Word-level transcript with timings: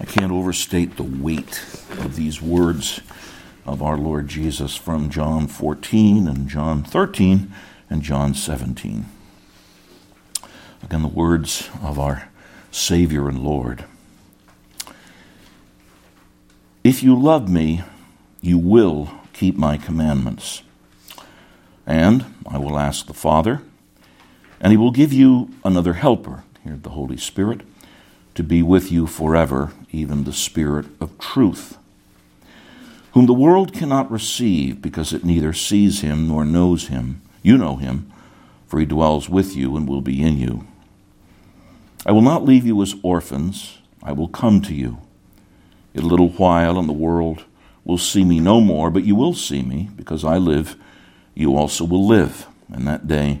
I 0.00 0.04
can't 0.04 0.32
overstate 0.32 0.96
the 0.96 1.04
weight 1.04 1.64
of 1.98 2.16
these 2.16 2.42
words 2.42 3.00
of 3.64 3.82
our 3.82 3.96
Lord 3.96 4.28
Jesus 4.28 4.76
from 4.76 5.08
John 5.08 5.46
14 5.46 6.26
and 6.26 6.48
John 6.48 6.82
13 6.82 7.52
and 7.88 8.02
John 8.02 8.34
17. 8.34 9.06
Again, 10.82 11.02
the 11.02 11.08
words 11.08 11.70
of 11.82 11.98
our 11.98 12.28
Savior 12.70 13.28
and 13.28 13.38
Lord. 13.38 13.84
If 16.82 17.02
you 17.02 17.18
love 17.18 17.48
me, 17.48 17.82
you 18.42 18.58
will 18.58 19.10
keep 19.32 19.56
my 19.56 19.78
commandments. 19.78 20.62
And 21.86 22.24
I 22.46 22.58
will 22.58 22.78
ask 22.78 23.06
the 23.06 23.14
Father, 23.14 23.62
and 24.60 24.72
he 24.72 24.76
will 24.76 24.90
give 24.90 25.12
you 25.12 25.50
another 25.64 25.94
helper, 25.94 26.44
here 26.62 26.76
the 26.76 26.90
Holy 26.90 27.16
Spirit, 27.16 27.60
to 28.34 28.42
be 28.42 28.62
with 28.62 28.90
you 28.90 29.06
forever, 29.06 29.72
even 29.90 30.24
the 30.24 30.32
Spirit 30.32 30.86
of 31.00 31.18
truth, 31.18 31.78
whom 33.12 33.26
the 33.26 33.32
world 33.32 33.72
cannot 33.72 34.10
receive 34.10 34.82
because 34.82 35.12
it 35.12 35.24
neither 35.24 35.52
sees 35.52 36.00
him 36.00 36.28
nor 36.28 36.44
knows 36.44 36.88
him. 36.88 37.22
You 37.42 37.56
know 37.56 37.76
him, 37.76 38.10
for 38.66 38.80
he 38.80 38.86
dwells 38.86 39.28
with 39.28 39.54
you 39.54 39.76
and 39.76 39.88
will 39.88 40.00
be 40.00 40.22
in 40.22 40.36
you. 40.36 40.66
I 42.06 42.12
will 42.12 42.22
not 42.22 42.44
leave 42.44 42.66
you 42.66 42.82
as 42.82 42.94
orphans, 43.02 43.78
I 44.02 44.12
will 44.12 44.28
come 44.28 44.60
to 44.62 44.74
you. 44.74 44.98
In 45.94 46.02
a 46.02 46.08
little 46.08 46.30
while, 46.30 46.78
and 46.78 46.88
the 46.88 46.92
world 46.92 47.44
will 47.84 47.98
see 47.98 48.24
me 48.24 48.40
no 48.40 48.60
more, 48.60 48.90
but 48.90 49.04
you 49.04 49.14
will 49.14 49.34
see 49.34 49.62
me, 49.62 49.90
because 49.94 50.24
I 50.24 50.38
live, 50.38 50.76
you 51.34 51.56
also 51.56 51.84
will 51.84 52.06
live. 52.06 52.46
And 52.72 52.86
that 52.88 53.06
day 53.06 53.40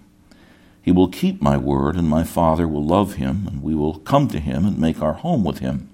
he 0.81 0.91
will 0.91 1.07
keep 1.07 1.41
my 1.41 1.57
word, 1.57 1.95
and 1.95 2.09
my 2.09 2.23
Father 2.23 2.67
will 2.67 2.83
love 2.83 3.15
him, 3.15 3.45
and 3.47 3.61
we 3.61 3.75
will 3.75 3.99
come 3.99 4.27
to 4.29 4.39
him 4.39 4.65
and 4.65 4.79
make 4.79 5.01
our 5.01 5.13
home 5.13 5.43
with 5.43 5.59
him. 5.59 5.89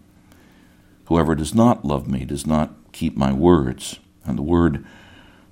Whoever 1.06 1.36
does 1.36 1.54
not 1.54 1.86
love 1.86 2.08
me 2.08 2.26
does 2.26 2.46
not 2.46 2.74
keep 2.92 3.18
my 3.18 3.34
words, 3.34 4.00
and 4.26 4.38
the 4.38 4.44
word 4.44 4.86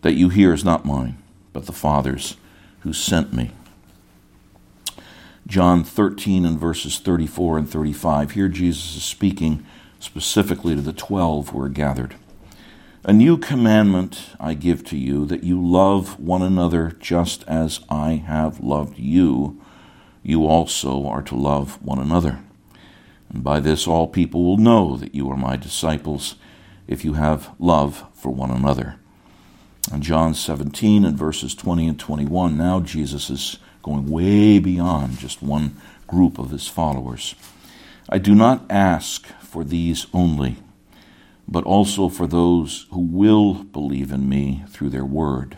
that 0.02 0.14
you 0.14 0.30
hear 0.30 0.54
is 0.54 0.64
not 0.64 0.86
mine, 0.86 1.18
but 1.54 1.66
the 1.66 1.72
Father's 1.72 2.38
who 2.82 2.94
sent 2.94 3.34
me. 3.34 3.52
John 5.48 5.84
13 5.84 6.46
and 6.46 6.60
verses 6.60 7.00
34 7.00 7.60
and 7.60 7.70
35. 7.70 8.32
Here 8.32 8.48
Jesus 8.48 8.96
is 8.96 9.04
speaking 9.04 9.66
specifically 10.00 10.76
to 10.76 10.82
the 10.82 10.94
twelve 10.94 11.50
who 11.50 11.62
are 11.62 11.70
gathered. 11.70 12.16
A 13.08 13.14
new 13.14 13.38
commandment 13.38 14.32
I 14.40 14.56
give 14.56 14.84
to 14.86 14.98
you, 14.98 15.28
that 15.28 15.44
you 15.44 15.64
love 15.64 16.20
one 16.20 16.42
another 16.42 16.92
just 17.00 17.44
as 17.44 17.80
I 17.88 18.14
have 18.14 18.62
loved 18.62 18.98
you. 18.98 19.62
You 20.24 20.48
also 20.48 21.06
are 21.06 21.22
to 21.22 21.36
love 21.36 21.80
one 21.84 22.00
another. 22.00 22.40
And 23.30 23.44
by 23.44 23.60
this 23.60 23.86
all 23.86 24.08
people 24.08 24.44
will 24.44 24.58
know 24.58 24.98
that 24.98 25.14
you 25.14 25.30
are 25.30 25.38
my 25.38 25.56
disciples, 25.56 26.34
if 26.88 27.06
you 27.06 27.14
have 27.14 27.54
love 27.60 28.06
for 28.16 28.32
one 28.32 28.50
another. 28.50 28.96
In 29.94 30.02
John 30.02 30.34
17 30.34 31.06
and 31.06 31.16
verses 31.16 31.54
20 31.54 31.88
and 31.88 32.00
21, 32.00 32.58
now 32.58 32.80
Jesus 32.80 33.30
is 33.30 33.60
going 33.84 34.10
way 34.10 34.58
beyond 34.58 35.20
just 35.20 35.44
one 35.44 35.80
group 36.08 36.40
of 36.40 36.50
his 36.50 36.68
followers. 36.68 37.36
I 38.10 38.18
do 38.18 38.34
not 38.34 38.66
ask 38.68 39.28
for 39.42 39.64
these 39.64 40.08
only, 40.12 40.56
but 41.48 41.64
also 41.64 42.10
for 42.10 42.28
those 42.28 42.88
who 42.92 43.00
will 43.00 43.54
believe 43.54 44.12
in 44.12 44.28
me 44.28 44.64
through 44.70 44.90
their 44.90 45.06
word, 45.06 45.58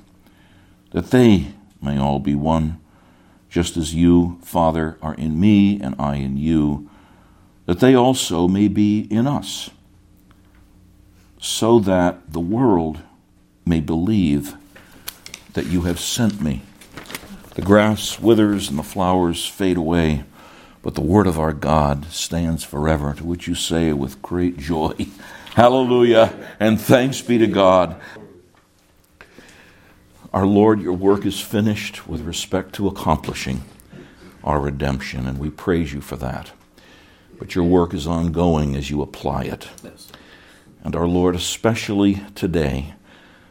that 0.91 1.11
they 1.11 1.53
may 1.81 1.97
all 1.97 2.19
be 2.19 2.35
one, 2.35 2.79
just 3.49 3.77
as 3.77 3.93
you, 3.93 4.39
Father, 4.43 4.97
are 5.01 5.13
in 5.15 5.39
me 5.39 5.79
and 5.79 5.95
I 5.97 6.15
in 6.15 6.37
you, 6.37 6.89
that 7.65 7.79
they 7.79 7.95
also 7.95 8.47
may 8.47 8.67
be 8.67 9.01
in 9.11 9.27
us, 9.27 9.69
so 11.39 11.79
that 11.79 12.31
the 12.33 12.39
world 12.39 12.99
may 13.65 13.79
believe 13.79 14.55
that 15.53 15.65
you 15.65 15.81
have 15.83 15.99
sent 15.99 16.41
me. 16.41 16.61
The 17.55 17.61
grass 17.61 18.19
withers 18.19 18.69
and 18.69 18.77
the 18.77 18.83
flowers 18.83 19.45
fade 19.45 19.77
away 19.77 20.23
but 20.87 20.95
the 20.95 21.01
word 21.01 21.27
of 21.27 21.37
our 21.37 21.51
God 21.51 22.05
stands 22.13 22.63
forever, 22.63 23.13
to 23.15 23.25
which 23.25 23.45
you 23.45 23.55
say 23.55 23.91
with 23.91 24.21
great 24.21 24.57
joy, 24.57 24.93
Hallelujah, 25.57 26.31
and 26.59 26.79
thanks 26.79 27.19
be 27.23 27.39
to 27.39 27.47
God. 27.47 27.99
Our 30.31 30.45
Lord, 30.45 30.79
your 30.79 30.93
work 30.93 31.25
is 31.25 31.39
finished 31.39 32.07
with 32.07 32.21
respect 32.21 32.75
to 32.75 32.87
accomplishing 32.87 33.63
our 34.43 34.59
redemption, 34.59 35.25
and 35.25 35.39
we 35.39 35.49
praise 35.49 35.91
you 35.91 35.99
for 35.99 36.15
that. 36.17 36.51
But 37.39 37.55
your 37.55 37.63
work 37.63 37.95
is 37.95 38.05
ongoing 38.05 38.75
as 38.75 38.91
you 38.91 39.01
apply 39.01 39.45
it. 39.45 39.67
And 40.83 40.95
our 40.95 41.07
Lord, 41.07 41.33
especially 41.33 42.21
today, 42.35 42.93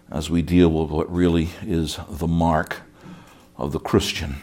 as 0.09 0.31
we 0.31 0.43
deal 0.43 0.69
with 0.69 0.93
what 0.93 1.13
really 1.13 1.49
is 1.63 1.99
the 2.09 2.29
mark 2.29 2.83
of 3.57 3.73
the 3.73 3.81
Christian, 3.81 4.37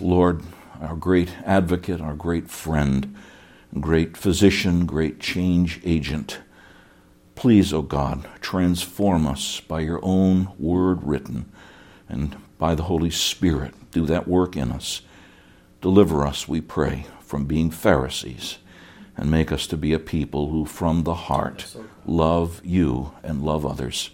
Lord, 0.00 0.40
our 0.80 0.96
great 0.96 1.34
advocate, 1.44 2.00
our 2.00 2.14
great 2.14 2.48
friend, 2.48 3.14
great 3.78 4.16
physician, 4.16 4.86
great 4.86 5.20
change 5.20 5.78
agent. 5.84 6.38
Please, 7.42 7.72
O 7.72 7.78
oh 7.78 7.82
God, 7.82 8.28
transform 8.40 9.26
us 9.26 9.58
by 9.58 9.80
your 9.80 9.98
own 10.00 10.52
word 10.60 11.02
written 11.02 11.50
and 12.08 12.36
by 12.56 12.76
the 12.76 12.84
Holy 12.84 13.10
Spirit. 13.10 13.74
Do 13.90 14.06
that 14.06 14.28
work 14.28 14.56
in 14.56 14.70
us. 14.70 15.02
Deliver 15.80 16.24
us, 16.24 16.46
we 16.46 16.60
pray, 16.60 17.06
from 17.18 17.46
being 17.46 17.72
Pharisees 17.72 18.58
and 19.16 19.28
make 19.28 19.50
us 19.50 19.66
to 19.66 19.76
be 19.76 19.92
a 19.92 19.98
people 19.98 20.50
who 20.50 20.64
from 20.64 21.02
the 21.02 21.14
heart 21.14 21.74
love 22.06 22.60
you 22.64 23.12
and 23.24 23.42
love 23.42 23.66
others. 23.66 24.10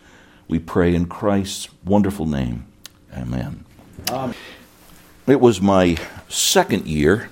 We 0.48 0.58
pray 0.58 0.94
in 0.94 1.04
Christ's 1.04 1.68
wonderful 1.84 2.24
name. 2.24 2.64
Amen. 3.12 3.66
Amen. 4.08 4.34
It 5.26 5.42
was 5.42 5.60
my 5.60 5.98
second 6.30 6.86
year 6.86 7.28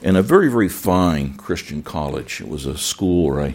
in 0.00 0.16
a 0.16 0.22
very, 0.22 0.48
very 0.50 0.70
fine 0.70 1.34
Christian 1.34 1.82
college. 1.82 2.40
It 2.40 2.48
was 2.48 2.64
a 2.64 2.78
school 2.78 3.26
where 3.26 3.40
I, 3.42 3.54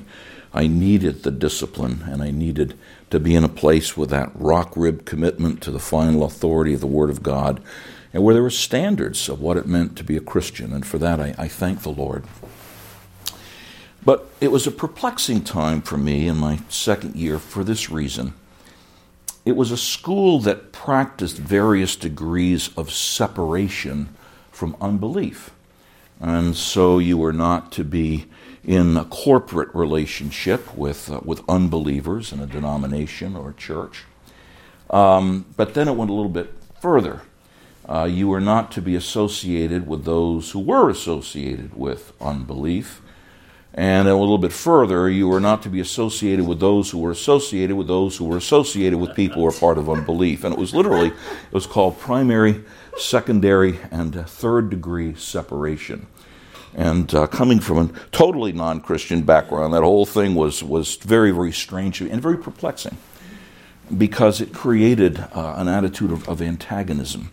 I 0.54 0.68
needed 0.68 1.24
the 1.24 1.32
discipline 1.32 2.04
and 2.08 2.22
I 2.22 2.32
needed 2.32 2.78
to 3.10 3.20
be 3.20 3.36
in 3.36 3.44
a 3.44 3.50
place 3.50 3.98
with 3.98 4.10
that 4.12 4.32
rock 4.36 4.74
rib 4.76 5.06
commitment 5.06 5.62
to 5.62 5.72
the 5.72 5.80
final 5.80 6.24
authority 6.24 6.74
of 6.74 6.80
the 6.80 6.88
Word 6.88 7.10
of 7.10 7.24
God 7.24 7.62
and 8.14 8.24
where 8.24 8.34
there 8.34 8.44
were 8.44 8.52
standards 8.52 9.28
of 9.28 9.42
what 9.42 9.58
it 9.58 9.66
meant 9.66 9.96
to 9.98 10.04
be 10.04 10.16
a 10.16 10.22
Christian. 10.22 10.72
And 10.72 10.86
for 10.86 11.00
that, 11.00 11.20
I, 11.20 11.34
I 11.38 11.48
thank 11.48 11.82
the 11.82 11.90
Lord. 11.90 12.26
But 14.06 14.30
it 14.40 14.52
was 14.52 14.68
a 14.68 14.72
perplexing 14.72 15.44
time 15.44 15.82
for 15.82 15.98
me 15.98 16.28
in 16.28 16.38
my 16.38 16.60
second 16.70 17.16
year 17.16 17.40
for 17.40 17.64
this 17.64 17.90
reason. 17.90 18.34
It 19.46 19.56
was 19.56 19.72
a 19.72 19.78
school 19.78 20.40
that 20.42 20.72
practiced 20.72 21.38
various 21.38 21.96
degrees 21.96 22.70
of 22.78 22.92
separation 22.92 24.10
from 24.52 24.76
unbelief. 24.80 25.52
And 26.20 26.56
so 26.56 27.00
you 27.00 27.18
were 27.18 27.34
not 27.34 27.72
to 27.74 27.84
be 27.84 28.26
in 28.66 28.96
a 28.96 29.06
corporate 29.06 29.74
relationship 29.76 30.76
with, 30.76 31.12
uh, 31.12 31.20
with 31.24 31.42
unbelievers 31.50 32.32
in 32.32 32.40
a 32.40 32.46
denomination 32.46 33.36
or 33.36 33.50
a 33.50 33.54
church. 33.54 34.06
Um, 34.90 35.46
but 35.58 35.74
then 35.74 35.88
it 35.88 35.96
went 35.96 36.12
a 36.12 36.14
little 36.14 36.30
bit 36.32 36.54
further. 36.82 37.22
Uh, 37.88 38.06
you 38.06 38.30
were 38.30 38.40
not 38.40 38.72
to 38.72 38.82
be 38.82 38.96
associated 38.96 39.88
with 39.88 40.06
those 40.06 40.52
who 40.52 40.60
were 40.60 40.90
associated 40.90 41.76
with 41.76 42.14
unbelief. 42.22 43.02
And 43.76 44.08
a 44.08 44.16
little 44.16 44.38
bit 44.38 44.54
further, 44.54 45.10
you 45.10 45.28
were 45.28 45.40
not 45.40 45.64
to 45.64 45.70
be 45.70 45.80
associated 45.80 46.48
with 46.48 46.60
those 46.60 46.92
who 46.92 47.00
were 47.00 47.10
associated 47.10 47.76
with 47.76 47.88
those 47.88 48.18
who 48.18 48.26
were 48.26 48.38
associated 48.38 49.00
with 49.00 49.16
people 49.16 49.38
who 49.38 49.44
were 49.46 49.52
part 49.52 49.80
of 49.80 49.90
unbelief. 49.90 50.44
And 50.44 50.54
it 50.54 50.60
was 50.60 50.76
literally, 50.76 51.08
it 51.08 51.52
was 51.52 51.66
called 51.66 52.00
primary, 52.00 52.64
secondary, 52.98 53.80
and 53.90 54.14
third 54.30 54.70
degree 54.70 55.16
separation. 55.16 56.06
And 56.76 57.14
uh, 57.14 57.28
coming 57.28 57.60
from 57.60 57.78
a 57.78 58.00
totally 58.12 58.52
non 58.52 58.82
Christian 58.82 59.22
background, 59.22 59.74
that 59.74 59.84
whole 59.84 60.06
thing 60.06 60.36
was, 60.36 60.64
was 60.64 60.96
very, 60.96 61.32
very 61.32 61.52
strange 61.52 62.02
and 62.02 62.22
very 62.22 62.38
perplexing 62.38 62.98
because 63.96 64.42
it 64.42 64.54
created 64.54 65.20
uh, 65.20 65.54
an 65.58 65.68
attitude 65.68 66.12
of, 66.12 66.28
of 66.28 66.42
antagonism 66.42 67.32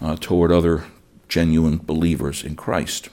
uh, 0.00 0.16
toward 0.16 0.50
other 0.50 0.84
genuine 1.28 1.76
believers 1.76 2.42
in 2.42 2.56
Christ. 2.56 3.10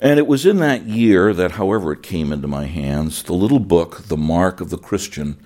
And 0.00 0.18
it 0.18 0.26
was 0.26 0.44
in 0.44 0.58
that 0.58 0.82
year 0.82 1.32
that, 1.32 1.52
however, 1.52 1.92
it 1.92 2.02
came 2.02 2.32
into 2.32 2.48
my 2.48 2.66
hands, 2.66 3.22
the 3.22 3.32
little 3.32 3.58
book, 3.58 4.02
The 4.08 4.16
Mark 4.16 4.60
of 4.60 4.70
the 4.70 4.78
Christian, 4.78 5.38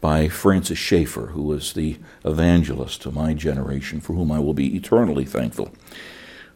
by 0.00 0.28
Francis 0.28 0.78
Schaeffer, 0.78 1.26
who 1.28 1.42
was 1.42 1.74
the 1.74 1.98
evangelist 2.24 3.04
of 3.04 3.14
my 3.14 3.34
generation, 3.34 4.00
for 4.00 4.14
whom 4.14 4.32
I 4.32 4.38
will 4.38 4.54
be 4.54 4.74
eternally 4.74 5.26
thankful. 5.26 5.70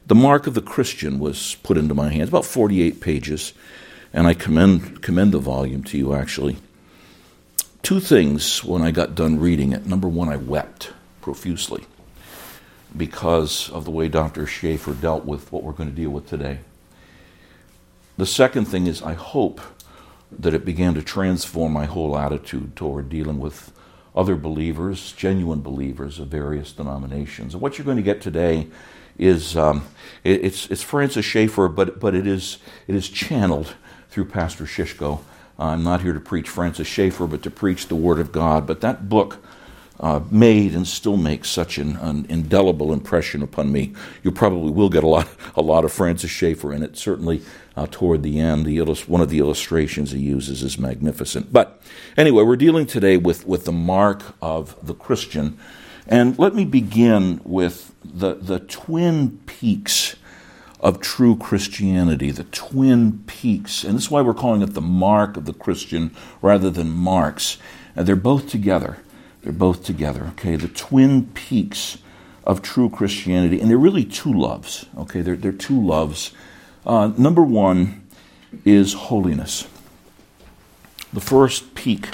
The 0.07 0.15
Mark 0.15 0.47
of 0.47 0.53
the 0.53 0.61
Christian 0.61 1.19
was 1.19 1.55
put 1.63 1.79
into 1.79 1.95
my 1.95 2.11
hands, 2.11 2.29
about 2.29 2.45
48 2.45 3.01
pages, 3.01 3.55
and 4.13 4.27
I 4.27 4.35
commend, 4.35 5.01
commend 5.01 5.33
the 5.33 5.39
volume 5.39 5.83
to 5.85 5.99
you, 5.99 6.15
actually. 6.15 6.59
Two 7.83 8.01
things 8.01 8.63
when 8.63 8.83
I 8.83 8.91
got 8.91 9.15
done 9.15 9.41
reading 9.41 9.73
it. 9.73 9.87
Number 9.87 10.07
one, 10.07 10.29
I 10.29 10.37
wept 10.37 10.93
profusely 11.23 11.85
because 12.95 13.71
of 13.71 13.87
the 13.87 13.91
way 13.91 14.09
Dr. 14.09 14.47
Schaeffer 14.47 14.93
dealt 14.93 15.25
with 15.25 15.51
what 15.51 15.63
we're 15.63 15.73
going 15.73 15.89
to 15.89 15.97
deal 15.97 16.11
with 16.11 16.29
today. 16.29 16.59
The 18.19 18.27
second 18.27 18.67
thing 18.67 18.87
is, 18.87 19.03
I 19.03 19.15
hope 19.15 19.61
that 20.31 20.55
it 20.55 20.67
began 20.67 20.95
to 20.95 21.03
transform 21.03 21.73
my 21.73 21.87
whole 21.87 22.17
attitude 22.17 22.77
toward 22.77 23.09
dealing 23.09 23.41
with 23.41 23.73
other 24.15 24.37
believers, 24.37 25.13
genuine 25.13 25.63
believers 25.63 26.19
of 26.19 26.29
various 26.29 26.73
denominations. 26.73 27.55
And 27.55 27.63
what 27.63 27.79
you're 27.79 27.85
going 27.87 27.97
to 27.97 28.03
get 28.03 28.21
today 28.21 28.69
is 29.19 29.57
um, 29.57 29.87
it, 30.25 30.45
it's, 30.45 30.71
it's 30.71 30.83
Francis 30.83 31.25
Schaeffer, 31.25 31.69
but, 31.69 32.01
but 32.01 32.15
it, 32.15 32.27
is, 32.27 32.59
it 32.87 32.95
is 32.95 33.09
channeled 33.09 33.75
through 34.09 34.27
Pastor 34.27 34.65
Shishko. 34.65 35.21
I'm 35.59 35.85
not 35.85 36.01
here 36.01 36.13
to 36.13 36.21
preach 36.21 36.49
Francis 36.49 36.89
Schaeffer, 36.89 37.27
but 37.27 37.43
to 37.43 37.51
preach 37.51 37.89
the 37.89 37.95
Word 37.95 38.19
of 38.19 38.33
God. 38.33 38.67
But 38.67 38.81
that 38.81 39.09
book 39.09 39.45
uh, 40.01 40.21
made 40.31 40.75
and 40.75 40.89
still 40.89 41.17
makes 41.17 41.49
such 41.49 41.79
an, 41.79 41.97
an, 41.97 42.27
indelible 42.29 42.93
impression 42.93 43.43
upon 43.43 43.71
me. 43.71 43.93
You 44.25 44.33
probably 44.33 44.73
will 44.73 44.89
get 44.89 45.05
a 45.05 45.09
lot, 45.09 45.29
a 45.55 45.63
lot 45.63 45.85
of 45.85 45.93
Francis 45.93 46.31
Schaeffer 46.31 46.73
in 46.73 46.83
it. 46.83 46.97
Certainly, 46.97 47.43
uh, 47.77 47.87
toward 47.91 48.23
the 48.25 48.41
end, 48.41 48.67
the 48.67 48.81
one 49.07 49.21
of 49.21 49.31
the 49.31 49.39
illustrations 49.39 50.11
he 50.11 50.19
uses 50.19 50.63
is 50.63 50.79
magnificent. 50.79 51.53
But 51.53 51.81
anyway, 52.17 52.43
we're 52.43 52.57
dealing 52.57 52.87
today 52.87 53.17
with, 53.17 53.47
with 53.47 53.65
the 53.65 53.73
mark 53.73 54.23
of 54.43 54.77
the 54.85 54.95
Christian, 54.95 55.59
and 56.07 56.39
let 56.39 56.55
me 56.55 56.65
begin 56.65 57.41
with 57.45 57.94
the 58.05 58.35
the 58.35 58.61
twin 58.61 59.39
peaks 59.47 60.17
of 60.81 61.01
true 61.01 61.35
Christianity, 61.35 62.31
the 62.31 62.45
twin 62.45 63.25
peaks, 63.27 63.85
and 63.85 63.97
this 63.97 64.05
is 64.05 64.11
why 64.11 64.21
we're 64.21 64.35
calling 64.35 64.61
it 64.61 64.75
the 64.75 64.83
mark 64.83 65.37
of 65.39 65.47
the 65.47 65.55
Christian 65.55 66.15
rather 66.43 66.69
than 66.69 66.91
marks. 66.91 67.57
And 67.97 68.07
they're 68.07 68.17
both 68.17 68.51
together. 68.51 68.99
They're 69.43 69.53
both 69.53 69.85
together, 69.85 70.27
okay? 70.33 70.57
The 70.57 70.69
twin 70.69 71.27
peaks 71.29 71.99
of 72.45 72.61
true 72.61 72.91
Christianity, 72.91 73.61
and 73.61 73.71
they're 73.71 73.79
really 73.79 74.05
two 74.05 74.33
loves, 74.33 74.85
okay? 74.99 75.23
They're, 75.23 75.37
they're 75.37 75.53
two 75.53 75.81
loves. 75.81 76.33
Uh, 76.87 77.13
number 77.17 77.43
one 77.43 78.07
is 78.65 78.93
holiness. 78.93 79.67
The 81.13 81.21
first 81.21 81.75
peak 81.75 82.09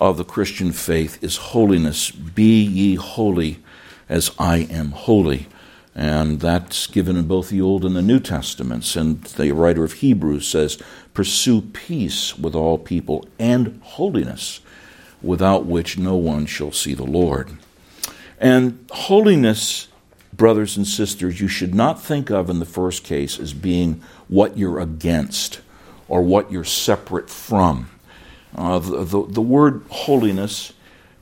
of 0.00 0.16
the 0.16 0.24
Christian 0.24 0.72
faith 0.72 1.22
is 1.22 1.36
holiness. 1.36 2.10
Be 2.10 2.62
ye 2.62 2.94
holy 2.94 3.58
as 4.08 4.30
I 4.38 4.58
am 4.70 4.92
holy. 4.92 5.46
And 5.94 6.40
that's 6.40 6.86
given 6.86 7.16
in 7.16 7.26
both 7.26 7.50
the 7.50 7.60
Old 7.60 7.84
and 7.84 7.96
the 7.96 8.02
New 8.02 8.20
Testaments. 8.20 8.94
And 8.94 9.22
the 9.24 9.52
writer 9.52 9.84
of 9.84 9.94
Hebrews 9.94 10.46
says, 10.46 10.80
Pursue 11.12 11.62
peace 11.62 12.38
with 12.38 12.54
all 12.54 12.78
people 12.78 13.26
and 13.38 13.80
holiness 13.82 14.60
without 15.20 15.66
which 15.66 15.98
no 15.98 16.16
one 16.16 16.46
shall 16.46 16.70
see 16.70 16.94
the 16.94 17.04
Lord. 17.04 17.58
And 18.40 18.88
holiness, 18.92 19.88
brothers 20.32 20.76
and 20.76 20.86
sisters, 20.86 21.40
you 21.40 21.48
should 21.48 21.74
not 21.74 22.00
think 22.00 22.30
of 22.30 22.48
in 22.48 22.60
the 22.60 22.64
first 22.64 23.02
case 23.02 23.38
as 23.40 23.52
being 23.52 24.00
what 24.28 24.56
you're 24.56 24.78
against 24.78 25.60
or 26.06 26.22
what 26.22 26.52
you're 26.52 26.64
separate 26.64 27.28
from. 27.28 27.90
Uh, 28.54 28.78
the, 28.78 29.04
the, 29.04 29.26
the 29.26 29.42
word 29.42 29.82
holiness 29.90 30.72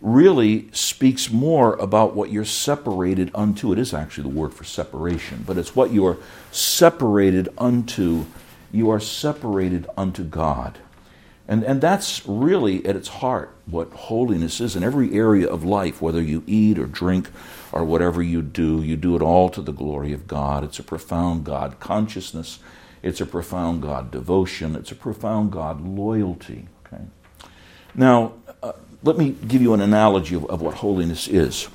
really 0.07 0.71
speaks 0.71 1.33
more 1.33 1.75
about 1.75 2.15
what 2.15 2.31
you're 2.31 2.45
separated 2.45 3.29
unto. 3.35 3.73
It 3.73 3.79
is 3.81 3.93
actually 3.93 4.31
the 4.31 4.39
word 4.39 4.55
for 4.55 4.63
separation, 4.63 5.43
but 5.45 5.59
it's 5.59 5.75
what 5.75 5.91
you 5.91 6.07
are 6.07 6.17
separated 6.53 7.49
unto. 7.59 8.27
You 8.71 8.89
are 8.91 9.01
separated 9.01 9.89
unto 9.97 10.23
God. 10.23 10.79
And, 11.49 11.65
and 11.65 11.81
that's 11.81 12.25
really 12.25 12.87
at 12.87 12.95
its 12.95 13.09
heart 13.09 13.57
what 13.67 13.91
holiness 13.91 14.61
is 14.61 14.77
in 14.77 14.85
every 14.85 15.13
area 15.13 15.49
of 15.49 15.65
life, 15.65 16.01
whether 16.01 16.23
you 16.23 16.45
eat 16.47 16.79
or 16.79 16.87
drink 16.87 17.29
or 17.73 17.85
whatever 17.85 18.23
you 18.23 18.43
do, 18.43 18.83
you 18.83 18.97
do 18.97 19.17
it 19.17 19.23
all 19.23 19.49
to 19.49 19.61
the 19.61 19.73
glory 19.73 20.13
of 20.13 20.29
God. 20.29 20.63
It's 20.63 20.79
a 20.79 20.85
profound 20.85 21.45
God 21.45 21.81
consciousness, 21.81 22.61
it's 23.03 23.21
a 23.21 23.27
profound 23.27 23.83
God 23.83 24.13
devotion, 24.13 24.77
it's 24.77 24.93
a 24.93 24.97
profound 24.97 25.51
God 25.51 25.81
loyalty. 25.81 26.69
Okay? 26.87 27.03
Now, 27.93 28.35
let 29.03 29.19
me 29.19 29.31
give 29.47 29.63
you 29.63 29.75
an 29.75 29.81
analogy 29.81 30.35
of, 30.35 30.47
of 30.47 30.61
what 30.63 30.75
holiness 30.75 31.29
is. 31.29 31.69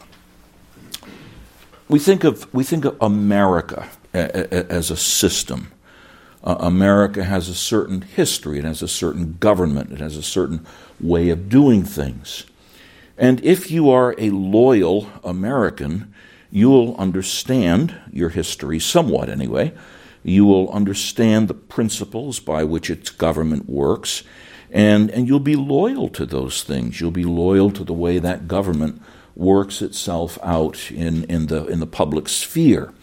We 1.88 2.00
think 2.00 2.24
of, 2.24 2.52
we 2.54 2.64
think 2.64 2.86
of 2.86 2.98
America 3.02 3.90
as 4.14 4.92
a 4.92 4.98
system 4.98 5.72
uh, 6.44 6.56
America 6.60 7.24
has 7.24 7.50
a 7.50 7.56
certain 7.56 8.02
history, 8.02 8.60
it 8.60 8.66
has 8.66 8.82
a 8.82 8.88
certain 8.88 9.38
government, 9.40 9.92
it 9.92 10.00
has 10.00 10.18
a 10.18 10.24
certain 10.24 10.66
way 11.00 11.30
of 11.30 11.50
doing 11.50 11.84
things. 11.84 12.46
And 13.18 13.44
if 13.44 13.70
you 13.70 13.90
are 13.92 14.16
a 14.18 14.32
loyal 14.32 15.08
American, 15.24 16.14
you'll 16.50 16.96
understand 16.96 17.96
your 18.12 18.30
history 18.30 18.80
somewhat 18.80 19.30
anyway. 19.30 19.74
You 20.24 20.46
will 20.46 20.72
understand 20.72 21.48
the 21.48 21.54
principles 21.54 22.40
by 22.40 22.64
which 22.64 22.90
its 22.90 23.10
government 23.12 23.70
works, 23.70 24.24
and, 24.72 25.12
and 25.12 25.28
you'll 25.28 25.40
be 25.40 25.56
loyal 25.56 26.08
to 26.10 26.26
those 26.26 26.64
things. 26.64 27.00
You'll 27.00 27.12
be 27.12 27.26
loyal 27.26 27.72
to 27.72 27.84
the 27.84 27.94
way 27.94 28.20
that 28.20 28.48
government 28.48 29.02
works 29.36 29.82
itself 29.82 30.40
out 30.42 30.92
in, 30.92 31.26
in, 31.26 31.48
the, 31.48 31.66
in 31.68 31.80
the 31.80 31.88
public 31.88 32.30
sphere. 32.30 32.94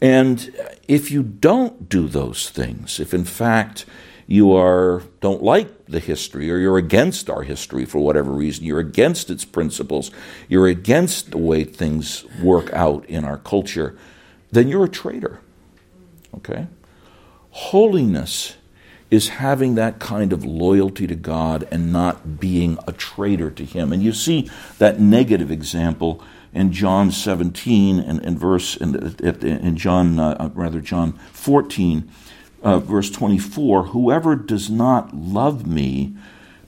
And 0.00 0.54
if 0.86 1.10
you 1.10 1.22
don't 1.22 1.88
do 1.88 2.08
those 2.08 2.50
things, 2.50 3.00
if 3.00 3.12
in 3.12 3.24
fact 3.24 3.84
you 4.26 4.52
are 4.52 5.02
don't 5.20 5.42
like 5.42 5.86
the 5.86 5.98
history 5.98 6.50
or 6.50 6.58
you're 6.58 6.76
against 6.76 7.30
our 7.30 7.42
history 7.42 7.84
for 7.84 7.98
whatever 7.98 8.30
reason, 8.30 8.64
you're 8.64 8.78
against 8.78 9.30
its 9.30 9.44
principles, 9.44 10.10
you're 10.48 10.68
against 10.68 11.30
the 11.30 11.38
way 11.38 11.64
things 11.64 12.24
work 12.42 12.72
out 12.72 13.04
in 13.06 13.24
our 13.24 13.38
culture, 13.38 13.98
then 14.52 14.68
you're 14.68 14.84
a 14.84 14.88
traitor. 14.88 15.40
Okay? 16.34 16.66
Holiness 17.50 18.54
is 19.10 19.28
having 19.28 19.74
that 19.74 19.98
kind 19.98 20.32
of 20.32 20.44
loyalty 20.44 21.06
to 21.06 21.14
God 21.14 21.66
and 21.70 21.92
not 21.92 22.38
being 22.38 22.78
a 22.86 22.92
traitor 22.92 23.50
to 23.50 23.64
Him. 23.64 23.92
And 23.92 24.02
you 24.02 24.12
see 24.12 24.50
that 24.78 25.00
negative 25.00 25.50
example 25.50 26.22
in 26.52 26.72
John 26.72 27.10
17 27.10 27.98
and, 27.98 28.24
and 28.24 28.38
verse 28.38 28.76
in, 28.76 28.94
in 29.20 29.76
John 29.76 30.18
uh, 30.18 30.36
uh, 30.38 30.50
rather 30.54 30.80
John 30.80 31.12
14 31.32 32.10
uh, 32.62 32.78
verse 32.80 33.10
24 33.10 33.84
whoever 33.84 34.34
does 34.34 34.70
not 34.70 35.14
love 35.14 35.66
me 35.66 36.14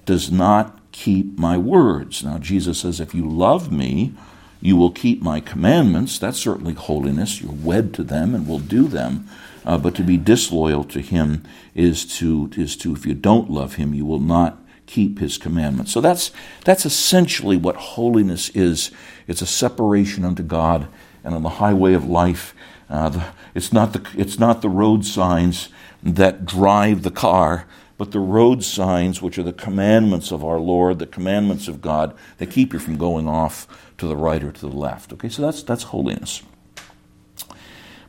does 0.05 0.31
not 0.31 0.79
keep 0.93 1.39
my 1.39 1.57
words. 1.57 2.23
Now 2.23 2.39
Jesus 2.39 2.81
says 2.81 3.01
if 3.01 3.15
you 3.15 3.29
love 3.29 3.73
me 3.73 4.15
you 4.63 4.77
will 4.77 4.91
keep 4.91 5.23
my 5.23 5.41
commandments. 5.41 6.19
That's 6.19 6.39
certainly 6.39 6.75
holiness. 6.75 7.41
You're 7.41 7.53
wed 7.53 7.95
to 7.95 8.03
them 8.03 8.35
and 8.35 8.47
will 8.47 8.59
do 8.59 8.89
them 8.89 9.27
uh, 9.65 9.79
but 9.79 9.95
to 9.95 10.03
be 10.03 10.17
disloyal 10.17 10.85
to 10.85 11.01
him 11.01 11.45
is 11.75 12.05
to 12.19 12.51
is 12.57 12.77
to 12.77 12.93
if 12.95 13.07
you 13.07 13.15
don't 13.15 13.51
love 13.51 13.75
him 13.75 13.95
you 13.95 14.05
will 14.05 14.21
not 14.21 14.61
keep 14.91 15.21
his 15.21 15.39
commandments. 15.39 15.93
So 15.93 16.01
that's, 16.01 16.33
that's 16.65 16.85
essentially 16.85 17.57
what 17.57 17.77
holiness 17.77 18.51
is 18.51 18.91
it's 19.29 19.41
a 19.41 19.47
separation 19.47 20.25
unto 20.25 20.43
God 20.43 20.89
and 21.23 21.33
on 21.33 21.45
the 21.45 21.49
highway 21.49 21.95
of 21.95 22.05
life. 22.05 22.55
Uh, 22.89 23.09
the, 23.09 23.25
it's, 23.55 23.73
not 23.73 23.93
the, 23.93 24.05
it's 24.17 24.39
not 24.39 24.63
the 24.63 24.69
road 24.69 25.05
signs 25.05 25.69
that 26.03 26.45
drive 26.45 27.05
the 27.05 27.11
car, 27.13 27.67
but 27.99 28.11
the 28.11 28.19
road 28.19 28.65
signs, 28.65 29.23
which 29.23 29.39
are 29.39 29.45
the 29.45 29.53
commandments 29.53 30.33
of 30.33 30.45
our 30.45 30.59
Lord, 30.59 30.99
the 30.99 31.07
commandments 31.07 31.69
of 31.69 31.81
God, 31.81 32.17
that 32.39 32.51
keep 32.51 32.73
you 32.73 32.81
from 32.81 32.99
going 32.99 33.29
off 33.29 33.69
to 33.99 34.09
the 34.09 34.17
right 34.17 34.43
or 34.43 34.51
to 34.51 34.61
the 34.61 34.77
left. 34.77 35.13
Okay, 35.13 35.29
so 35.29 35.43
that's, 35.43 35.63
that's 35.63 35.85
holiness. 35.85 36.43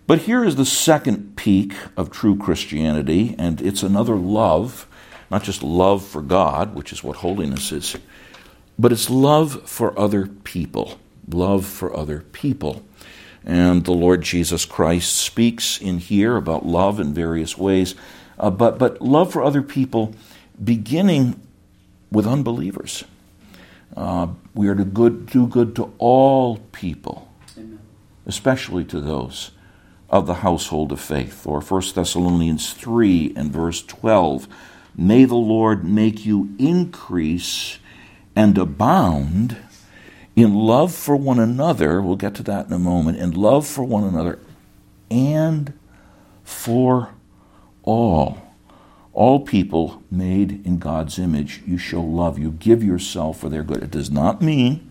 But 0.07 0.19
here 0.19 0.43
is 0.43 0.55
the 0.55 0.65
second 0.65 1.35
peak 1.35 1.73
of 1.95 2.11
true 2.11 2.35
Christianity, 2.37 3.35
and 3.37 3.61
it's 3.61 3.83
another 3.83 4.15
love 4.15 4.87
not 5.31 5.43
just 5.43 5.63
love 5.63 6.05
for 6.05 6.21
God, 6.21 6.75
which 6.75 6.91
is 6.91 7.01
what 7.01 7.15
holiness 7.15 7.71
is, 7.71 7.95
but 8.77 8.91
it's 8.91 9.09
love 9.09 9.67
for 9.67 9.97
other 9.97 10.27
people. 10.27 10.99
Love 11.27 11.65
for 11.65 11.95
other 11.95 12.25
people. 12.33 12.83
And 13.45 13.85
the 13.85 13.93
Lord 13.93 14.21
Jesus 14.21 14.65
Christ 14.65 15.15
speaks 15.15 15.79
in 15.79 15.99
here 15.99 16.35
about 16.35 16.65
love 16.65 16.99
in 16.99 17.13
various 17.13 17.57
ways, 17.57 17.95
uh, 18.37 18.51
but, 18.51 18.77
but 18.77 19.01
love 19.01 19.31
for 19.31 19.41
other 19.41 19.61
people 19.61 20.13
beginning 20.61 21.41
with 22.11 22.27
unbelievers. 22.27 23.05
Uh, 23.95 24.27
we 24.53 24.67
are 24.67 24.75
to 24.75 24.83
good, 24.83 25.27
do 25.27 25.47
good 25.47 25.75
to 25.77 25.93
all 25.97 26.57
people, 26.73 27.31
Amen. 27.57 27.79
especially 28.25 28.83
to 28.85 28.99
those 28.99 29.51
of 30.11 30.27
the 30.27 30.35
household 30.35 30.91
of 30.91 30.99
faith. 30.99 31.47
Or 31.47 31.61
1 31.61 31.81
Thessalonians 31.95 32.73
3 32.73 33.33
and 33.35 33.51
verse 33.51 33.81
12 33.81 34.47
May 34.93 35.23
the 35.23 35.35
Lord 35.35 35.85
make 35.85 36.25
you 36.25 36.53
increase 36.59 37.79
and 38.35 38.57
abound 38.57 39.55
in 40.35 40.53
love 40.53 40.93
for 40.93 41.15
one 41.15 41.39
another. 41.39 42.01
We'll 42.01 42.17
get 42.17 42.35
to 42.35 42.43
that 42.43 42.67
in 42.67 42.73
a 42.73 42.79
moment. 42.79 43.17
In 43.17 43.31
love 43.31 43.65
for 43.65 43.83
one 43.83 44.03
another 44.03 44.37
and 45.09 45.73
for 46.43 47.13
all. 47.83 48.37
All 49.13 49.41
people 49.41 50.03
made 50.11 50.65
in 50.65 50.77
God's 50.79 51.19
image, 51.19 51.61
you 51.65 51.77
show 51.77 52.01
love. 52.01 52.37
You 52.39 52.51
give 52.51 52.83
yourself 52.83 53.39
for 53.39 53.49
their 53.49 53.63
good. 53.63 53.83
It 53.83 53.91
does 53.91 54.11
not 54.11 54.41
mean 54.41 54.89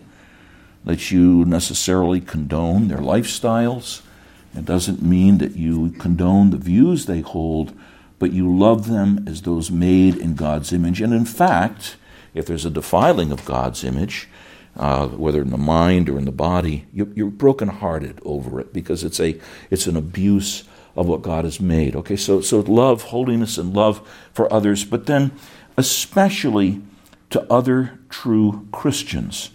that 0.83 1.11
you 1.11 1.45
necessarily 1.45 2.21
condone 2.21 2.87
their 2.87 2.99
lifestyles. 2.99 4.01
It 4.55 4.65
doesn't 4.65 5.01
mean 5.01 5.37
that 5.37 5.55
you 5.55 5.91
condone 5.91 6.49
the 6.49 6.57
views 6.57 7.05
they 7.05 7.21
hold, 7.21 7.73
but 8.19 8.33
you 8.33 8.53
love 8.53 8.87
them 8.87 9.25
as 9.27 9.41
those 9.41 9.71
made 9.71 10.15
in 10.17 10.35
God's 10.35 10.73
image. 10.73 11.01
And 11.01 11.13
in 11.13 11.25
fact, 11.25 11.95
if 12.33 12.45
there's 12.45 12.65
a 12.65 12.69
defiling 12.69 13.31
of 13.31 13.45
God's 13.45 13.83
image, 13.83 14.27
uh, 14.75 15.07
whether 15.07 15.41
in 15.41 15.49
the 15.49 15.57
mind 15.57 16.09
or 16.09 16.17
in 16.17 16.25
the 16.25 16.31
body, 16.31 16.85
you're, 16.93 17.09
you're 17.13 17.29
brokenhearted 17.29 18.19
over 18.23 18.59
it 18.59 18.73
because 18.73 19.03
it's 19.03 19.19
a 19.19 19.39
it's 19.69 19.87
an 19.87 19.97
abuse 19.97 20.63
of 20.95 21.07
what 21.07 21.21
God 21.21 21.45
has 21.45 21.59
made. 21.59 21.95
Okay, 21.95 22.15
so 22.15 22.41
so 22.41 22.59
love, 22.59 23.03
holiness, 23.03 23.57
and 23.57 23.73
love 23.73 24.07
for 24.33 24.51
others, 24.51 24.85
but 24.85 25.07
then 25.07 25.31
especially 25.77 26.81
to 27.31 27.51
other 27.51 27.99
true 28.09 28.67
Christians. 28.71 29.51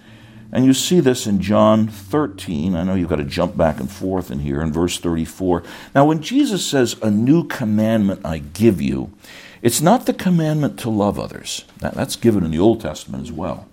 And 0.52 0.64
you 0.64 0.74
see 0.74 1.00
this 1.00 1.26
in 1.26 1.40
John 1.40 1.88
13. 1.88 2.74
I 2.74 2.84
know 2.84 2.94
you've 2.94 3.08
got 3.08 3.16
to 3.16 3.24
jump 3.24 3.56
back 3.56 3.80
and 3.80 3.90
forth 3.90 4.30
in 4.30 4.40
here 4.40 4.60
in 4.60 4.72
verse 4.72 4.98
34. 4.98 5.62
Now, 5.94 6.04
when 6.04 6.22
Jesus 6.22 6.64
says, 6.64 6.96
A 7.02 7.10
new 7.10 7.44
commandment 7.46 8.20
I 8.24 8.38
give 8.38 8.80
you, 8.80 9.12
it's 9.60 9.80
not 9.80 10.06
the 10.06 10.12
commandment 10.12 10.78
to 10.80 10.90
love 10.90 11.18
others. 11.18 11.64
that's 11.78 12.16
given 12.16 12.44
in 12.44 12.52
the 12.52 12.58
Old 12.58 12.80
Testament 12.80 13.24
as 13.24 13.32
well. 13.32 13.66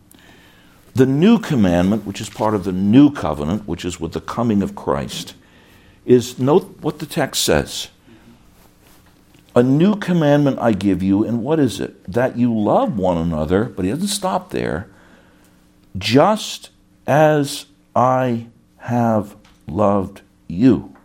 The 0.95 1.05
new 1.05 1.39
commandment, 1.39 2.05
which 2.05 2.21
is 2.21 2.29
part 2.29 2.53
of 2.53 2.63
the 2.63 2.71
new 2.71 3.11
covenant, 3.11 3.67
which 3.67 3.85
is 3.85 3.99
with 3.99 4.13
the 4.13 4.21
coming 4.21 4.61
of 4.61 4.75
Christ, 4.75 5.35
is 6.05 6.39
note 6.39 6.77
what 6.81 6.99
the 6.99 7.05
text 7.05 7.43
says. 7.43 7.89
A 9.55 9.63
new 9.63 9.95
commandment 9.95 10.59
I 10.59 10.71
give 10.71 11.03
you, 11.03 11.23
and 11.23 11.43
what 11.43 11.59
is 11.59 11.79
it? 11.79 12.03
That 12.11 12.37
you 12.37 12.55
love 12.55 12.97
one 12.97 13.17
another, 13.17 13.65
but 13.65 13.85
he 13.85 13.91
doesn't 13.91 14.07
stop 14.07 14.49
there 14.49 14.89
just 15.97 16.69
as 17.05 17.65
I 17.95 18.47
have 18.77 19.35
loved 19.67 20.21
you, 20.47 20.95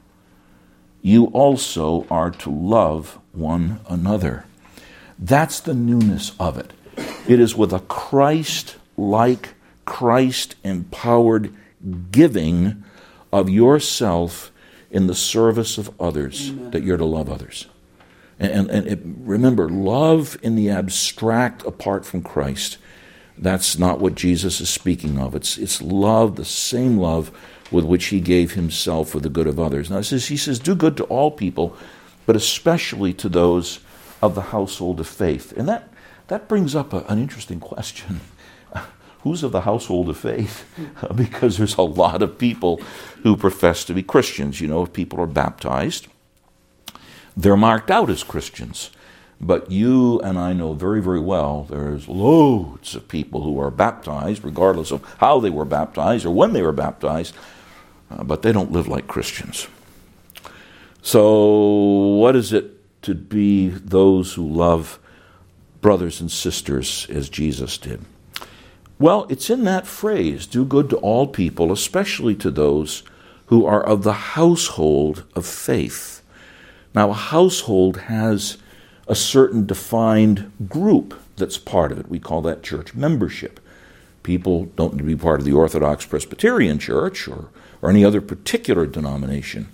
you 1.02 1.26
also 1.26 2.06
are 2.10 2.30
to 2.30 2.50
love 2.50 3.18
one 3.32 3.80
another. 3.88 4.44
That's 5.18 5.60
the 5.60 5.74
newness 5.74 6.32
of 6.38 6.58
it. 6.58 6.72
It 7.28 7.40
is 7.40 7.54
with 7.54 7.72
a 7.72 7.80
Christ 7.80 8.76
like, 8.96 9.54
Christ 9.84 10.56
empowered 10.64 11.54
giving 12.10 12.84
of 13.32 13.48
yourself 13.48 14.50
in 14.90 15.06
the 15.06 15.14
service 15.14 15.78
of 15.78 15.90
others 16.00 16.50
Amen. 16.50 16.70
that 16.70 16.82
you're 16.82 16.96
to 16.96 17.04
love 17.04 17.30
others. 17.30 17.66
And, 18.38 18.52
and, 18.52 18.70
and 18.70 18.86
it, 18.86 19.00
remember, 19.02 19.68
love 19.68 20.38
in 20.42 20.56
the 20.56 20.70
abstract 20.70 21.64
apart 21.64 22.06
from 22.06 22.22
Christ 22.22 22.78
that's 23.40 23.78
not 23.78 24.00
what 24.00 24.14
Jesus 24.14 24.60
is 24.60 24.70
speaking 24.70 25.18
of. 25.18 25.34
It's, 25.34 25.58
it's 25.58 25.80
love, 25.80 26.36
the 26.36 26.44
same 26.44 26.98
love 26.98 27.30
with 27.70 27.84
which 27.84 28.06
he 28.06 28.20
gave 28.20 28.52
himself 28.52 29.10
for 29.10 29.20
the 29.20 29.28
good 29.28 29.46
of 29.46 29.60
others. 29.60 29.90
Now, 29.90 30.00
says, 30.00 30.28
he 30.28 30.36
says, 30.36 30.58
do 30.58 30.74
good 30.74 30.96
to 30.96 31.04
all 31.04 31.30
people, 31.30 31.76
but 32.26 32.36
especially 32.36 33.12
to 33.14 33.28
those 33.28 33.80
of 34.20 34.34
the 34.34 34.42
household 34.42 35.00
of 35.00 35.06
faith. 35.06 35.52
And 35.56 35.68
that, 35.68 35.88
that 36.28 36.48
brings 36.48 36.74
up 36.74 36.92
a, 36.92 37.04
an 37.08 37.18
interesting 37.18 37.60
question. 37.60 38.20
Who's 39.22 39.42
of 39.42 39.52
the 39.52 39.62
household 39.62 40.08
of 40.08 40.16
faith? 40.16 40.64
because 41.14 41.58
there's 41.58 41.76
a 41.76 41.82
lot 41.82 42.22
of 42.22 42.38
people 42.38 42.78
who 43.22 43.36
profess 43.36 43.84
to 43.84 43.94
be 43.94 44.02
Christians. 44.02 44.60
You 44.60 44.68
know, 44.68 44.84
if 44.84 44.92
people 44.92 45.20
are 45.20 45.26
baptized, 45.26 46.08
they're 47.36 47.56
marked 47.56 47.90
out 47.90 48.10
as 48.10 48.22
Christians. 48.24 48.90
But 49.40 49.70
you 49.70 50.20
and 50.20 50.36
I 50.38 50.52
know 50.52 50.72
very, 50.72 51.00
very 51.00 51.20
well 51.20 51.66
there's 51.70 52.08
loads 52.08 52.94
of 52.94 53.06
people 53.06 53.42
who 53.42 53.60
are 53.60 53.70
baptized, 53.70 54.44
regardless 54.44 54.90
of 54.90 55.04
how 55.18 55.38
they 55.38 55.50
were 55.50 55.64
baptized 55.64 56.26
or 56.26 56.30
when 56.30 56.52
they 56.52 56.62
were 56.62 56.72
baptized, 56.72 57.34
uh, 58.10 58.24
but 58.24 58.42
they 58.42 58.52
don't 58.52 58.72
live 58.72 58.88
like 58.88 59.06
Christians. 59.06 59.68
So, 61.02 62.16
what 62.18 62.34
is 62.34 62.52
it 62.52 62.74
to 63.02 63.14
be 63.14 63.68
those 63.68 64.34
who 64.34 64.46
love 64.46 64.98
brothers 65.80 66.20
and 66.20 66.30
sisters 66.30 67.06
as 67.08 67.28
Jesus 67.28 67.78
did? 67.78 68.04
Well, 68.98 69.26
it's 69.28 69.48
in 69.48 69.62
that 69.64 69.86
phrase 69.86 70.46
do 70.46 70.64
good 70.64 70.90
to 70.90 70.96
all 70.96 71.28
people, 71.28 71.70
especially 71.70 72.34
to 72.36 72.50
those 72.50 73.04
who 73.46 73.64
are 73.64 73.82
of 73.82 74.02
the 74.02 74.12
household 74.12 75.22
of 75.36 75.46
faith. 75.46 76.22
Now, 76.94 77.10
a 77.10 77.14
household 77.14 77.98
has 78.08 78.58
a 79.08 79.14
certain 79.14 79.66
defined 79.66 80.52
group 80.68 81.18
that's 81.36 81.58
part 81.58 81.90
of 81.90 81.98
it. 81.98 82.08
We 82.08 82.20
call 82.20 82.42
that 82.42 82.62
church 82.62 82.94
membership. 82.94 83.58
People 84.22 84.66
don't 84.76 84.94
need 84.94 84.98
to 84.98 85.04
be 85.04 85.16
part 85.16 85.40
of 85.40 85.46
the 85.46 85.52
Orthodox 85.52 86.04
Presbyterian 86.04 86.78
Church 86.78 87.26
or, 87.26 87.48
or 87.80 87.90
any 87.90 88.04
other 88.04 88.20
particular 88.20 88.86
denomination. 88.86 89.68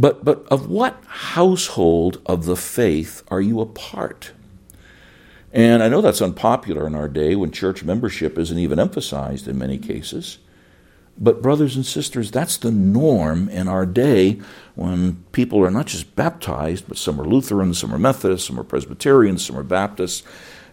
But, 0.00 0.24
but 0.24 0.46
of 0.48 0.68
what 0.68 1.02
household 1.06 2.20
of 2.26 2.46
the 2.46 2.56
faith 2.56 3.22
are 3.28 3.40
you 3.40 3.60
a 3.60 3.66
part? 3.66 4.32
And 5.52 5.82
I 5.82 5.88
know 5.88 6.00
that's 6.00 6.22
unpopular 6.22 6.86
in 6.86 6.96
our 6.96 7.08
day 7.08 7.36
when 7.36 7.52
church 7.52 7.84
membership 7.84 8.38
isn't 8.38 8.58
even 8.58 8.80
emphasized 8.80 9.46
in 9.46 9.58
many 9.58 9.78
cases. 9.78 10.38
But, 11.16 11.42
brothers 11.42 11.76
and 11.76 11.86
sisters, 11.86 12.30
that's 12.30 12.56
the 12.56 12.72
norm 12.72 13.48
in 13.48 13.68
our 13.68 13.86
day 13.86 14.40
when 14.74 15.24
people 15.30 15.64
are 15.64 15.70
not 15.70 15.86
just 15.86 16.16
baptized, 16.16 16.86
but 16.88 16.98
some 16.98 17.20
are 17.20 17.24
Lutherans, 17.24 17.78
some 17.78 17.94
are 17.94 17.98
Methodists, 17.98 18.48
some 18.48 18.58
are 18.58 18.64
Presbyterians, 18.64 19.46
some 19.46 19.56
are 19.56 19.62
Baptists. 19.62 20.24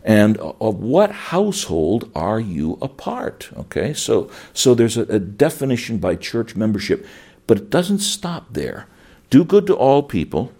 And 0.03 0.37
of 0.37 0.77
what 0.77 1.11
household 1.11 2.09
are 2.15 2.39
you 2.39 2.79
a 2.81 2.87
part? 2.87 3.51
Okay, 3.55 3.93
so, 3.93 4.31
so 4.51 4.73
there's 4.73 4.97
a, 4.97 5.03
a 5.03 5.19
definition 5.19 5.99
by 5.99 6.15
church 6.15 6.55
membership, 6.55 7.05
but 7.45 7.57
it 7.57 7.69
doesn't 7.69 7.99
stop 7.99 8.47
there. 8.53 8.87
Do 9.29 9.45
good 9.45 9.67
to 9.67 9.75
all 9.75 10.01
people, 10.01 10.51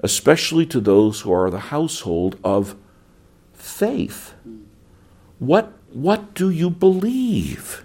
especially 0.00 0.64
to 0.66 0.80
those 0.80 1.22
who 1.22 1.32
are 1.32 1.50
the 1.50 1.58
household 1.58 2.38
of 2.44 2.76
faith. 3.52 4.34
What, 5.40 5.72
what 5.92 6.34
do 6.34 6.48
you 6.48 6.70
believe? 6.70 7.84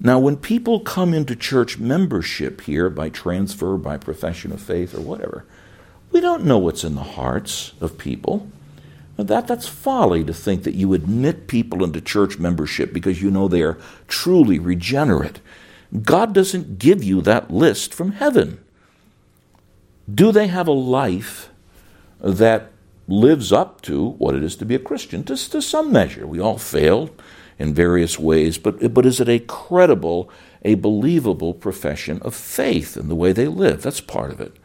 Now, 0.00 0.18
when 0.18 0.36
people 0.36 0.80
come 0.80 1.14
into 1.14 1.34
church 1.34 1.78
membership 1.78 2.62
here 2.62 2.90
by 2.90 3.08
transfer, 3.08 3.76
by 3.76 3.96
profession 3.96 4.52
of 4.52 4.60
faith, 4.60 4.94
or 4.94 5.00
whatever, 5.00 5.44
we 6.12 6.20
don't 6.20 6.44
know 6.44 6.58
what's 6.58 6.84
in 6.84 6.94
the 6.94 7.02
hearts 7.02 7.72
of 7.80 7.98
people. 7.98 8.50
that, 9.16 9.46
that's 9.46 9.68
folly 9.68 10.22
to 10.24 10.34
think 10.34 10.64
that 10.64 10.74
you 10.74 10.92
admit 10.92 11.48
people 11.48 11.82
into 11.82 12.00
church 12.00 12.38
membership 12.38 12.92
because 12.92 13.22
you 13.22 13.30
know 13.30 13.48
they 13.48 13.62
are 13.62 13.78
truly 14.06 14.58
regenerate. 14.58 15.40
God 16.02 16.34
doesn't 16.34 16.78
give 16.78 17.02
you 17.02 17.22
that 17.22 17.50
list 17.50 17.94
from 17.94 18.12
heaven. 18.12 18.62
Do 20.12 20.30
they 20.30 20.48
have 20.48 20.68
a 20.68 20.72
life 20.72 21.48
that 22.20 22.70
lives 23.08 23.52
up 23.52 23.80
to 23.82 24.10
what 24.10 24.34
it 24.34 24.42
is 24.42 24.56
to 24.56 24.64
be 24.64 24.74
a 24.74 24.80
Christian? 24.80 25.24
To, 25.24 25.36
to 25.36 25.62
some 25.62 25.92
measure. 25.92 26.26
We 26.26 26.40
all 26.40 26.58
fail 26.58 27.10
in 27.58 27.72
various 27.72 28.18
ways, 28.18 28.58
but, 28.58 28.92
but 28.92 29.06
is 29.06 29.20
it 29.20 29.28
a 29.28 29.38
credible, 29.38 30.30
a 30.62 30.74
believable 30.74 31.54
profession 31.54 32.20
of 32.22 32.34
faith 32.34 32.96
in 32.96 33.08
the 33.08 33.14
way 33.14 33.32
they 33.32 33.48
live? 33.48 33.82
That's 33.82 34.00
part 34.00 34.30
of 34.30 34.40
it. 34.40 34.56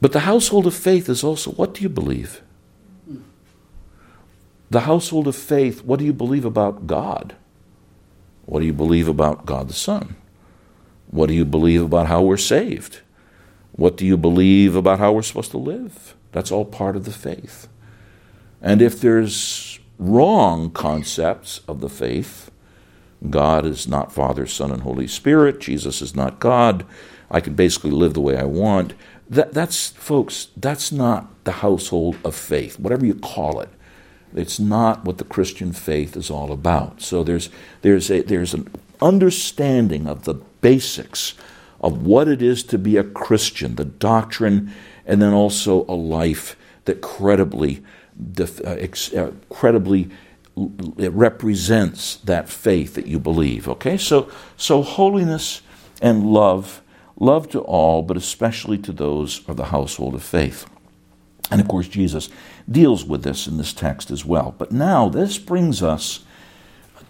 But 0.00 0.12
the 0.12 0.20
household 0.20 0.66
of 0.66 0.74
faith 0.74 1.08
is 1.08 1.24
also 1.24 1.52
what 1.52 1.74
do 1.74 1.82
you 1.82 1.88
believe? 1.88 2.42
The 4.70 4.80
household 4.80 5.28
of 5.28 5.36
faith, 5.36 5.84
what 5.84 5.98
do 5.98 6.04
you 6.04 6.12
believe 6.12 6.44
about 6.44 6.86
God? 6.86 7.36
What 8.46 8.60
do 8.60 8.66
you 8.66 8.72
believe 8.72 9.06
about 9.06 9.46
God 9.46 9.68
the 9.68 9.74
Son? 9.74 10.16
What 11.10 11.26
do 11.26 11.34
you 11.34 11.44
believe 11.44 11.82
about 11.82 12.06
how 12.06 12.22
we're 12.22 12.36
saved? 12.38 13.00
What 13.72 13.96
do 13.96 14.06
you 14.06 14.16
believe 14.16 14.74
about 14.74 14.98
how 14.98 15.12
we're 15.12 15.22
supposed 15.22 15.50
to 15.52 15.58
live? 15.58 16.14
That's 16.32 16.50
all 16.50 16.64
part 16.64 16.96
of 16.96 17.04
the 17.04 17.12
faith. 17.12 17.68
And 18.60 18.80
if 18.82 19.00
there's 19.00 19.78
wrong 19.98 20.70
concepts 20.70 21.60
of 21.68 21.80
the 21.80 21.88
faith. 21.88 22.50
God 23.30 23.64
is 23.64 23.86
not 23.86 24.12
Father, 24.12 24.46
Son, 24.46 24.70
and 24.70 24.82
Holy 24.82 25.06
Spirit. 25.06 25.60
Jesus 25.60 26.02
is 26.02 26.16
not 26.16 26.40
God. 26.40 26.84
I 27.30 27.40
can 27.40 27.54
basically 27.54 27.90
live 27.90 28.14
the 28.14 28.20
way 28.20 28.36
I 28.36 28.44
want. 28.44 28.94
That, 29.30 29.54
that's, 29.54 29.90
folks, 29.90 30.48
that's 30.56 30.92
not 30.92 31.44
the 31.44 31.52
household 31.52 32.16
of 32.24 32.34
faith, 32.34 32.78
whatever 32.78 33.06
you 33.06 33.14
call 33.14 33.60
it. 33.60 33.70
It's 34.34 34.58
not 34.58 35.04
what 35.04 35.18
the 35.18 35.24
Christian 35.24 35.72
faith 35.72 36.16
is 36.16 36.30
all 36.30 36.52
about. 36.52 37.00
So 37.02 37.22
there's, 37.22 37.50
there's, 37.82 38.10
a, 38.10 38.22
there's 38.22 38.54
an 38.54 38.70
understanding 39.00 40.06
of 40.06 40.24
the 40.24 40.34
basics 40.34 41.34
of 41.80 42.04
what 42.04 42.28
it 42.28 42.40
is 42.40 42.62
to 42.64 42.78
be 42.78 42.96
a 42.96 43.04
Christian, 43.04 43.74
the 43.74 43.84
doctrine, 43.84 44.72
and 45.04 45.20
then 45.20 45.32
also 45.32 45.84
a 45.86 45.94
life 45.94 46.56
that 46.84 47.00
credibly, 47.00 47.82
uh, 48.64 48.76
uh, 49.16 49.30
credibly 49.50 50.10
it 50.98 51.12
represents 51.12 52.16
that 52.16 52.48
faith 52.48 52.94
that 52.94 53.06
you 53.06 53.18
believe. 53.18 53.68
Okay, 53.68 53.96
so 53.96 54.30
so 54.56 54.82
holiness 54.82 55.62
and 56.02 56.26
love, 56.26 56.82
love 57.18 57.48
to 57.50 57.60
all, 57.60 58.02
but 58.02 58.16
especially 58.16 58.76
to 58.78 58.92
those 58.92 59.46
of 59.48 59.56
the 59.56 59.66
household 59.66 60.14
of 60.14 60.22
faith. 60.22 60.66
And 61.50 61.60
of 61.60 61.68
course, 61.68 61.88
Jesus 61.88 62.28
deals 62.70 63.04
with 63.04 63.22
this 63.22 63.46
in 63.46 63.56
this 63.56 63.72
text 63.72 64.10
as 64.10 64.24
well. 64.24 64.54
But 64.56 64.72
now 64.72 65.08
this 65.08 65.38
brings 65.38 65.82
us 65.82 66.24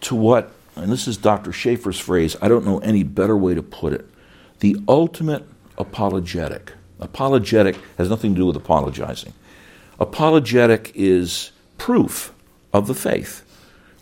to 0.02 0.14
what, 0.14 0.52
and 0.76 0.90
this 0.90 1.06
is 1.06 1.16
Dr. 1.16 1.52
Schaeffer's 1.52 1.98
phrase, 1.98 2.36
I 2.42 2.48
don't 2.48 2.64
know 2.64 2.78
any 2.78 3.02
better 3.02 3.36
way 3.36 3.54
to 3.54 3.62
put 3.62 3.92
it 3.92 4.08
the 4.60 4.76
ultimate 4.86 5.44
apologetic. 5.76 6.72
Apologetic 7.00 7.76
has 7.98 8.08
nothing 8.08 8.32
to 8.34 8.40
do 8.42 8.46
with 8.46 8.54
apologizing. 8.54 9.32
Apologetic 10.02 10.90
is 10.96 11.52
proof 11.78 12.34
of 12.72 12.88
the 12.88 12.94
faith 12.94 13.44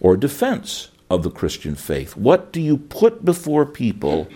or 0.01 0.17
defense 0.17 0.89
of 1.11 1.23
the 1.23 1.31
Christian 1.31 1.75
faith. 1.75 2.17
What 2.17 2.55
do 2.55 2.61
you 2.63 2.79
put 2.79 3.23
before 3.23 3.67
people 3.67 4.27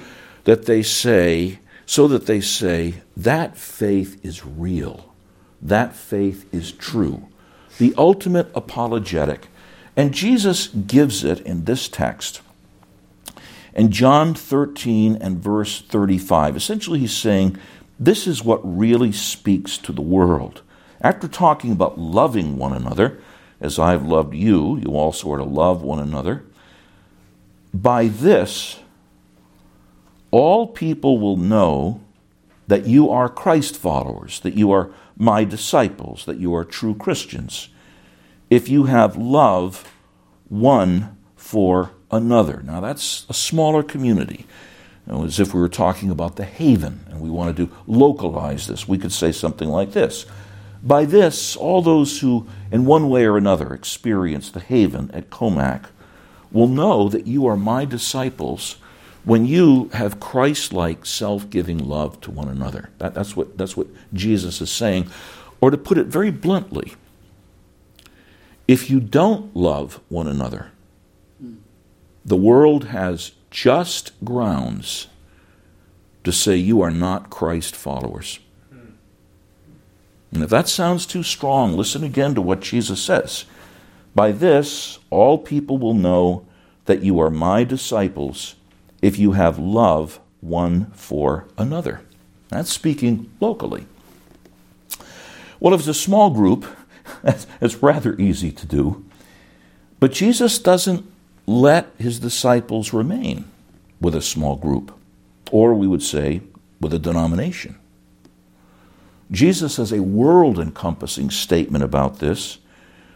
that 0.45 0.67
they 0.67 0.83
say, 0.83 1.61
so 1.87 2.07
that 2.09 2.27
they 2.27 2.43
say, 2.43 2.97
that 3.17 3.57
faith 3.57 4.23
is 4.23 4.45
real, 4.45 5.15
that 5.63 5.97
faith 5.97 6.47
is 6.53 6.71
true? 6.71 7.29
The 7.79 7.95
ultimate 7.97 8.51
apologetic. 8.55 9.49
And 9.97 10.13
Jesus 10.13 10.67
gives 10.67 11.25
it 11.25 11.41
in 11.41 11.65
this 11.65 11.89
text. 11.89 12.43
In 13.73 13.91
John 13.91 14.35
13 14.35 15.17
and 15.17 15.39
verse 15.39 15.81
35, 15.81 16.59
essentially 16.59 16.99
he's 16.99 17.17
saying, 17.17 17.57
this 17.99 18.27
is 18.27 18.45
what 18.45 18.61
really 18.63 19.13
speaks 19.13 19.79
to 19.79 19.93
the 19.93 20.03
world. 20.03 20.61
After 21.05 21.29
talking 21.29 21.71
about 21.71 21.99
loving 21.99 22.57
one 22.57 22.73
another, 22.73 23.21
as 23.61 23.79
I've 23.79 24.07
loved 24.07 24.35
you, 24.35 24.79
you 24.79 24.97
also 24.97 25.31
are 25.33 25.37
to 25.37 25.45
love 25.45 25.83
one 25.83 26.01
another. 26.01 26.45
By 27.75 28.09
this, 28.09 28.81
all 30.31 30.67
people 30.67 31.19
will 31.19 31.37
know 31.37 32.01
that 32.69 32.87
you 32.87 33.11
are 33.11 33.29
Christ 33.29 33.77
followers, 33.77 34.41
that 34.41 34.55
you 34.55 34.73
are 34.73 34.91
my 35.19 35.45
disciples, 35.45 36.25
that 36.25 36.39
you 36.39 36.55
are 36.55 36.65
true 36.65 36.95
Christians, 36.95 37.69
if 38.49 38.71
you 38.71 38.85
have 38.85 39.15
love 39.19 39.93
one 40.49 41.19
for 41.37 41.91
another. 42.11 42.63
Now, 42.65 42.81
that's 42.81 43.27
a 43.29 43.35
smaller 43.35 43.83
community. 43.83 44.47
You 45.07 45.13
know, 45.13 45.25
as 45.25 45.39
if 45.39 45.53
we 45.53 45.61
were 45.61 45.69
talking 45.69 46.09
about 46.09 46.37
the 46.37 46.45
haven 46.47 47.05
and 47.11 47.21
we 47.21 47.29
wanted 47.29 47.59
to 47.59 47.71
localize 47.87 48.67
this, 48.67 48.89
we 48.89 48.97
could 48.97 49.13
say 49.13 49.33
something 49.33 49.69
like 49.69 49.93
this 49.93 50.25
by 50.85 51.07
this, 51.07 51.57
all 51.57 51.81
those 51.81 52.21
who, 52.21 52.47
in 52.71 52.85
one 52.85 53.09
way 53.09 53.25
or 53.25 53.39
another, 53.39 53.73
experience 53.73 54.51
the 54.51 54.61
haven 54.61 55.11
at 55.13 55.31
Commack 55.31 55.87
will 56.53 56.69
know 56.69 57.09
that 57.09 57.27
you 57.27 57.47
are 57.47 57.57
my 57.57 57.87
disciples 57.87 58.77
when 59.25 59.47
you 59.47 59.89
have 59.95 60.21
Christ 60.21 60.75
like 60.75 61.07
self 61.07 61.49
giving 61.49 61.79
love 61.79 62.21
to 62.21 62.31
one 62.31 62.49
another. 62.49 62.91
That, 62.99 63.15
that's, 63.15 63.35
what, 63.35 63.57
that's 63.57 63.77
what 63.77 63.87
Jesus 64.13 64.61
is 64.61 64.71
saying. 64.71 65.11
Or 65.61 65.71
to 65.71 65.79
put 65.79 65.97
it 65.97 66.07
very 66.09 66.31
bluntly, 66.31 66.93
if 68.69 68.91
you 68.91 69.01
don't 69.01 69.57
love 69.57 70.01
one 70.11 70.29
another, 70.29 70.71
the 72.25 72.37
world 72.37 72.85
has 72.89 73.33
just 73.51 74.13
grounds 74.23 75.07
to 76.25 76.33
say 76.33 76.57
you 76.57 76.83
are 76.83 76.91
not 76.91 77.31
Christ 77.31 77.75
followers. 77.75 78.39
And 80.35 80.43
if 80.43 80.51
that 80.51 80.69
sounds 80.69 81.07
too 81.07 81.23
strong, 81.23 81.77
listen 81.77 82.03
again 82.03 82.35
to 82.35 82.43
what 82.43 82.61
Jesus 82.61 83.01
says. 83.01 83.45
By 84.17 84.33
this, 84.33 84.99
all 85.09 85.39
people 85.39 85.79
will 85.79 85.95
know 85.95 86.45
that 86.87 87.03
you 87.03 87.21
are 87.21 87.31
my 87.31 87.63
disciples 87.63 88.57
if 89.01 89.17
you 89.17 89.33
have 89.33 89.59
love 89.59 90.21
one 90.41 90.91
for 90.93 91.47
another. 91.57 92.01
That's 92.49 92.73
speaking 92.73 93.31
locally. 93.41 93.87
Well, 95.61 95.73
if 95.73 95.81
it's 95.81 95.89
a 95.89 95.95
small 95.95 96.31
group, 96.31 96.67
it's 97.61 97.83
rather 97.83 98.17
easy 98.19 98.51
to 98.51 98.67
do. 98.67 99.05
But 100.01 100.13
Jesus 100.13 100.59
doesn't 100.59 101.11
let 101.47 101.91
his 101.99 102.19
disciples 102.19 102.93
remain 102.93 103.45
with 104.01 104.15
a 104.15 104.21
small 104.21 104.57
group, 104.57 104.93
or 105.51 105.75
we 105.75 105.87
would 105.87 106.03
say, 106.03 106.43
with 106.81 106.93
a 106.93 106.99
denomination. 106.99 107.79
Jesus 109.31 109.77
has 109.77 109.93
a 109.93 110.03
world 110.03 110.59
encompassing 110.59 111.31
statement 111.31 111.83
about 111.83 112.19
this, 112.19 112.59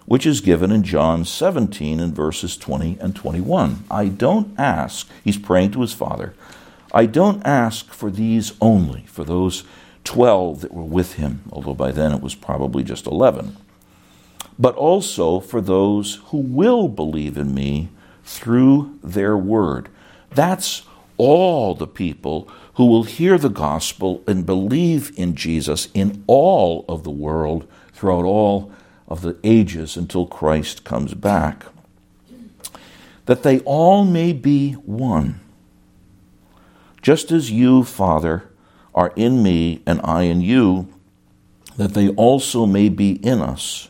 which 0.07 0.27
is 0.27 0.40
given 0.40 0.73
in 0.73 0.83
John 0.83 1.25
17 1.25 2.01
in 2.01 2.14
verses 2.14 2.57
20 2.57 2.99
and 3.01 3.14
21. 3.14 3.85
I 3.90 4.09
don't 4.09 4.59
ask, 4.59 5.09
he's 5.23 5.37
praying 5.37 5.73
to 5.73 5.83
his 5.83 5.92
Father, 5.92 6.35
I 6.92 7.05
don't 7.05 7.44
ask 7.47 7.90
for 7.92 8.11
these 8.11 8.55
only, 8.61 9.03
for 9.03 9.25
those 9.25 9.64
12 10.05 10.62
that 10.62 10.73
were 10.73 10.83
with 10.85 11.14
him, 11.14 11.42
although 11.53 11.75
by 11.75 11.92
then 11.92 12.12
it 12.14 12.23
was 12.23 12.35
probably 12.35 12.83
just 12.83 13.07
11, 13.07 13.57
but 14.59 14.75
also 14.75 15.40
for 15.40 15.61
those 15.61 16.21
who 16.27 16.38
will 16.38 16.88
believe 16.88 17.37
in 17.37 17.55
me 17.55 17.90
through 18.25 18.99
their 19.03 19.37
word. 19.37 19.90
That's 20.31 20.83
all 21.18 21.75
the 21.75 21.87
people 21.87 22.49
who 22.79 22.87
will 22.87 23.03
hear 23.03 23.37
the 23.37 23.49
gospel 23.49 24.23
and 24.29 24.47
believe 24.47 25.11
in 25.19 25.35
Jesus 25.35 25.88
in 25.95 26.23
all 26.29 26.85
of 26.88 27.03
the 27.03 27.11
world 27.11 27.67
throughout 27.93 28.25
all 28.25 28.71
of 29.09 29.23
the 29.23 29.37
ages 29.43 29.97
until 29.97 30.25
Christ 30.25 30.85
comes 30.85 31.12
back. 31.12 31.67
That 33.27 33.43
they 33.43 33.59
all 33.61 34.05
may 34.05 34.33
be 34.33 34.75
one. 34.75 35.41
Just 37.03 37.33
as 37.33 37.51
you, 37.51 37.83
Father, 37.83 38.49
are 38.95 39.12
in 39.17 39.43
me 39.43 39.83
and 39.85 40.01
I 40.05 40.23
in 40.23 40.41
you, 40.41 40.87
that 41.79 41.95
they 41.95 42.11
also 42.11 42.64
may 42.64 42.88
be 42.88 43.14
in 43.27 43.41
us, 43.41 43.88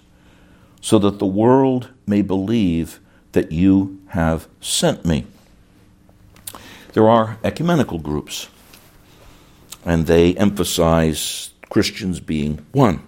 so 0.81 0.99
that 1.01 1.19
the 1.19 1.27
world 1.27 1.91
may 2.07 2.23
believe 2.23 3.01
that 3.33 3.53
you 3.53 4.01
have 4.09 4.49
sent 4.63 5.05
me. 5.05 5.27
There 6.95 7.07
are 7.07 7.37
ecumenical 7.45 7.99
groups 7.99 8.49
and 9.89 10.07
they 10.07 10.35
emphasize 10.35 11.51
Christians 11.71 12.21
being 12.21 12.65
one. 12.73 13.03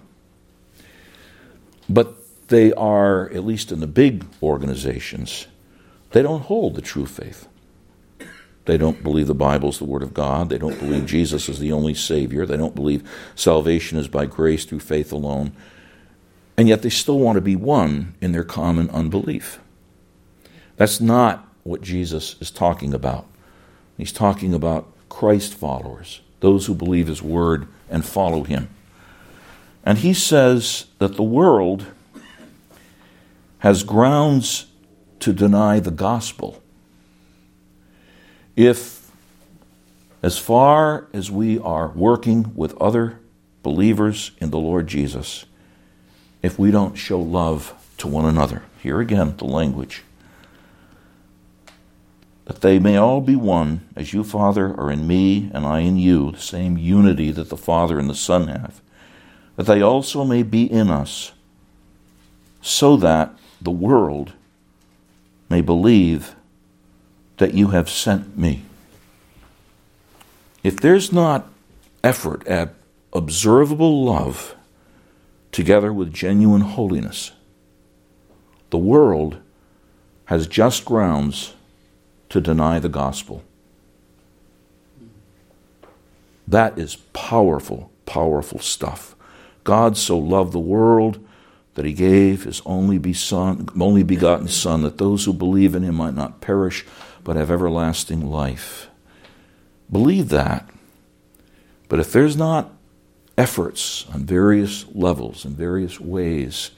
But 1.87 2.47
they 2.47 2.73
are, 2.73 3.29
at 3.29 3.45
least 3.45 3.71
in 3.71 3.81
the 3.81 3.87
big 3.87 4.25
organizations, 4.41 5.45
they 6.09 6.23
don't 6.23 6.41
hold 6.41 6.73
the 6.73 6.81
true 6.81 7.05
faith. 7.05 7.47
They 8.65 8.77
don't 8.77 9.03
believe 9.03 9.27
the 9.27 9.35
Bible 9.35 9.69
is 9.69 9.77
the 9.77 9.85
Word 9.85 10.01
of 10.01 10.15
God. 10.15 10.49
They 10.49 10.57
don't 10.57 10.79
believe 10.79 11.05
Jesus 11.05 11.47
is 11.47 11.59
the 11.59 11.71
only 11.71 11.93
Savior. 11.93 12.47
They 12.47 12.57
don't 12.57 12.75
believe 12.75 13.07
salvation 13.35 13.99
is 13.99 14.07
by 14.07 14.25
grace 14.25 14.65
through 14.65 14.79
faith 14.79 15.11
alone. 15.11 15.51
And 16.57 16.67
yet 16.67 16.81
they 16.81 16.89
still 16.89 17.19
want 17.19 17.35
to 17.35 17.41
be 17.41 17.55
one 17.55 18.15
in 18.21 18.31
their 18.31 18.43
common 18.43 18.89
unbelief. 18.89 19.59
That's 20.77 20.99
not 20.99 21.47
what 21.61 21.81
Jesus 21.81 22.37
is 22.41 22.49
talking 22.49 22.91
about. 22.91 23.27
He's 23.97 24.11
talking 24.11 24.55
about 24.55 24.91
Christ 25.09 25.53
followers 25.53 26.21
those 26.41 26.65
who 26.65 26.75
believe 26.75 27.07
his 27.07 27.21
word 27.21 27.67
and 27.89 28.05
follow 28.05 28.43
him. 28.43 28.67
And 29.85 29.99
he 29.99 30.13
says 30.13 30.85
that 30.99 31.15
the 31.15 31.23
world 31.23 31.85
has 33.59 33.83
grounds 33.83 34.65
to 35.19 35.33
deny 35.33 35.79
the 35.79 35.91
gospel. 35.91 36.61
If, 38.55 39.11
as 40.21 40.37
far 40.37 41.07
as 41.13 41.31
we 41.31 41.57
are 41.59 41.89
working 41.89 42.53
with 42.55 42.79
other 42.81 43.19
believers 43.63 44.31
in 44.39 44.49
the 44.49 44.57
Lord 44.57 44.87
Jesus, 44.87 45.45
if 46.41 46.57
we 46.57 46.71
don't 46.71 46.95
show 46.95 47.19
love 47.19 47.73
to 47.97 48.07
one 48.07 48.25
another, 48.25 48.63
here 48.81 48.99
again 48.99 49.37
the 49.37 49.45
language, 49.45 50.03
that 52.45 52.61
they 52.61 52.79
may 52.79 52.97
all 52.97 53.21
be 53.21 53.35
one, 53.35 53.87
as 53.95 54.13
you, 54.13 54.23
Father, 54.23 54.73
are 54.79 54.91
in 54.91 55.07
me 55.07 55.49
and 55.53 55.65
I 55.65 55.79
in 55.79 55.97
you, 55.97 56.31
the 56.31 56.39
same 56.39 56.77
unity 56.77 57.31
that 57.31 57.49
the 57.49 57.57
Father 57.57 57.99
and 57.99 58.09
the 58.09 58.15
Son 58.15 58.47
have, 58.47 58.81
that 59.55 59.65
they 59.65 59.81
also 59.81 60.23
may 60.23 60.43
be 60.43 60.63
in 60.63 60.89
us, 60.89 61.33
so 62.61 62.97
that 62.97 63.33
the 63.61 63.71
world 63.71 64.33
may 65.49 65.61
believe 65.61 66.35
that 67.37 67.53
you 67.53 67.69
have 67.69 67.89
sent 67.89 68.37
me. 68.37 68.63
If 70.63 70.79
there's 70.79 71.11
not 71.11 71.47
effort 72.03 72.45
at 72.47 72.73
observable 73.13 74.05
love 74.05 74.55
together 75.51 75.91
with 75.91 76.13
genuine 76.13 76.61
holiness, 76.61 77.31
the 78.69 78.77
world 78.77 79.37
has 80.25 80.47
just 80.47 80.85
grounds 80.85 81.53
to 82.31 82.41
deny 82.41 82.79
the 82.79 82.89
gospel. 82.89 83.43
That 86.47 86.77
is 86.77 86.95
powerful, 87.13 87.91
powerful 88.05 88.59
stuff. 88.59 89.15
God 89.63 89.97
so 89.97 90.17
loved 90.17 90.53
the 90.53 90.59
world 90.59 91.25
that 91.75 91.85
he 91.85 91.93
gave 91.93 92.43
his 92.43 92.61
only, 92.65 92.99
only 93.79 94.03
begotten 94.03 94.47
Son, 94.47 94.81
that 94.81 94.97
those 94.97 95.25
who 95.25 95.33
believe 95.33 95.75
in 95.75 95.83
him 95.83 95.95
might 95.95 96.15
not 96.15 96.41
perish, 96.41 96.85
but 97.23 97.35
have 97.35 97.51
everlasting 97.51 98.29
life. 98.29 98.89
Believe 99.91 100.29
that. 100.29 100.69
But 101.89 101.99
if 101.99 102.13
there's 102.13 102.37
not 102.37 102.71
efforts 103.37 104.05
on 104.13 104.25
various 104.25 104.85
levels 104.93 105.43
and 105.43 105.55
various 105.55 105.99
ways 105.99 106.71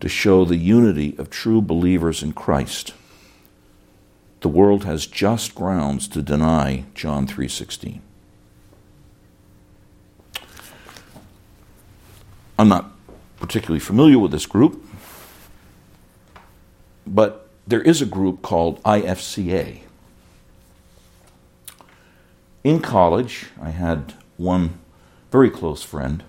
to 0.00 0.08
show 0.08 0.44
the 0.44 0.56
unity 0.56 1.14
of 1.18 1.30
true 1.30 1.62
believers 1.62 2.22
in 2.22 2.32
Christ, 2.32 2.94
the 4.42 4.48
world 4.48 4.84
has 4.84 5.06
just 5.06 5.54
grounds 5.54 6.08
to 6.08 6.20
deny 6.20 6.84
John 6.94 7.26
3:16. 7.26 8.02
I'm 12.58 12.68
not 12.68 12.92
particularly 13.40 13.80
familiar 13.80 14.18
with 14.18 14.32
this 14.32 14.46
group, 14.46 14.84
but 17.06 17.48
there 17.66 17.80
is 17.80 18.02
a 18.02 18.06
group 18.06 18.42
called 18.42 18.82
IFCA. 18.82 19.82
In 22.64 22.80
college, 22.80 23.46
I 23.60 23.70
had 23.70 24.14
one 24.36 24.78
very 25.30 25.50
close 25.50 25.82
friend 25.82 26.22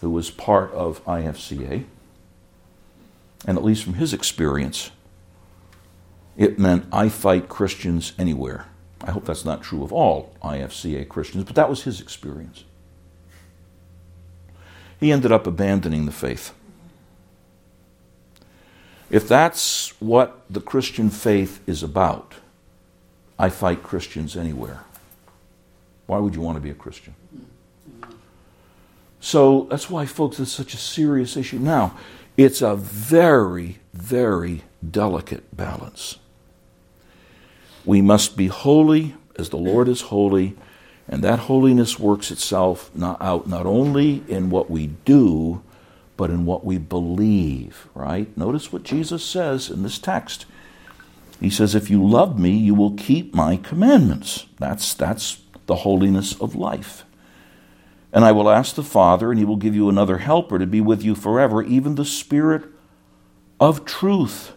who 0.00 0.10
was 0.10 0.30
part 0.30 0.72
of 0.72 1.04
IFCA, 1.06 1.84
and 3.46 3.56
at 3.56 3.64
least 3.64 3.82
from 3.84 3.94
his 3.94 4.12
experience, 4.12 4.90
it 6.36 6.58
meant 6.58 6.86
I 6.92 7.08
fight 7.08 7.48
Christians 7.48 8.12
anywhere. 8.18 8.66
I 9.02 9.10
hope 9.10 9.24
that's 9.26 9.44
not 9.44 9.62
true 9.62 9.84
of 9.84 9.92
all 9.92 10.34
IFCA 10.42 11.08
Christians, 11.08 11.44
but 11.44 11.54
that 11.54 11.68
was 11.68 11.82
his 11.82 12.00
experience. 12.00 12.64
He 14.98 15.12
ended 15.12 15.32
up 15.32 15.46
abandoning 15.46 16.06
the 16.06 16.12
faith. 16.12 16.54
If 19.10 19.28
that's 19.28 19.90
what 20.00 20.40
the 20.48 20.60
Christian 20.60 21.10
faith 21.10 21.60
is 21.68 21.82
about, 21.82 22.34
I 23.38 23.50
fight 23.50 23.82
Christians 23.82 24.36
anywhere. 24.36 24.80
Why 26.06 26.18
would 26.18 26.34
you 26.34 26.40
want 26.40 26.56
to 26.56 26.60
be 26.60 26.70
a 26.70 26.74
Christian? 26.74 27.14
So 29.20 29.66
that's 29.70 29.88
why, 29.88 30.06
folks, 30.06 30.38
it's 30.40 30.52
such 30.52 30.74
a 30.74 30.78
serious 30.78 31.36
issue. 31.36 31.58
Now, 31.58 31.96
it's 32.36 32.62
a 32.62 32.76
very, 32.76 33.78
very 33.92 34.62
delicate 34.88 35.56
balance. 35.56 36.18
We 37.84 38.00
must 38.00 38.36
be 38.36 38.46
holy 38.46 39.14
as 39.36 39.50
the 39.50 39.56
Lord 39.56 39.88
is 39.88 40.02
holy, 40.02 40.56
and 41.08 41.22
that 41.22 41.40
holiness 41.40 41.98
works 41.98 42.30
itself 42.30 42.90
not 42.94 43.20
out 43.20 43.46
not 43.46 43.66
only 43.66 44.22
in 44.28 44.50
what 44.50 44.70
we 44.70 44.88
do, 44.88 45.62
but 46.16 46.30
in 46.30 46.46
what 46.46 46.64
we 46.64 46.78
believe, 46.78 47.88
right? 47.94 48.34
Notice 48.36 48.72
what 48.72 48.84
Jesus 48.84 49.24
says 49.24 49.68
in 49.68 49.82
this 49.82 49.98
text. 49.98 50.46
He 51.40 51.50
says, 51.50 51.74
If 51.74 51.90
you 51.90 52.06
love 52.06 52.38
me, 52.38 52.50
you 52.50 52.74
will 52.74 52.92
keep 52.92 53.34
my 53.34 53.56
commandments. 53.56 54.46
That's, 54.58 54.94
that's 54.94 55.42
the 55.66 55.76
holiness 55.76 56.40
of 56.40 56.54
life. 56.54 57.04
And 58.12 58.24
I 58.24 58.30
will 58.30 58.48
ask 58.48 58.76
the 58.76 58.84
Father, 58.84 59.30
and 59.30 59.38
he 59.38 59.44
will 59.44 59.56
give 59.56 59.74
you 59.74 59.88
another 59.88 60.18
helper 60.18 60.58
to 60.58 60.66
be 60.66 60.80
with 60.80 61.02
you 61.02 61.16
forever, 61.16 61.62
even 61.64 61.96
the 61.96 62.04
Spirit 62.04 62.62
of 63.58 63.84
truth 63.84 64.52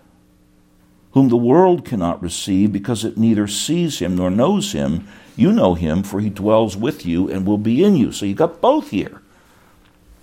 whom 1.18 1.30
the 1.30 1.36
world 1.36 1.84
cannot 1.84 2.22
receive 2.22 2.72
because 2.72 3.04
it 3.04 3.18
neither 3.18 3.48
sees 3.48 3.98
him 3.98 4.16
nor 4.16 4.30
knows 4.30 4.74
him. 4.74 5.08
You 5.36 5.52
know 5.52 5.74
him, 5.74 6.04
for 6.04 6.20
he 6.20 6.30
dwells 6.30 6.78
with 6.78 7.08
you 7.08 7.28
and 7.28 7.44
will 7.44 7.58
be 7.58 7.84
in 7.84 7.96
you. 7.96 8.12
So 8.12 8.28
you 8.28 8.36
got 8.36 8.62
both 8.62 8.92
here. 8.92 9.20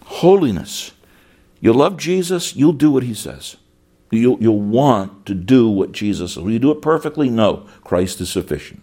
Holiness. 0.04 0.92
You 1.60 1.72
love 1.72 1.96
Jesus, 1.96 2.54
you'll 2.54 2.74
do 2.74 2.92
what 2.92 3.02
he 3.02 3.12
says. 3.12 3.56
You'll, 4.12 4.40
you'll 4.40 4.60
want 4.60 5.26
to 5.26 5.34
do 5.34 5.68
what 5.68 5.90
Jesus 5.90 6.34
says. 6.34 6.44
Will 6.44 6.52
you 6.52 6.60
do 6.60 6.70
it 6.70 6.80
perfectly? 6.80 7.28
No. 7.28 7.66
Christ 7.82 8.20
is 8.20 8.30
sufficient. 8.30 8.80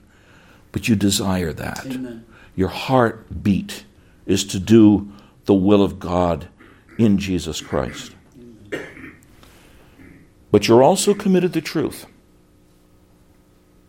But 0.74 0.90
you 0.90 0.98
desire 0.98 1.54
that. 1.54 1.86
Amen. 1.86 2.26
Your 2.58 2.68
heartbeat 2.68 3.86
is 4.26 4.44
to 4.48 4.60
do 4.60 5.10
the 5.46 5.54
will 5.54 5.82
of 5.82 5.98
God 5.98 6.50
in 6.98 7.18
Jesus 7.18 7.62
Christ. 7.62 8.12
But 10.52 10.68
you're 10.68 10.84
also 10.84 11.14
committed 11.14 11.54
to 11.54 11.62
truth. 11.62 12.06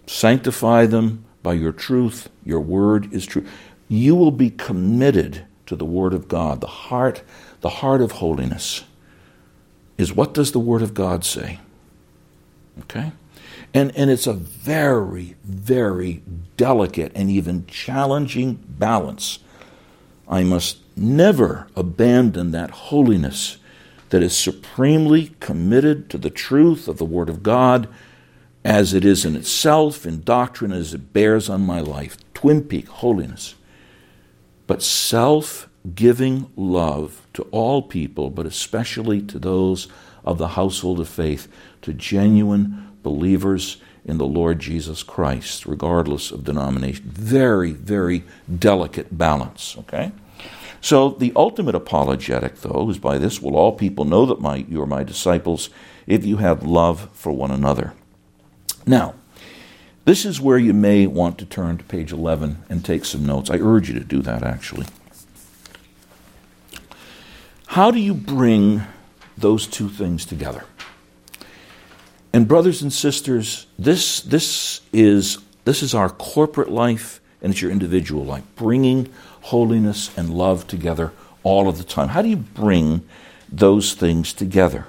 Sanctify 0.06 0.86
them 0.86 1.24
by 1.42 1.54
your 1.54 1.72
truth. 1.72 2.28
Your 2.44 2.60
word 2.60 3.12
is 3.12 3.26
true. 3.26 3.44
You 3.88 4.14
will 4.14 4.30
be 4.30 4.50
committed 4.50 5.44
to 5.66 5.76
the 5.76 5.84
word 5.84 6.14
of 6.14 6.28
God. 6.28 6.60
The 6.60 6.66
heart, 6.66 7.22
the 7.60 7.68
heart 7.68 8.00
of 8.00 8.12
holiness 8.12 8.84
is 9.98 10.14
what 10.14 10.34
does 10.34 10.52
the 10.52 10.58
word 10.58 10.82
of 10.82 10.94
God 10.94 11.24
say? 11.24 11.60
Okay? 12.80 13.12
And, 13.74 13.94
and 13.96 14.10
it's 14.10 14.26
a 14.26 14.32
very, 14.32 15.36
very 15.44 16.22
delicate 16.56 17.12
and 17.14 17.30
even 17.30 17.66
challenging 17.66 18.62
balance. 18.68 19.38
I 20.28 20.44
must 20.44 20.78
never 20.96 21.68
abandon 21.74 22.50
that 22.52 22.70
holiness 22.70 23.58
that 24.12 24.22
is 24.22 24.36
supremely 24.36 25.34
committed 25.40 26.10
to 26.10 26.18
the 26.18 26.28
truth 26.28 26.86
of 26.86 26.98
the 26.98 27.04
Word 27.04 27.30
of 27.30 27.42
God 27.42 27.88
as 28.62 28.92
it 28.92 29.06
is 29.06 29.24
in 29.24 29.34
itself, 29.34 30.04
in 30.04 30.22
doctrine, 30.22 30.70
as 30.70 30.92
it 30.92 31.14
bears 31.14 31.48
on 31.48 31.62
my 31.62 31.80
life. 31.80 32.18
Twin 32.34 32.62
Peak, 32.62 32.88
holiness. 32.88 33.54
But 34.66 34.82
self 34.82 35.66
giving 35.94 36.52
love 36.56 37.26
to 37.32 37.44
all 37.44 37.80
people, 37.80 38.28
but 38.28 38.44
especially 38.44 39.22
to 39.22 39.38
those 39.38 39.88
of 40.26 40.36
the 40.36 40.48
household 40.48 41.00
of 41.00 41.08
faith, 41.08 41.48
to 41.80 41.94
genuine 41.94 42.92
believers 43.02 43.78
in 44.04 44.18
the 44.18 44.26
Lord 44.26 44.58
Jesus 44.58 45.02
Christ, 45.02 45.64
regardless 45.64 46.30
of 46.30 46.44
denomination. 46.44 47.06
Very, 47.06 47.72
very 47.72 48.24
delicate 48.58 49.16
balance, 49.16 49.74
okay? 49.78 50.12
So 50.82 51.10
the 51.10 51.32
ultimate 51.36 51.76
apologetic, 51.76 52.56
though, 52.56 52.90
is 52.90 52.98
by 52.98 53.16
this 53.16 53.40
will 53.40 53.56
all 53.56 53.72
people 53.72 54.04
know 54.04 54.26
that 54.26 54.40
my, 54.40 54.56
you 54.68 54.82
are 54.82 54.86
my 54.86 55.04
disciples 55.04 55.70
if 56.08 56.26
you 56.26 56.38
have 56.38 56.64
love 56.64 57.08
for 57.12 57.30
one 57.30 57.52
another. 57.52 57.94
Now, 58.84 59.14
this 60.04 60.24
is 60.24 60.40
where 60.40 60.58
you 60.58 60.74
may 60.74 61.06
want 61.06 61.38
to 61.38 61.46
turn 61.46 61.78
to 61.78 61.84
page 61.84 62.10
11 62.10 62.64
and 62.68 62.84
take 62.84 63.04
some 63.04 63.24
notes. 63.24 63.48
I 63.48 63.58
urge 63.58 63.88
you 63.88 63.94
to 63.94 64.04
do 64.04 64.22
that, 64.22 64.42
actually. 64.42 64.86
How 67.68 67.92
do 67.92 68.00
you 68.00 68.12
bring 68.12 68.82
those 69.38 69.68
two 69.68 69.88
things 69.88 70.26
together? 70.26 70.64
And 72.32 72.48
brothers 72.48 72.82
and 72.82 72.92
sisters, 72.92 73.68
this, 73.78 74.20
this, 74.20 74.80
is, 74.92 75.38
this 75.64 75.80
is 75.80 75.94
our 75.94 76.10
corporate 76.10 76.70
life 76.70 77.20
and 77.40 77.52
it's 77.52 77.62
your 77.62 77.70
individual 77.70 78.24
life, 78.24 78.44
bringing 78.56 79.12
holiness 79.42 80.10
and 80.16 80.30
love 80.30 80.66
together 80.66 81.12
all 81.42 81.68
of 81.68 81.78
the 81.78 81.84
time. 81.84 82.08
How 82.08 82.22
do 82.22 82.28
you 82.28 82.36
bring 82.36 83.06
those 83.50 83.94
things 83.94 84.32
together? 84.32 84.86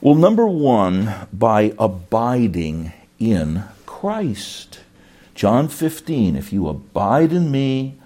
Well, 0.00 0.14
number 0.14 0.46
one, 0.46 1.26
by 1.32 1.74
abiding 1.78 2.92
in 3.18 3.64
Christ. 3.84 4.80
John 5.34 5.68
15, 5.68 6.36
if 6.36 6.52
you 6.52 6.68
abide 6.68 7.32
in 7.32 7.50
me 7.50 7.98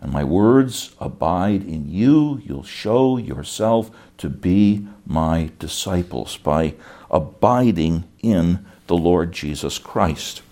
and 0.00 0.12
my 0.12 0.24
words 0.24 0.94
abide 1.00 1.62
in 1.62 1.90
you, 1.90 2.42
you'll 2.44 2.62
show 2.62 3.16
yourself 3.16 3.90
to 4.18 4.28
be 4.28 4.86
my 5.06 5.50
disciples 5.58 6.36
by 6.36 6.74
abiding 7.10 8.04
in 8.22 8.64
the 8.86 8.96
Lord 8.96 9.32
Jesus 9.32 9.78
Christ. 9.78 10.42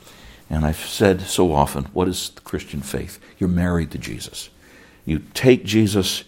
And 0.48 0.64
I've 0.64 0.76
said 0.76 1.22
so 1.22 1.52
often, 1.52 1.84
what 1.86 2.08
is 2.08 2.30
the 2.30 2.40
Christian 2.40 2.80
faith? 2.80 3.18
You're 3.38 3.48
married 3.48 3.90
to 3.92 3.98
Jesus. 3.98 4.48
You 5.04 5.20
take 5.34 5.64
Jesus 5.64 6.24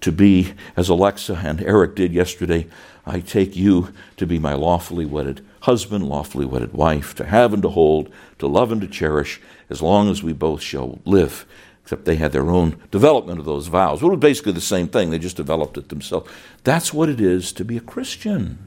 to 0.00 0.10
be, 0.10 0.54
as 0.76 0.88
Alexa 0.88 1.40
and 1.44 1.60
Eric 1.62 1.94
did 1.94 2.12
yesterday, 2.12 2.66
I 3.06 3.20
take 3.20 3.56
you 3.56 3.92
to 4.16 4.26
be 4.26 4.38
my 4.38 4.54
lawfully 4.54 5.06
wedded 5.06 5.44
husband, 5.60 6.08
lawfully 6.08 6.46
wedded 6.46 6.72
wife, 6.72 7.14
to 7.16 7.24
have 7.26 7.52
and 7.52 7.62
to 7.62 7.68
hold, 7.68 8.10
to 8.38 8.46
love 8.46 8.72
and 8.72 8.80
to 8.80 8.86
cherish, 8.86 9.40
as 9.68 9.82
long 9.82 10.08
as 10.08 10.22
we 10.22 10.32
both 10.32 10.62
shall 10.62 11.00
live. 11.04 11.46
Except 11.82 12.04
they 12.04 12.16
had 12.16 12.32
their 12.32 12.50
own 12.50 12.80
development 12.90 13.38
of 13.38 13.44
those 13.44 13.66
vows. 13.66 14.00
Well, 14.00 14.12
it 14.12 14.16
was 14.16 14.20
basically 14.20 14.52
the 14.52 14.60
same 14.60 14.88
thing, 14.88 15.10
they 15.10 15.18
just 15.18 15.36
developed 15.36 15.76
it 15.76 15.88
themselves. 15.88 16.30
That's 16.64 16.94
what 16.94 17.08
it 17.08 17.20
is 17.20 17.52
to 17.52 17.64
be 17.64 17.76
a 17.76 17.80
Christian. 17.80 18.58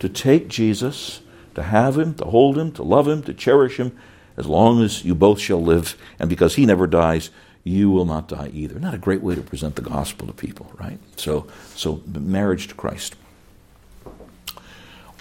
To 0.00 0.08
take 0.08 0.48
Jesus 0.48 1.20
to 1.54 1.62
have 1.62 1.98
him, 1.98 2.14
to 2.14 2.24
hold 2.24 2.58
him, 2.58 2.72
to 2.72 2.82
love 2.82 3.08
him, 3.08 3.22
to 3.22 3.34
cherish 3.34 3.78
him, 3.78 3.96
as 4.36 4.46
long 4.46 4.82
as 4.82 5.04
you 5.04 5.14
both 5.14 5.40
shall 5.40 5.62
live, 5.62 5.96
and 6.18 6.28
because 6.28 6.56
he 6.56 6.66
never 6.66 6.86
dies, 6.86 7.30
you 7.62 7.90
will 7.90 8.04
not 8.04 8.28
die 8.28 8.50
either. 8.52 8.78
Not 8.78 8.94
a 8.94 8.98
great 8.98 9.22
way 9.22 9.34
to 9.34 9.40
present 9.40 9.76
the 9.76 9.82
gospel 9.82 10.26
to 10.26 10.32
people, 10.32 10.70
right? 10.78 10.98
So, 11.16 11.46
so 11.74 12.02
marriage 12.06 12.68
to 12.68 12.74
Christ. 12.74 13.16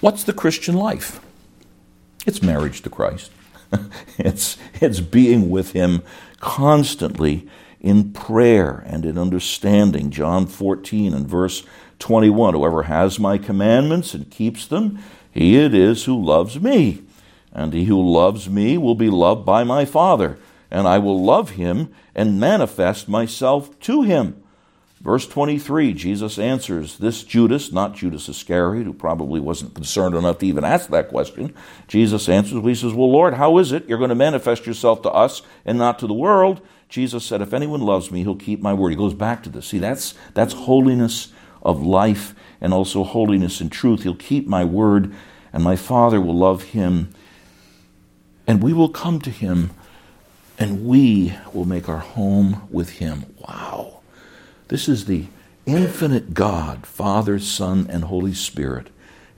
What's 0.02 0.24
the 0.24 0.34
Christian 0.34 0.76
life? 0.76 1.22
It's 2.26 2.42
marriage 2.42 2.82
to 2.82 2.90
Christ. 2.90 3.32
it's, 4.18 4.58
it's 4.82 5.00
being 5.00 5.50
with 5.50 5.72
Him 5.72 6.04
constantly 6.40 7.48
in 7.80 8.12
prayer 8.12 8.84
and 8.86 9.06
in 9.06 9.18
understanding. 9.18 10.10
John 10.10 10.48
14 10.48 11.14
and 11.14 11.28
verse 11.28 11.64
21 12.00 12.54
Whoever 12.54 12.84
has 12.84 13.20
my 13.20 13.38
commandments 13.38 14.14
and 14.14 14.30
keeps 14.30 14.68
them, 14.68 15.00
he 15.34 15.58
it 15.58 15.74
is 15.74 16.06
who 16.06 16.24
loves 16.24 16.60
me. 16.60 17.02
And 17.52 17.74
he 17.74 17.86
who 17.86 18.02
loves 18.02 18.50
me 18.50 18.78
will 18.78 18.96
be 18.96 19.10
loved 19.10 19.46
by 19.46 19.64
my 19.64 19.86
Father, 19.86 20.38
and 20.72 20.88
I 20.88 20.98
will 20.98 21.24
love 21.24 21.52
him 21.52 21.94
and 22.16 22.40
manifest 22.40 23.08
myself 23.08 23.80
to 23.82 24.02
him. 24.04 24.44
Verse 25.02 25.28
23, 25.28 25.94
Jesus 25.94 26.40
answers 26.40 26.98
this 26.98 27.24
Judas, 27.24 27.74
not 27.74 27.94
Judas 27.94 28.30
Iscariot, 28.30 28.86
who 28.86 28.94
probably 28.94 29.42
wasn't 29.42 29.76
concerned 29.76 30.16
enough 30.16 30.40
to 30.40 30.48
even 30.48 30.64
ask 30.64 30.90
that 30.90 31.10
question. 31.10 31.54
Jesus 31.90 32.30
answers, 32.30 32.64
he 32.64 32.74
says, 32.74 32.94
Well, 32.94 33.12
Lord, 33.12 33.34
how 33.34 33.58
is 33.58 33.74
it 33.74 33.88
you're 33.88 33.98
going 33.98 34.10
to 34.10 34.16
manifest 34.16 34.66
yourself 34.66 35.02
to 35.02 35.12
us 35.12 35.42
and 35.66 35.78
not 35.78 36.00
to 36.00 36.08
the 36.08 36.14
world? 36.14 36.62
Jesus 36.88 37.26
said, 37.26 37.42
If 37.42 37.54
anyone 37.54 37.82
loves 37.82 38.12
me, 38.12 38.22
he'll 38.22 38.36
keep 38.36 38.62
my 38.62 38.74
word. 38.74 38.92
He 38.92 38.96
goes 38.96 39.14
back 39.14 39.44
to 39.44 39.50
this. 39.50 39.68
See, 39.68 39.80
that's, 39.80 40.14
that's 40.36 40.54
holiness 40.54 41.34
of 41.62 41.84
life 41.84 42.34
and 42.64 42.74
also 42.74 43.04
holiness 43.04 43.62
and 43.62 43.72
truth. 43.72 44.02
He'll 44.02 44.16
keep 44.16 44.48
my 44.48 44.64
word, 44.64 45.14
and 45.52 45.64
my 45.64 45.76
Father 45.76 46.20
will 46.20 46.36
love 46.36 46.64
him, 46.64 47.14
and 48.48 48.64
we 48.64 48.74
will 48.74 48.90
come 48.90 49.20
to 49.22 49.30
him, 49.30 49.72
and 50.58 50.86
we 50.86 51.36
will 51.54 51.66
make 51.66 51.90
our 51.90 52.00
home 52.00 52.68
with 52.72 52.92
him. 52.92 53.26
Wow. 53.48 54.00
This 54.70 54.88
is 54.88 55.06
the 55.06 55.28
infinite 55.66 56.34
God, 56.34 56.88
Father, 56.88 57.38
Son, 57.38 57.86
and 57.90 58.06
Holy 58.06 58.34
Spirit. 58.34 58.88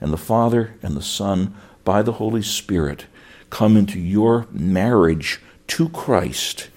And 0.00 0.12
the 0.12 0.18
Father 0.18 0.74
and 0.82 0.96
the 0.96 1.02
Son, 1.02 1.54
by 1.84 2.02
the 2.02 2.12
Holy 2.12 2.42
Spirit, 2.42 3.06
come 3.50 3.76
into 3.76 3.98
your 3.98 4.46
marriage 4.50 5.40
to 5.68 5.88
Christ. 5.88 6.68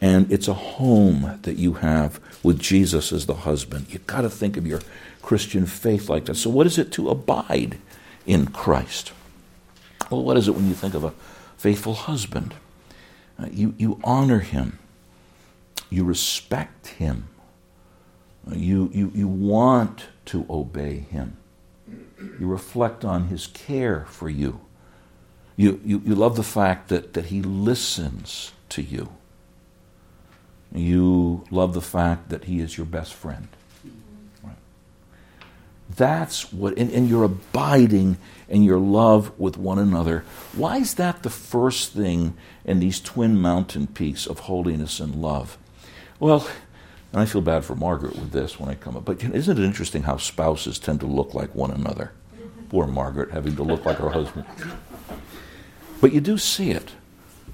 And 0.00 0.30
it's 0.30 0.48
a 0.48 0.54
home 0.54 1.38
that 1.42 1.56
you 1.56 1.74
have 1.74 2.20
with 2.42 2.58
Jesus 2.58 3.12
as 3.12 3.26
the 3.26 3.34
husband. 3.34 3.86
You've 3.90 4.06
got 4.06 4.20
to 4.20 4.30
think 4.30 4.56
of 4.56 4.66
your 4.66 4.80
Christian 5.22 5.66
faith 5.66 6.08
like 6.08 6.26
that. 6.26 6.36
So, 6.36 6.50
what 6.50 6.66
is 6.66 6.78
it 6.78 6.92
to 6.92 7.10
abide 7.10 7.78
in 8.26 8.46
Christ? 8.46 9.12
Well, 10.10 10.22
what 10.22 10.36
is 10.36 10.48
it 10.48 10.54
when 10.54 10.68
you 10.68 10.74
think 10.74 10.94
of 10.94 11.04
a 11.04 11.12
faithful 11.56 11.94
husband? 11.94 12.54
Uh, 13.38 13.46
you, 13.52 13.74
you 13.78 14.00
honor 14.02 14.40
him, 14.40 14.78
you 15.90 16.04
respect 16.04 16.88
him, 16.88 17.28
you, 18.52 18.90
you, 18.92 19.12
you 19.14 19.28
want 19.28 20.06
to 20.26 20.46
obey 20.48 20.98
him. 20.98 21.36
You 22.18 22.46
reflect 22.46 23.04
on 23.04 23.28
his 23.28 23.46
care 23.46 24.06
for 24.08 24.28
you. 24.28 24.60
You, 25.56 25.80
you, 25.84 26.02
you 26.04 26.14
love 26.14 26.36
the 26.36 26.42
fact 26.42 26.88
that, 26.88 27.14
that 27.14 27.26
he 27.26 27.42
listens 27.42 28.52
to 28.70 28.82
you. 28.82 29.10
You 30.72 31.44
love 31.50 31.74
the 31.74 31.80
fact 31.80 32.28
that 32.28 32.44
he 32.44 32.60
is 32.60 32.76
your 32.76 32.86
best 32.86 33.14
friend. 33.14 33.48
That's 35.96 36.52
what, 36.52 36.76
and, 36.78 36.90
and 36.90 37.08
you're 37.08 37.24
abiding 37.24 38.18
in 38.48 38.62
your 38.62 38.78
love 38.78 39.38
with 39.38 39.56
one 39.56 39.78
another. 39.78 40.24
Why 40.54 40.78
is 40.78 40.94
that 40.94 41.22
the 41.22 41.30
first 41.30 41.92
thing 41.92 42.36
in 42.64 42.80
these 42.80 43.00
twin 43.00 43.40
mountain 43.40 43.86
peaks 43.86 44.26
of 44.26 44.40
holiness 44.40 45.00
and 45.00 45.16
love? 45.16 45.58
Well, 46.20 46.46
and 47.12 47.22
I 47.22 47.24
feel 47.24 47.40
bad 47.40 47.64
for 47.64 47.74
Margaret 47.74 48.16
with 48.16 48.32
this 48.32 48.60
when 48.60 48.68
I 48.68 48.74
come 48.74 48.96
up. 48.96 49.04
But 49.04 49.22
isn't 49.22 49.58
it 49.58 49.64
interesting 49.64 50.02
how 50.02 50.18
spouses 50.18 50.78
tend 50.78 51.00
to 51.00 51.06
look 51.06 51.34
like 51.34 51.54
one 51.54 51.70
another? 51.70 52.12
Poor 52.68 52.86
Margaret 52.86 53.30
having 53.30 53.56
to 53.56 53.62
look 53.62 53.84
like 53.86 53.96
her 53.96 54.10
husband. 54.10 54.44
But 56.00 56.12
you 56.12 56.20
do 56.20 56.36
see 56.36 56.70
it. 56.70 56.92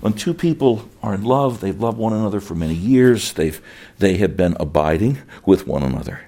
When 0.01 0.13
two 0.13 0.35
people 0.35 0.89
are 1.03 1.15
in 1.15 1.23
love, 1.23 1.61
they've 1.61 1.79
loved 1.79 1.99
one 1.99 2.13
another 2.13 2.41
for 2.41 2.55
many 2.55 2.75
years, 2.75 3.33
they've, 3.33 3.61
they 3.99 4.17
have 4.19 4.37
been 4.37 4.57
abiding 4.61 5.19
with 5.47 5.67
one 5.67 5.83
another. 5.83 6.23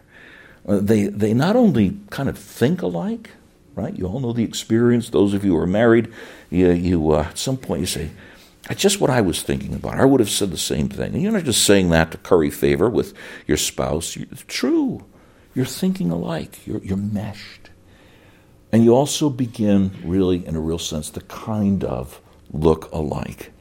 Uh, 0.66 0.80
they, 0.80 1.04
they 1.04 1.32
not 1.32 1.56
only 1.56 1.96
kind 2.10 2.28
of 2.28 2.36
think 2.36 2.82
alike, 2.82 3.30
right? 3.74 3.96
You 3.96 4.06
all 4.06 4.20
know 4.20 4.32
the 4.32 4.44
experience. 4.44 5.10
Those 5.10 5.32
of 5.32 5.44
you 5.44 5.52
who 5.52 5.58
are 5.58 5.66
married, 5.66 6.12
you, 6.50 6.70
you 6.72 7.12
uh, 7.12 7.22
at 7.22 7.38
some 7.38 7.56
point 7.56 7.80
you 7.80 7.86
say, 7.86 8.10
that's 8.66 8.80
just 8.80 9.00
what 9.00 9.10
I 9.10 9.20
was 9.20 9.42
thinking 9.42 9.74
about. 9.74 9.94
I 9.94 10.04
would 10.04 10.18
have 10.18 10.30
said 10.30 10.50
the 10.50 10.58
same 10.58 10.88
thing. 10.88 11.14
And 11.14 11.22
you're 11.22 11.30
not 11.30 11.44
just 11.44 11.64
saying 11.64 11.90
that 11.90 12.10
to 12.10 12.18
curry 12.18 12.50
favor 12.50 12.90
with 12.90 13.14
your 13.46 13.56
spouse. 13.56 14.16
It's 14.16 14.44
true. 14.48 15.04
You're 15.54 15.66
thinking 15.66 16.10
alike. 16.10 16.66
You're, 16.66 16.82
you're 16.82 16.96
meshed. 16.96 17.70
And 18.72 18.82
you 18.82 18.94
also 18.94 19.30
begin, 19.30 19.92
really, 20.04 20.44
in 20.44 20.56
a 20.56 20.60
real 20.60 20.80
sense, 20.80 21.10
to 21.10 21.20
kind 21.20 21.84
of 21.84 22.20
look 22.50 22.90
alike. 22.92 23.52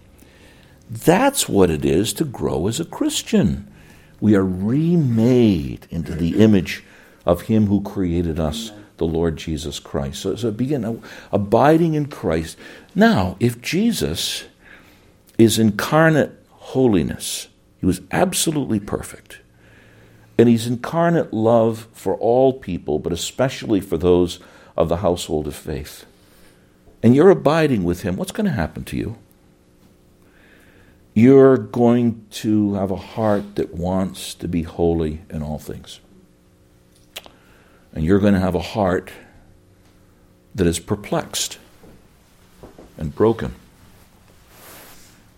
That's 0.89 1.47
what 1.47 1.69
it 1.69 1.85
is 1.85 2.11
to 2.13 2.25
grow 2.25 2.67
as 2.67 2.79
a 2.79 2.85
Christian. 2.85 3.71
We 4.19 4.35
are 4.35 4.43
remade 4.43 5.87
into 5.91 6.15
the 6.15 6.41
image 6.41 6.83
of 7.25 7.43
Him 7.43 7.67
who 7.67 7.81
created 7.81 8.39
us, 8.39 8.71
the 8.97 9.05
Lord 9.05 9.37
Jesus 9.37 9.79
Christ. 9.79 10.21
So, 10.21 10.35
so 10.35 10.51
begin 10.51 11.01
abiding 11.31 11.93
in 11.95 12.07
Christ. 12.07 12.57
Now, 12.93 13.35
if 13.39 13.61
Jesus 13.61 14.45
is 15.37 15.59
incarnate 15.59 16.31
holiness. 16.49 17.47
He 17.79 17.85
was 17.85 18.01
absolutely 18.11 18.79
perfect. 18.79 19.39
And 20.37 20.49
he's 20.49 20.67
incarnate 20.67 21.33
love 21.33 21.87
for 21.93 22.15
all 22.15 22.53
people, 22.53 22.99
but 22.99 23.13
especially 23.13 23.79
for 23.79 23.97
those 23.97 24.39
of 24.75 24.89
the 24.89 24.97
household 24.97 25.47
of 25.47 25.55
faith. 25.55 26.05
And 27.01 27.15
you're 27.15 27.29
abiding 27.29 27.83
with 27.83 28.01
him. 28.01 28.17
What's 28.17 28.31
going 28.31 28.45
to 28.45 28.51
happen 28.51 28.83
to 28.85 28.97
you? 28.97 29.17
You're 31.13 31.57
going 31.57 32.25
to 32.31 32.73
have 32.73 32.91
a 32.91 32.97
heart 32.97 33.55
that 33.55 33.73
wants 33.73 34.33
to 34.35 34.47
be 34.47 34.63
holy 34.63 35.21
in 35.29 35.41
all 35.41 35.59
things. 35.59 35.99
And 37.95 38.03
you're 38.03 38.19
going 38.19 38.33
to 38.33 38.39
have 38.39 38.55
a 38.55 38.61
heart 38.61 39.11
that 40.53 40.67
is 40.67 40.79
perplexed 40.79 41.57
and 42.97 43.15
broken 43.15 43.55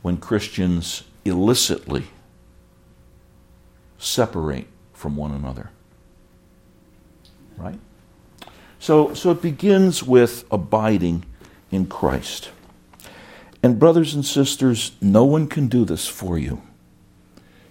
when 0.02 0.18
Christians 0.18 1.04
illicitly 1.24 2.06
separate 3.98 4.68
from 4.94 5.16
one 5.16 5.32
another. 5.32 5.70
Right? 7.58 7.80
So, 8.80 9.14
so 9.14 9.32
it 9.32 9.42
begins 9.42 10.04
with 10.04 10.46
abiding 10.52 11.26
in 11.72 11.88
Christ. 11.88 12.52
And, 13.64 13.80
brothers 13.80 14.14
and 14.14 14.24
sisters, 14.24 14.92
no 15.02 15.26
one 15.26 15.48
can 15.48 15.68
do 15.68 15.84
this 15.84 16.08
for 16.08 16.38
you. 16.38 16.62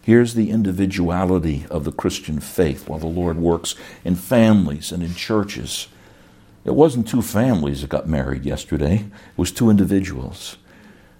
Here's 0.06 0.34
the 0.34 0.50
individuality 0.52 1.66
of 1.68 1.82
the 1.82 1.90
Christian 1.90 2.38
faith 2.38 2.88
while 2.88 3.00
the 3.00 3.08
Lord 3.08 3.38
works 3.38 3.74
in 4.04 4.14
families 4.14 4.92
and 4.92 5.02
in 5.02 5.16
churches. 5.16 5.88
It 6.64 6.76
wasn't 6.76 7.08
two 7.08 7.22
families 7.22 7.80
that 7.80 7.90
got 7.90 8.06
married 8.06 8.44
yesterday, 8.44 8.98
it 8.98 9.36
was 9.36 9.50
two 9.50 9.68
individuals. 9.68 10.58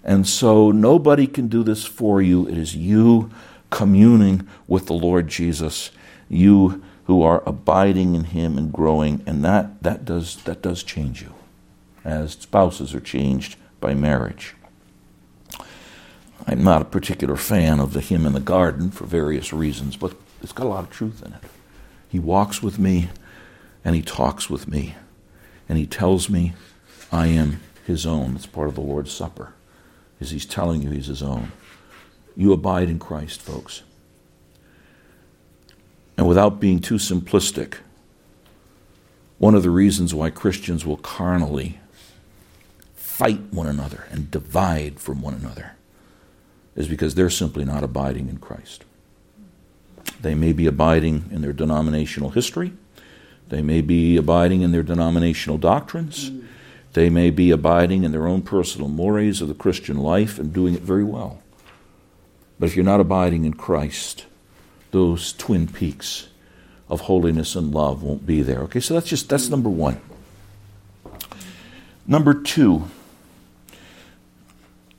And 0.05 0.25
so 0.25 0.71
nobody 0.71 1.27
can 1.27 1.49
do 1.49 1.65
this 1.65 1.85
for 1.85 2.23
you. 2.23 2.47
It 2.47 2.57
is 2.57 2.77
you 2.77 3.29
communing 3.71 4.47
with 4.69 4.87
the 4.87 4.93
Lord 4.93 5.27
Jesus, 5.27 5.91
you 6.29 6.81
who 7.07 7.25
are 7.25 7.43
abiding 7.45 8.15
in 8.15 8.23
him 8.23 8.57
and 8.57 8.73
growing, 8.73 9.21
and 9.27 9.45
that, 9.45 9.83
that 9.83 10.05
does 10.05 10.37
that 10.45 10.63
does 10.63 10.85
change 10.85 11.23
you 11.23 11.35
as 12.05 12.35
spouses 12.35 12.95
are 12.95 13.01
changed 13.01 13.57
by 13.81 13.95
marriage. 13.95 14.55
I'm 16.47 16.63
not 16.63 16.83
a 16.83 16.87
particular 16.87 17.37
fan 17.37 17.81
of 17.81 17.93
the 17.93 18.01
hymn 18.01 18.25
in 18.25 18.33
the 18.33 18.41
garden 18.41 18.93
for 18.93 19.05
various 19.05 19.53
reasons, 19.53 19.97
but 19.97 20.15
it's 20.41 20.53
got 20.53 20.67
a 20.67 20.69
lot 20.69 20.85
of 20.85 20.91
truth 20.91 21.23
in 21.25 21.33
it. 21.33 21.43
He 22.09 22.21
walks 22.21 22.63
with 22.63 22.79
me 22.79 23.09
and 23.85 23.97
he 23.97 24.03
talks 24.03 24.49
with 24.49 24.69
me 24.69 24.95
and 25.69 25.77
he 25.77 25.87
tells 25.87 26.31
me 26.31 26.53
I 27.11 27.27
am 27.27 27.61
his 27.85 28.07
own. 28.07 28.37
It's 28.37 28.47
part 28.47 28.69
of 28.69 28.77
the 28.77 28.81
Lord's 28.81 29.11
Supper 29.11 29.55
is 30.21 30.31
he's 30.31 30.47
telling 30.47 30.83
you 30.83 30.91
he's 30.91 31.09
his 31.09 31.23
own. 31.23 31.51
You 32.37 32.53
abide 32.53 32.89
in 32.89 33.01
Christ, 33.01 33.43
folks. 33.43 33.83
And 36.17 36.29
without 36.29 36.61
being 36.61 36.79
too 36.79 36.95
simplistic, 36.95 37.79
one 39.39 39.55
of 39.55 39.65
the 39.65 39.71
reasons 39.71 40.15
why 40.15 40.31
Christians 40.31 40.87
will 40.87 40.97
carnally 40.97 41.81
fight 42.95 43.53
one 43.53 43.67
another 43.67 44.07
and 44.11 44.31
divide 44.31 45.01
from 45.01 45.21
one 45.21 45.35
another 45.35 45.76
is 46.77 46.89
because 46.89 47.15
they're 47.15 47.31
simply 47.31 47.65
not 47.65 47.83
abiding 47.83 48.29
in 48.29 48.39
Christ. 48.39 48.85
They 50.21 50.35
may 50.35 50.53
be 50.53 50.67
abiding 50.67 51.25
in 51.33 51.43
their 51.43 51.53
denominational 51.53 52.31
history, 52.31 52.73
they 53.49 53.63
may 53.63 53.81
be 53.81 54.17
abiding 54.17 54.63
in 54.63 54.73
their 54.73 54.83
denominational 54.83 55.59
doctrines. 55.59 56.31
They 56.93 57.11
may 57.11 57.31
be 57.31 57.51
abiding 57.51 58.05
in 58.05 58.13
their 58.13 58.27
own 58.27 58.41
personal 58.41 58.89
mores 58.89 59.43
of 59.43 59.49
the 59.49 59.55
Christian 59.55 59.99
life 59.99 60.39
and 60.39 60.51
doing 60.51 60.75
it 60.75 60.81
very 60.81 61.05
well. 61.05 61.43
But 62.59 62.71
if 62.71 62.75
you're 62.75 62.87
not 62.87 63.01
abiding 63.01 63.45
in 63.45 63.53
Christ, 63.53 64.25
those 64.93 65.35
twin 65.35 65.69
peaks 65.69 66.29
of 66.89 67.03
holiness 67.03 67.55
and 67.55 67.75
love 67.75 68.03
won't 68.03 68.27
be 68.27 68.41
there. 68.41 68.61
Okay, 68.61 68.81
so 68.81 68.95
that's 68.95 69.09
just 69.09 69.29
that's 69.29 69.51
number 69.51 69.69
one. 69.69 70.01
Number 72.07 72.33
two, 72.33 72.89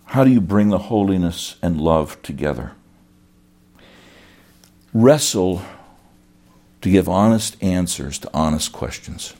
How 0.08 0.24
do 0.24 0.32
you 0.32 0.41
bring 0.41 0.70
the 0.70 0.78
holiness 0.78 1.58
and 1.62 1.80
love 1.80 2.22
together? 2.22 2.72
Wrestle 4.93 5.62
to 6.82 6.89
give 6.89 7.10
honest 7.10 7.62
answers 7.62 8.17
to 8.20 8.30
honest 8.34 8.72
questions. 8.72 9.34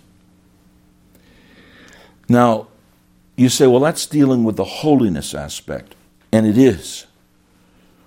Now, 2.28 2.68
you 3.38 3.50
say, 3.50 3.68
well, 3.68 3.80
that's 3.80 4.06
dealing 4.06 4.44
with 4.44 4.58
the 4.58 4.66
holiness 4.66 5.34
aspect. 5.34 5.96
And 6.32 6.46
it 6.46 6.58
is. 6.58 7.06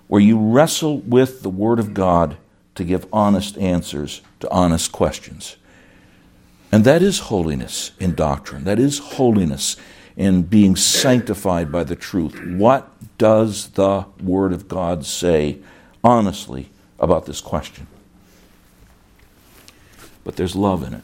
Where 0.07 0.21
you 0.21 0.37
wrestle 0.37 0.99
with 0.99 1.41
the 1.41 1.49
Word 1.49 1.79
of 1.79 1.93
God 1.93 2.37
to 2.75 2.83
give 2.83 3.07
honest 3.11 3.57
answers 3.57 4.21
to 4.41 4.51
honest 4.51 4.91
questions. 4.91 5.55
And 6.71 6.83
that 6.83 7.01
is 7.01 7.19
holiness 7.19 7.91
in 7.99 8.13
doctrine. 8.13 8.65
That 8.65 8.77
is 8.79 8.99
holiness 8.99 9.77
in 10.15 10.43
being 10.43 10.75
sanctified 10.75 11.71
by 11.71 11.83
the 11.83 11.95
truth. 11.95 12.39
What 12.43 12.89
does 13.17 13.69
the 13.69 14.05
Word 14.21 14.53
of 14.53 14.67
God 14.67 15.05
say 15.05 15.59
honestly 16.03 16.69
about 16.99 17.25
this 17.25 17.41
question? 17.41 17.87
But 20.23 20.35
there's 20.35 20.55
love 20.55 20.83
in 20.83 20.93
it. 20.93 21.03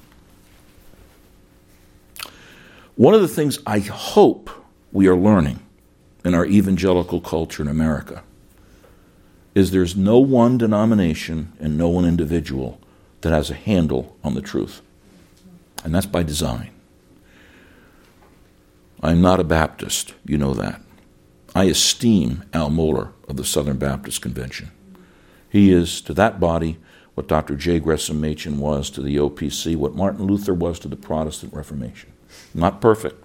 One 2.95 3.13
of 3.13 3.21
the 3.21 3.27
things 3.27 3.59
I 3.65 3.79
hope 3.79 4.49
we 4.91 5.07
are 5.07 5.15
learning 5.15 5.59
in 6.25 6.33
our 6.33 6.45
evangelical 6.45 7.21
culture 7.21 7.61
in 7.61 7.69
America 7.69 8.23
is 9.53 9.71
there's 9.71 9.95
no 9.95 10.19
one 10.19 10.57
denomination 10.57 11.53
and 11.59 11.77
no 11.77 11.89
one 11.89 12.05
individual 12.05 12.79
that 13.21 13.31
has 13.31 13.49
a 13.49 13.55
handle 13.55 14.15
on 14.23 14.33
the 14.35 14.41
truth. 14.41 14.81
And 15.83 15.93
that's 15.93 16.05
by 16.05 16.23
design. 16.23 16.71
I'm 19.01 19.21
not 19.21 19.39
a 19.39 19.43
Baptist, 19.43 20.13
you 20.25 20.37
know 20.37 20.53
that. 20.55 20.81
I 21.53 21.65
esteem 21.65 22.43
Al 22.53 22.69
Mohler 22.69 23.13
of 23.27 23.37
the 23.37 23.45
Southern 23.45 23.77
Baptist 23.77 24.21
Convention. 24.21 24.71
He 25.49 25.71
is 25.71 26.01
to 26.01 26.13
that 26.13 26.39
body 26.39 26.77
what 27.13 27.27
Dr. 27.27 27.55
J. 27.55 27.79
Gresham 27.79 28.21
Machen 28.21 28.59
was 28.59 28.91
to 28.91 29.01
the 29.01 29.15
OPC, 29.15 29.75
what 29.75 29.95
Martin 29.95 30.25
Luther 30.25 30.53
was 30.53 30.77
to 30.79 30.87
the 30.87 30.95
Protestant 30.95 31.51
Reformation. 31.53 32.13
Not 32.53 32.79
perfect, 32.79 33.23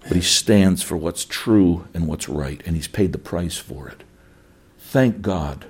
but 0.00 0.12
he 0.12 0.22
stands 0.22 0.82
for 0.82 0.96
what's 0.96 1.26
true 1.26 1.86
and 1.92 2.06
what's 2.06 2.28
right, 2.28 2.62
and 2.64 2.74
he's 2.74 2.88
paid 2.88 3.12
the 3.12 3.18
price 3.18 3.58
for 3.58 3.88
it. 3.88 4.02
Thank 4.78 5.20
God 5.20 5.66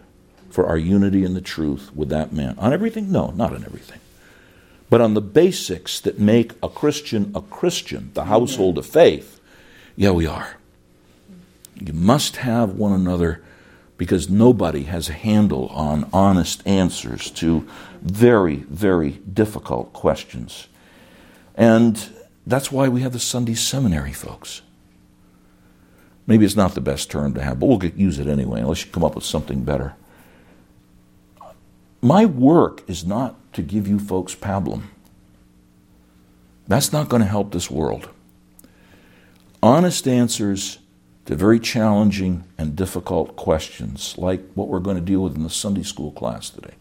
for 0.51 0.67
our 0.67 0.79
unity 0.79 1.25
in 1.25 1.35
the 1.35 1.41
truth 1.41 1.91
with 1.95 2.11
that 2.11 2.33
man. 2.33 2.55
On 2.59 2.73
everything? 2.73 3.11
No, 3.11 3.31
not 3.33 3.53
on 3.53 3.65
everything. 3.65 3.99
But 4.89 5.01
on 5.01 5.15
the 5.15 5.21
basics 5.21 6.01
that 6.01 6.19
make 6.19 6.53
a 6.63 6.69
Christian 6.69 7.33
a 7.35 7.41
Christian, 7.41 8.11
the 8.15 8.25
household 8.25 8.79
of 8.79 8.87
faith, 8.87 9.41
yeah, 9.97 10.11
we 10.11 10.27
are. 10.27 10.57
You 11.75 11.93
must 11.93 12.37
have 12.37 12.73
one 12.73 12.93
another 12.93 13.43
because 13.99 14.29
nobody 14.29 14.85
has 14.85 15.09
a 15.09 15.15
handle 15.15 15.69
on 15.69 16.09
honest 16.13 16.67
answers 16.67 17.31
to 17.31 17.67
very, 18.03 18.57
very 18.57 19.11
difficult 19.11 19.93
questions. 19.93 20.69
And 21.57 21.99
that's 22.47 22.71
why 22.71 22.89
we 22.89 23.01
have 23.01 23.13
the 23.13 23.19
Sunday 23.19 23.55
seminary, 23.55 24.13
folks. 24.13 24.63
Maybe 26.27 26.45
it's 26.45 26.57
not 26.57 26.75
the 26.75 26.81
best 26.81 27.11
term 27.11 27.35
to 27.35 27.43
have, 27.43 27.59
but 27.61 27.67
we'll 27.67 27.79
get, 27.79 27.95
use 27.95 28.19
it 28.19 28.27
anyway, 28.27 28.61
unless 28.61 28.85
you 28.85 28.93
come 28.93 29.05
up 29.05 29.15
with 29.15 29.25
something 29.25 29.65
better. 29.65 29.95
My 32.07 32.25
work 32.25 32.89
is 32.89 33.05
not 33.05 33.35
to 33.55 33.63
give 33.63 33.89
you 33.89 33.99
folks 33.99 34.33
pablum. 34.33 34.83
That's 36.69 36.93
not 36.93 37.09
going 37.09 37.23
to 37.23 37.27
help 37.27 37.51
this 37.51 37.69
world. 37.69 38.11
Honest 39.61 40.07
answers 40.07 40.79
to 41.25 41.35
very 41.35 41.59
challenging 41.59 42.45
and 42.57 42.77
difficult 42.77 43.35
questions, 43.35 44.17
like 44.17 44.41
what 44.53 44.69
we're 44.69 44.79
going 44.79 44.95
to 44.95 45.03
deal 45.03 45.21
with 45.21 45.35
in 45.35 45.43
the 45.43 45.51
Sunday 45.51 45.83
school 45.83 46.13
class 46.13 46.49
today. 46.49 46.75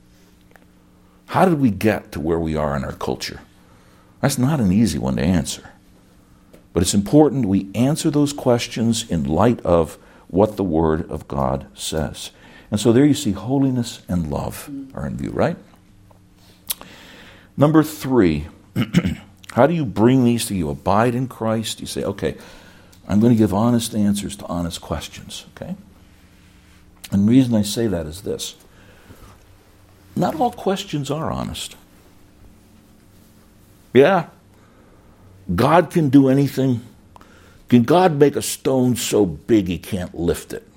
How 1.25 1.45
did 1.45 1.59
we 1.59 1.71
get 1.71 2.11
to 2.11 2.19
where 2.19 2.37
we 2.37 2.55
are 2.55 2.77
in 2.77 2.83
our 2.83 2.93
culture? 2.93 3.41
That's 4.21 4.37
not 4.37 4.59
an 4.59 4.71
easy 4.71 4.99
one 4.99 5.15
to 5.15 5.23
answer. 5.23 5.71
But 6.71 6.83
it's 6.83 6.93
important 6.93 7.47
we 7.47 7.71
answer 7.73 8.11
those 8.11 8.31
questions 8.31 9.09
in 9.09 9.23
light 9.23 9.59
of 9.61 9.97
what 10.27 10.55
the 10.55 10.63
Word 10.63 11.09
of 11.09 11.27
God 11.27 11.65
says. 11.73 12.29
And 12.71 12.79
so 12.79 12.91
there 12.91 13.05
you 13.05 13.13
see 13.13 13.31
holiness 13.31 14.01
and 14.07 14.29
love 14.29 14.69
mm-hmm. 14.69 14.97
are 14.97 15.07
in 15.07 15.17
view, 15.17 15.31
right? 15.31 15.57
Number 17.57 17.83
three, 17.83 18.47
how 19.51 19.67
do 19.67 19.73
you 19.73 19.85
bring 19.85 20.23
these 20.25 20.45
to 20.47 20.55
you? 20.55 20.69
Abide 20.69 21.15
in 21.15 21.27
Christ. 21.27 21.79
You 21.79 21.85
say, 21.85 22.03
okay, 22.03 22.35
I'm 23.07 23.19
going 23.19 23.31
to 23.31 23.37
give 23.37 23.53
honest 23.53 23.95
answers 23.95 24.35
to 24.37 24.45
honest 24.45 24.81
questions, 24.81 25.45
okay? 25.55 25.75
And 27.11 27.27
the 27.27 27.31
reason 27.31 27.53
I 27.55 27.61
say 27.61 27.87
that 27.87 28.05
is 28.05 28.21
this 28.21 28.55
not 30.15 30.35
all 30.35 30.51
questions 30.51 31.11
are 31.11 31.29
honest. 31.29 31.75
Yeah, 33.93 34.27
God 35.53 35.91
can 35.91 36.09
do 36.09 36.29
anything. 36.29 36.81
Can 37.69 37.83
God 37.83 38.13
make 38.13 38.35
a 38.35 38.41
stone 38.41 38.95
so 38.95 39.25
big 39.25 39.67
he 39.67 39.77
can't 39.77 40.15
lift 40.15 40.53
it? 40.53 40.67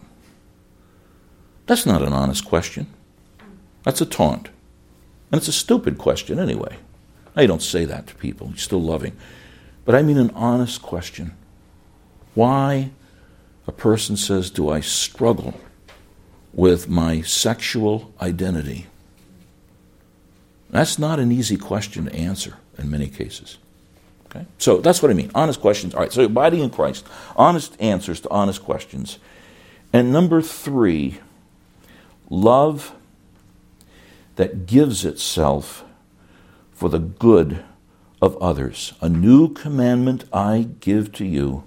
That's 1.69 1.85
not 1.85 2.03
an 2.03 2.15
honest 2.15 2.47
question. 2.47 2.87
That's 3.85 4.01
a 4.01 4.07
taunt. 4.07 4.49
And 5.31 5.39
it's 5.39 5.49
a 5.49 5.53
stupid 5.53 5.99
question 5.99 6.39
anyway. 6.39 6.79
I 7.37 7.45
don't 7.45 7.63
say 7.63 7.85
that 7.85 8.07
to 8.07 8.15
people. 8.15 8.49
You're 8.49 8.57
still 8.57 8.83
loving. 8.83 9.15
But 9.85 9.95
I 9.95 10.03
mean 10.03 10.17
an 10.17 10.31
honest 10.31 10.81
question. 10.81 11.37
Why 12.35 12.91
a 13.67 13.73
person 13.73 14.17
says, 14.17 14.51
Do 14.51 14.71
I 14.71 14.81
struggle 14.81 15.61
with 16.55 16.89
my 16.89 17.21
sexual 17.21 18.15
identity? 18.21 18.87
That's 20.71 20.99
not 20.99 21.21
an 21.21 21.31
easy 21.31 21.59
question 21.59 22.07
to 22.07 22.15
answer 22.15 22.57
in 22.79 22.91
many 22.91 23.09
cases. 23.09 23.59
Okay? 24.27 24.47
So 24.57 24.79
that's 24.79 25.03
what 25.03 25.11
I 25.11 25.15
mean. 25.15 25.31
Honest 25.35 25.61
questions. 25.61 25.95
All 25.95 26.01
right, 26.01 26.13
so 26.13 26.25
abiding 26.25 26.61
in 26.61 26.71
Christ. 26.71 27.07
Honest 27.37 27.77
answers 27.79 28.21
to 28.23 28.31
honest 28.31 28.63
questions. 28.63 29.19
And 29.93 30.13
number 30.13 30.41
three, 30.41 31.19
love 32.31 32.95
that 34.37 34.67
gives 34.67 35.05
itself 35.05 35.85
for 36.73 36.89
the 36.89 36.99
good 36.99 37.65
of 38.21 38.37
others. 38.37 38.93
A 39.01 39.09
new 39.09 39.53
commandment 39.53 40.25
I 40.33 40.69
give 40.81 41.13
to 41.13 41.25
you, 41.25 41.65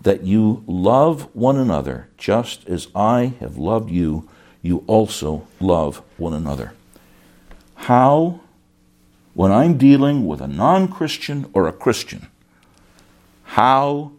that 0.00 0.24
you 0.24 0.64
love 0.66 1.28
one 1.34 1.56
another 1.56 2.08
just 2.16 2.68
as 2.68 2.88
I 2.94 3.34
have 3.40 3.56
loved 3.56 3.90
you, 3.90 4.28
you 4.60 4.84
also 4.86 5.46
love 5.60 6.02
one 6.16 6.32
another. 6.32 6.72
How 7.74 8.40
when 9.34 9.50
I'm 9.50 9.78
dealing 9.78 10.26
with 10.26 10.40
a 10.40 10.48
non 10.48 10.88
Christian 10.88 11.48
or 11.52 11.66
a 11.66 11.72
Christian, 11.72 12.28
how 13.44 14.12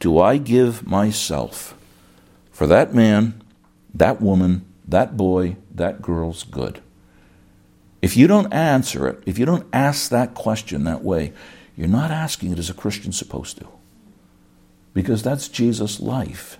do 0.00 0.18
I 0.18 0.38
give 0.38 0.86
myself 0.86 1.76
for 2.50 2.66
that 2.66 2.94
man, 2.94 3.42
that 3.92 4.20
woman, 4.20 4.64
that 4.86 5.16
boy, 5.16 5.56
that 5.74 6.02
girl's 6.02 6.42
good? 6.42 6.80
If 8.02 8.16
you 8.16 8.26
don't 8.26 8.52
answer 8.52 9.08
it, 9.08 9.22
if 9.24 9.38
you 9.38 9.46
don't 9.46 9.66
ask 9.72 10.10
that 10.10 10.34
question 10.34 10.84
that 10.84 11.02
way, 11.02 11.32
you're 11.76 11.88
not 11.88 12.10
asking 12.10 12.52
it 12.52 12.58
as 12.58 12.68
a 12.68 12.74
Christian 12.74 13.12
supposed 13.12 13.58
to. 13.58 13.66
Because 14.92 15.22
that's 15.22 15.48
Jesus' 15.48 16.00
life. 16.00 16.58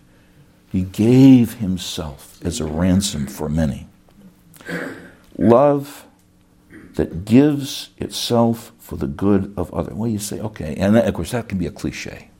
He 0.73 0.83
gave 0.83 1.55
himself 1.55 2.39
as 2.45 2.61
a 2.61 2.65
ransom 2.65 3.27
for 3.27 3.49
many. 3.49 3.87
Love 5.39 6.07
that 6.95 7.25
gives 7.25 7.91
itself 7.99 8.73
for 8.79 8.97
the 8.97 9.07
good 9.07 9.53
of 9.57 9.73
others. 9.73 9.95
Well, 9.95 10.11
you 10.11 10.19
say, 10.19 10.41
okay, 10.41 10.75
and 10.77 10.97
that, 10.97 11.07
of 11.07 11.15
course 11.15 11.33
that 11.33 11.49
can 11.49 11.59
be 11.59 11.67
a 11.67 11.71
cliche. 11.71 12.31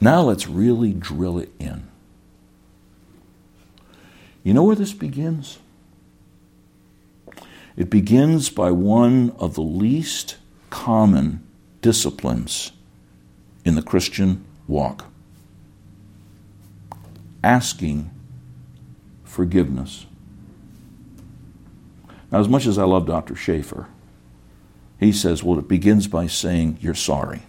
Now 0.00 0.22
let's 0.22 0.46
really 0.46 0.92
drill 0.92 1.38
it 1.38 1.52
in. 1.58 1.88
You 4.48 4.54
know 4.54 4.62
where 4.62 4.76
this 4.76 4.94
begins? 4.94 5.58
It 7.76 7.90
begins 7.90 8.48
by 8.48 8.70
one 8.70 9.36
of 9.38 9.56
the 9.56 9.60
least 9.60 10.38
common 10.70 11.46
disciplines 11.82 12.72
in 13.66 13.74
the 13.74 13.82
Christian 13.82 14.46
walk 14.66 15.04
asking 17.44 18.10
forgiveness. 19.22 20.06
Now, 22.32 22.40
as 22.40 22.48
much 22.48 22.64
as 22.64 22.78
I 22.78 22.84
love 22.84 23.04
Dr. 23.04 23.36
Schaeffer, 23.36 23.88
he 24.98 25.12
says, 25.12 25.44
well, 25.44 25.58
it 25.58 25.68
begins 25.68 26.06
by 26.06 26.26
saying 26.26 26.78
you're 26.80 26.94
sorry. 26.94 27.42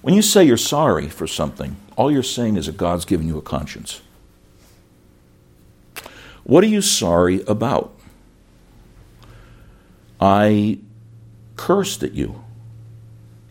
When 0.00 0.14
you 0.14 0.22
say 0.22 0.44
you're 0.44 0.56
sorry 0.56 1.08
for 1.08 1.26
something, 1.26 1.74
all 1.96 2.12
you're 2.12 2.22
saying 2.22 2.56
is 2.56 2.66
that 2.66 2.76
God's 2.76 3.04
given 3.04 3.26
you 3.26 3.36
a 3.36 3.42
conscience. 3.42 4.02
What 6.50 6.64
are 6.64 6.66
you 6.66 6.82
sorry 6.82 7.44
about? 7.46 7.94
I 10.20 10.80
cursed 11.54 12.02
at 12.02 12.12
you. 12.12 12.42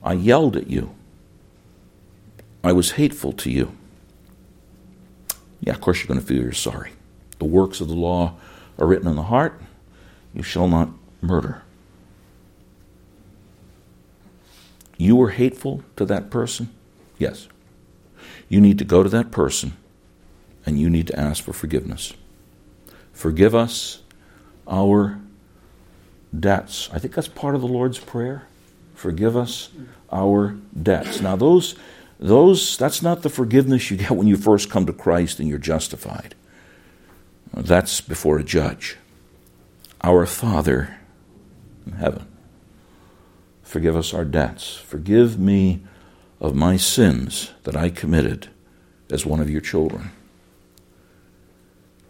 I 0.03 0.11
yelled 0.11 0.57
at 0.57 0.69
you. 0.69 0.93
I 2.61 2.73
was 2.73 2.91
hateful 2.91 3.31
to 3.31 3.49
you. 3.49 3.71
Yeah, 5.61 5.71
of 5.71 5.79
course 5.79 5.99
you're 5.99 6.09
going 6.09 6.19
to 6.19 6.25
feel 6.25 6.43
you're 6.43 6.51
sorry. 6.51 6.91
The 7.37 7.45
works 7.45 7.79
of 7.79 7.87
the 7.87 7.93
law 7.93 8.33
are 8.77 8.85
written 8.85 9.07
in 9.07 9.15
the 9.15 9.23
heart. 9.23 9.61
You 10.33 10.43
shall 10.43 10.67
not 10.67 10.89
murder. 11.21 11.63
You 14.97 15.15
were 15.15 15.29
hateful 15.29 15.85
to 15.95 16.03
that 16.03 16.29
person? 16.29 16.69
Yes. 17.17 17.47
You 18.49 18.59
need 18.59 18.77
to 18.77 18.83
go 18.83 19.03
to 19.03 19.09
that 19.09 19.31
person 19.31 19.77
and 20.65 20.77
you 20.77 20.89
need 20.89 21.07
to 21.07 21.17
ask 21.17 21.41
for 21.41 21.53
forgiveness. 21.53 22.11
Forgive 23.19 23.53
us 23.53 24.01
our 24.65 25.19
debts. 26.39 26.89
I 26.93 26.99
think 26.99 27.13
that's 27.13 27.27
part 27.27 27.53
of 27.53 27.59
the 27.59 27.67
Lord's 27.67 27.99
Prayer. 27.99 28.47
Forgive 28.95 29.35
us 29.35 29.71
our 30.09 30.55
debts. 30.81 31.19
Now, 31.19 31.35
those, 31.35 31.75
those, 32.17 32.77
that's 32.77 33.01
not 33.01 33.21
the 33.21 33.29
forgiveness 33.29 33.91
you 33.91 33.97
get 33.97 34.11
when 34.11 34.27
you 34.27 34.37
first 34.37 34.69
come 34.69 34.85
to 34.85 34.93
Christ 34.93 35.41
and 35.41 35.49
you're 35.49 35.57
justified. 35.57 36.33
That's 37.53 37.99
before 37.99 38.39
a 38.39 38.43
judge. 38.43 38.95
Our 40.01 40.25
Father 40.25 40.97
in 41.85 41.91
heaven, 41.91 42.25
forgive 43.63 43.97
us 43.97 44.13
our 44.13 44.23
debts. 44.23 44.77
Forgive 44.77 45.37
me 45.37 45.81
of 46.39 46.55
my 46.55 46.77
sins 46.77 47.51
that 47.63 47.75
I 47.75 47.89
committed 47.89 48.47
as 49.11 49.25
one 49.25 49.41
of 49.41 49.49
your 49.49 49.59
children. 49.59 50.11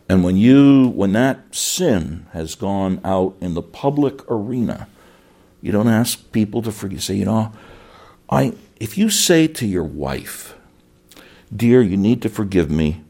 And 0.10 0.24
when 0.24 0.36
you 0.36 0.90
when 0.90 1.14
that 1.14 1.54
sin 1.54 2.26
has 2.34 2.56
gone 2.56 3.00
out 3.06 3.36
in 3.40 3.54
the 3.54 3.62
public 3.62 4.30
arena, 4.30 4.88
you 5.62 5.72
don't 5.72 5.88
ask 5.88 6.32
people 6.32 6.64
to 6.64 6.72
forgive. 6.72 6.98
You 6.98 7.02
say, 7.02 7.14
you 7.14 7.26
know, 7.26 7.52
I 8.30 8.54
if 8.80 8.98
you 8.98 9.12
say 9.12 9.48
to 9.48 9.68
your 9.68 9.84
wife, 9.84 10.56
"Dear, 11.56 11.84
you 11.84 11.96
need 11.96 12.24
to 12.24 12.30
forgive 12.30 12.72
me. 12.72 13.04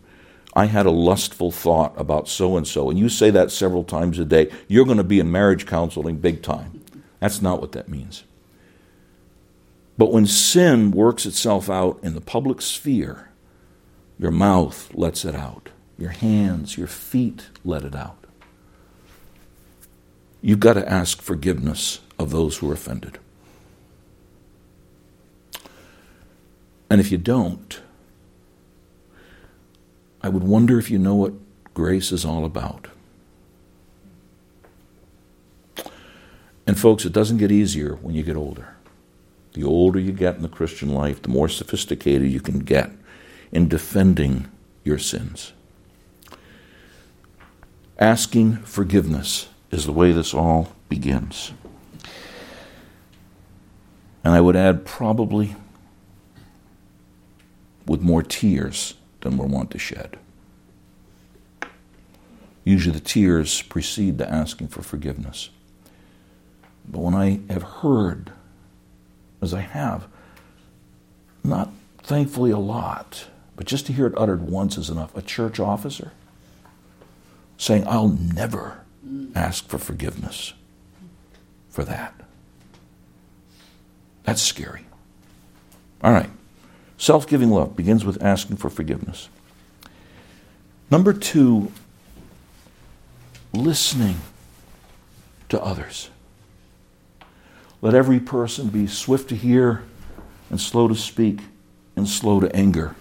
I 0.53 0.65
had 0.65 0.85
a 0.85 0.91
lustful 0.91 1.51
thought 1.51 1.93
about 1.95 2.27
so 2.27 2.57
and 2.57 2.67
so," 2.67 2.89
and 2.89 2.99
you 2.99 3.07
say 3.07 3.29
that 3.29 3.49
several 3.49 3.85
times 3.85 4.19
a 4.19 4.25
day, 4.25 4.49
you're 4.67 4.85
going 4.85 4.97
to 4.97 5.03
be 5.03 5.21
in 5.21 5.31
marriage 5.31 5.65
counseling 5.65 6.17
big 6.17 6.41
time. 6.41 6.81
That's 7.21 7.41
not 7.41 7.61
what 7.61 7.71
that 7.71 7.87
means. 7.87 8.23
But 9.97 10.11
when 10.11 10.25
sin 10.25 10.91
works 10.91 11.25
itself 11.25 11.69
out 11.69 11.99
in 12.03 12.13
the 12.13 12.21
public 12.21 12.61
sphere, 12.61 13.29
your 14.17 14.31
mouth 14.31 14.89
lets 14.93 15.23
it 15.23 15.35
out 15.35 15.69
your 15.99 16.11
hands, 16.11 16.77
your 16.77 16.87
feet 16.87 17.49
let 17.65 17.83
it 17.83 17.95
out. 17.95 18.17
You've 20.41 20.59
got 20.59 20.73
to 20.73 20.89
ask 20.89 21.21
forgiveness 21.21 21.99
of 22.17 22.31
those 22.31 22.57
who 22.57 22.69
are 22.69 22.73
offended. 22.73 23.19
And 26.89 26.99
if 27.01 27.11
you 27.11 27.17
don't, 27.17 27.81
I 30.21 30.29
would 30.29 30.43
wonder 30.43 30.79
if 30.79 30.89
you 30.89 30.97
know 30.97 31.15
what 31.15 31.33
grace 31.73 32.11
is 32.11 32.25
all 32.25 32.45
about. 32.45 32.87
And, 36.65 36.79
folks, 36.79 37.03
it 37.03 37.13
doesn't 37.13 37.37
get 37.37 37.51
easier 37.51 37.95
when 37.95 38.15
you 38.15 38.23
get 38.23 38.35
older. 38.35 38.75
The 39.53 39.63
older 39.63 39.99
you 39.99 40.11
get 40.11 40.35
in 40.35 40.43
the 40.43 40.49
Christian 40.49 40.93
life, 40.93 41.21
the 41.21 41.29
more 41.29 41.49
sophisticated 41.49 42.31
you 42.31 42.39
can 42.39 42.59
get 42.59 42.91
in 43.51 43.67
defending 43.67 44.49
your 44.83 44.99
sins. 44.99 45.53
Asking 47.99 48.55
forgiveness 48.59 49.49
is 49.71 49.85
the 49.85 49.91
way 49.91 50.13
this 50.13 50.33
all 50.33 50.73
begins. 50.87 51.51
And 54.23 54.33
I 54.33 54.39
would 54.39 54.55
add, 54.55 54.85
probably 54.85 55.57
with 57.85 57.99
more 58.01 58.23
tears 58.23 58.93
than 59.19 59.35
we're 59.35 59.47
wont 59.47 59.71
to 59.71 59.77
shed. 59.77 60.17
Usually 62.63 62.93
the 62.93 63.03
tears 63.03 63.63
precede 63.63 64.17
the 64.17 64.31
asking 64.31 64.69
for 64.69 64.81
forgiveness. 64.81 65.49
But 66.87 67.01
when 67.01 67.15
I 67.15 67.41
have 67.51 67.63
heard, 67.63 68.31
as 69.41 69.53
I 69.53 69.59
have, 69.59 70.07
not 71.43 71.69
thankfully 72.01 72.51
a 72.51 72.57
lot, 72.57 73.27
but 73.57 73.67
just 73.67 73.87
to 73.87 73.93
hear 73.93 74.07
it 74.07 74.13
uttered 74.15 74.43
once 74.43 74.77
is 74.77 74.89
enough, 74.89 75.15
a 75.17 75.21
church 75.21 75.59
officer 75.59 76.13
saying, 77.59 77.85
I'll 77.87 78.07
never 78.07 78.79
ask 79.35 79.67
for 79.67 79.77
forgiveness 79.77 80.53
for 81.69 81.83
that. 81.83 82.15
That's 84.23 84.41
scary. 84.41 84.85
All 86.01 86.11
right. 86.11 86.29
Self 86.97 87.27
giving 87.27 87.49
love 87.49 87.75
begins 87.75 88.03
with 88.03 88.23
asking 88.23 88.57
for 88.57 88.69
forgiveness. 88.69 89.29
Number 90.89 91.13
two, 91.13 91.71
listening 93.53 94.17
to 95.49 95.61
others. 95.61 96.09
Let 97.81 97.93
every 97.93 98.19
person 98.19 98.67
be 98.67 98.87
swift 98.87 99.29
to 99.29 99.35
hear 99.35 99.83
and 100.49 100.59
slow 100.59 100.87
to 100.87 100.95
speak 100.95 101.39
and 101.95 102.07
slow 102.07 102.39
to 102.39 102.53
anger. 102.55 102.95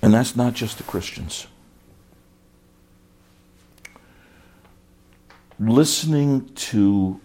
And 0.00 0.14
that's 0.14 0.34
not 0.34 0.54
just 0.54 0.78
the 0.78 0.84
Christians. 0.84 1.46
Listening 5.68 6.48
to 6.54 7.20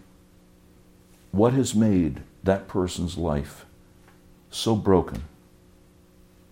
what 1.32 1.54
has 1.54 1.74
made 1.76 2.22
that 2.44 2.68
person's 2.68 3.18
life 3.18 3.66
so 4.50 4.76
broken, 4.76 5.24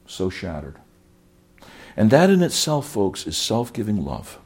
so 0.05 0.29
shattered. 0.29 0.75
And 1.97 2.11
that 2.11 2.29
in 2.29 2.41
itself, 2.43 2.87
folks, 2.87 3.25
is 3.25 3.37
self 3.37 3.71
giving 3.71 4.03
love. 4.03 4.39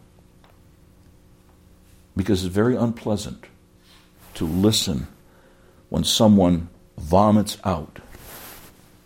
Because 2.15 2.43
it's 2.43 2.53
very 2.53 2.75
unpleasant 2.75 3.45
to 4.35 4.45
listen 4.45 5.07
when 5.89 6.03
someone 6.03 6.69
vomits 6.97 7.57
out 7.63 7.99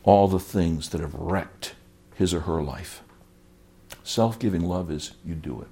all 0.03 0.27
the 0.27 0.39
things 0.39 0.89
that 0.89 0.99
have 0.99 1.13
wrecked 1.13 1.75
his 2.15 2.33
or 2.33 2.41
her 2.41 2.61
life. 2.61 3.01
Self 4.03 4.37
giving 4.37 4.63
love 4.63 4.91
is 4.91 5.13
you 5.23 5.35
do 5.35 5.61
it. 5.61 5.67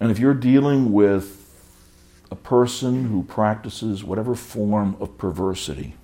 And 0.00 0.10
if 0.10 0.18
you're 0.18 0.34
dealing 0.34 0.92
with 0.92 1.36
a 2.30 2.34
person 2.34 3.04
who 3.06 3.22
practices 3.22 4.02
whatever 4.02 4.34
form 4.34 4.96
of 4.98 5.18
perversity, 5.18 5.94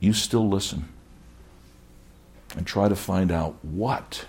you 0.00 0.12
still 0.12 0.48
listen 0.48 0.88
and 2.56 2.66
try 2.66 2.88
to 2.88 2.96
find 2.96 3.30
out 3.30 3.56
what 3.62 4.26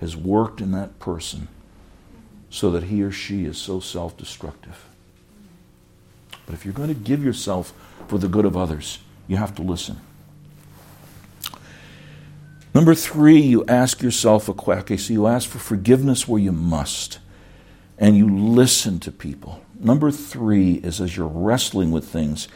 has 0.00 0.16
worked 0.16 0.60
in 0.60 0.72
that 0.72 0.98
person 0.98 1.48
so 2.50 2.70
that 2.70 2.84
he 2.84 3.02
or 3.02 3.12
she 3.12 3.44
is 3.44 3.58
so 3.58 3.78
self 3.78 4.16
destructive. 4.16 4.86
But 6.46 6.54
if 6.54 6.64
you're 6.64 6.74
going 6.74 6.88
to 6.88 6.94
give 6.94 7.22
yourself 7.22 7.72
for 8.08 8.18
the 8.18 8.28
good 8.28 8.44
of 8.44 8.56
others, 8.56 9.00
you 9.26 9.36
have 9.36 9.54
to 9.56 9.62
listen. 9.62 10.00
Number 12.74 12.94
three, 12.94 13.40
you 13.40 13.64
ask 13.66 14.02
yourself 14.02 14.48
a 14.48 14.54
question. 14.54 14.82
Okay, 14.82 14.96
so 14.96 15.12
you 15.12 15.26
ask 15.26 15.48
for 15.48 15.58
forgiveness 15.58 16.26
where 16.26 16.40
you 16.40 16.52
must 16.52 17.18
and 17.98 18.16
you 18.16 18.28
listen 18.28 19.00
to 19.00 19.12
people. 19.12 19.60
Number 19.78 20.10
three 20.10 20.74
is 20.74 21.00
as 21.00 21.16
you're 21.16 21.26
wrestling 21.26 21.90
with 21.90 22.08
things, 22.08 22.48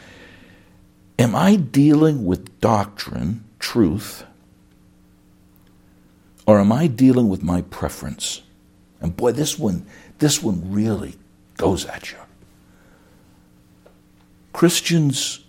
am 1.19 1.35
I 1.35 1.55
dealing 1.55 2.25
with 2.25 2.59
doctrine, 2.59 3.43
truth, 3.59 4.25
or 6.45 6.59
am 6.59 6.71
I 6.71 6.87
dealing 6.87 7.29
with 7.29 7.43
my 7.43 7.61
preference? 7.61 8.41
And 9.01 9.15
boy, 9.15 9.31
this 9.33 9.59
one, 9.59 9.85
this 10.19 10.41
one 10.41 10.71
really 10.71 11.15
goes 11.57 11.85
at 11.85 12.11
you. 12.11 12.17
Christians 14.53 15.43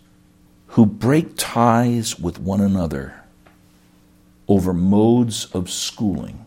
who 0.68 0.86
break 0.86 1.36
ties 1.36 2.18
with 2.18 2.40
one 2.40 2.60
another 2.60 3.22
over 4.48 4.72
modes 4.72 5.46
of 5.46 5.70
schooling, 5.70 6.44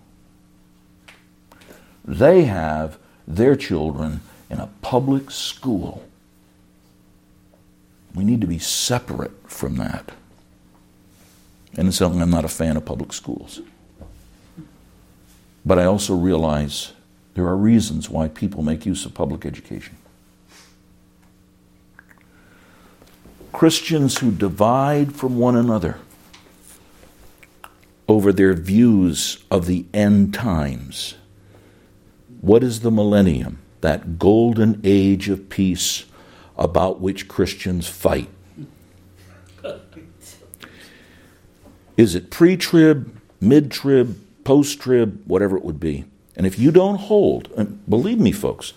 they 2.05 2.43
have 2.43 2.97
their 3.27 3.55
children 3.55 4.21
in 4.49 4.59
a 4.59 4.69
public 4.81 5.29
school. 5.29 6.03
We 8.15 8.23
need 8.23 8.41
to 8.41 8.47
be 8.47 8.59
separate 8.59 9.49
from 9.49 9.75
that. 9.75 10.11
And 11.75 11.93
so 11.93 12.09
I'm 12.09 12.29
not 12.29 12.45
a 12.45 12.49
fan 12.49 12.77
of 12.77 12.85
public 12.85 13.13
schools. 13.13 13.61
But 15.65 15.77
I 15.77 15.85
also 15.85 16.15
realize 16.15 16.93
there 17.33 17.45
are 17.45 17.57
reasons 17.57 18.09
why 18.09 18.29
people 18.29 18.63
make 18.63 18.85
use 18.85 19.05
of 19.05 19.13
public 19.13 19.45
education. 19.45 19.97
Christians 23.51 24.19
who 24.19 24.31
divide 24.31 25.15
from 25.15 25.37
one 25.37 25.55
another 25.55 25.99
over 28.07 28.31
their 28.31 28.53
views 28.53 29.43
of 29.51 29.65
the 29.65 29.85
end 29.93 30.33
times 30.33 31.15
what 32.41 32.63
is 32.63 32.81
the 32.81 32.91
millennium? 32.91 33.59
That 33.81 34.19
golden 34.19 34.81
age 34.83 35.29
of 35.29 35.49
peace 35.49 36.05
about 36.57 36.99
which 36.99 37.27
Christians 37.27 37.87
fight. 37.87 38.29
Is 41.95 42.13
it 42.13 42.29
pre 42.29 42.57
trib, 42.57 43.19
mid 43.41 43.71
trib, 43.71 44.19
post 44.43 44.79
trib, 44.79 45.21
whatever 45.25 45.57
it 45.57 45.63
would 45.63 45.79
be? 45.79 46.05
And 46.35 46.45
if 46.45 46.59
you 46.59 46.71
don't 46.71 46.97
hold, 46.97 47.51
and 47.57 47.83
believe 47.89 48.19
me, 48.19 48.31
folks, 48.31 48.73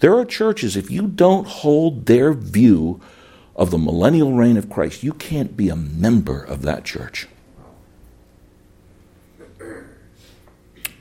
there 0.00 0.14
are 0.16 0.24
churches, 0.24 0.76
if 0.76 0.90
you 0.90 1.06
don't 1.06 1.46
hold 1.46 2.06
their 2.06 2.32
view 2.32 3.00
of 3.54 3.70
the 3.70 3.78
millennial 3.78 4.32
reign 4.32 4.56
of 4.56 4.68
Christ, 4.68 5.02
you 5.02 5.12
can't 5.12 5.56
be 5.56 5.68
a 5.68 5.76
member 5.76 6.42
of 6.42 6.62
that 6.62 6.84
church. 6.84 7.28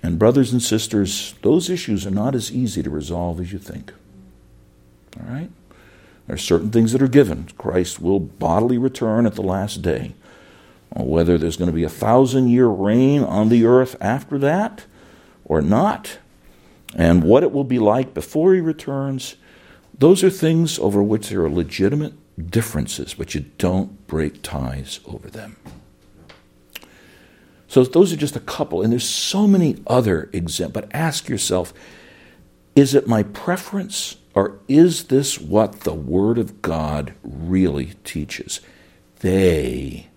And, 0.06 0.20
brothers 0.20 0.51
and 0.51 0.62
sisters, 0.62 1.34
those 1.41 1.68
issues 1.68 2.06
are 2.06 2.12
not 2.12 2.36
as 2.36 2.51
easy 2.51 2.84
to 2.84 2.91
resolve 2.91 3.39
as 3.39 3.51
you 3.51 3.58
think. 3.58 3.91
All 5.20 5.34
right? 5.34 5.49
There 6.28 6.36
are 6.36 6.38
certain 6.38 6.70
things 6.70 6.91
that 6.91 7.01
are 7.01 7.08
given. 7.08 7.47
Christ 7.58 7.99
will 7.99 8.20
bodily 8.20 8.78
return 8.78 9.26
at 9.26 9.34
the 9.34 9.41
last 9.41 9.82
day. 9.82 10.14
Uh, 10.95 11.03
whether 11.03 11.39
there's 11.39 11.58
going 11.58 11.72
to 11.72 11.76
be 11.76 11.84
a 11.84 11.89
thousand 11.89 12.49
year 12.49 12.68
reign 12.68 13.24
on 13.24 13.49
the 13.49 13.66
earth 13.66 13.95
after 13.99 14.38
that 14.38 14.86
or 15.43 15.60
not, 15.60 16.20
and 16.95 17.24
what 17.24 17.41
it 17.41 17.51
will 17.51 17.64
be 17.64 17.80
like 17.80 18.14
before 18.14 18.53
he 18.53 18.62
returns, 18.62 19.38
those 19.97 20.24
are 20.24 20.30
things 20.30 20.78
over 20.78 21.01
which 21.01 21.30
there 21.30 21.43
are 21.43 21.49
legitimate 21.49 22.14
differences, 22.51 23.16
but 23.16 23.34
you 23.34 23.45
don't 23.58 24.06
break 24.06 24.43
ties 24.43 24.99
over 25.08 25.32
them. 25.32 25.56
So 27.76 27.84
those 27.84 28.13
are 28.13 28.15
just 28.15 28.38
a 28.38 28.39
couple, 28.39 28.82
and 28.82 28.89
there's 28.89 29.03
so 29.03 29.47
many 29.47 29.76
other 29.86 30.30
examples. 30.32 30.86
But 30.86 30.95
ask 30.95 31.28
yourself, 31.28 31.73
is 32.73 32.95
it 32.95 33.05
my 33.05 33.21
preference, 33.21 34.15
or 34.34 34.59
is 34.69 35.07
this 35.07 35.41
what 35.41 35.82
the 35.82 35.93
Word 35.93 36.38
of 36.38 36.61
God 36.61 37.13
really 37.21 37.95
teaches? 38.05 38.61
They 39.19 40.07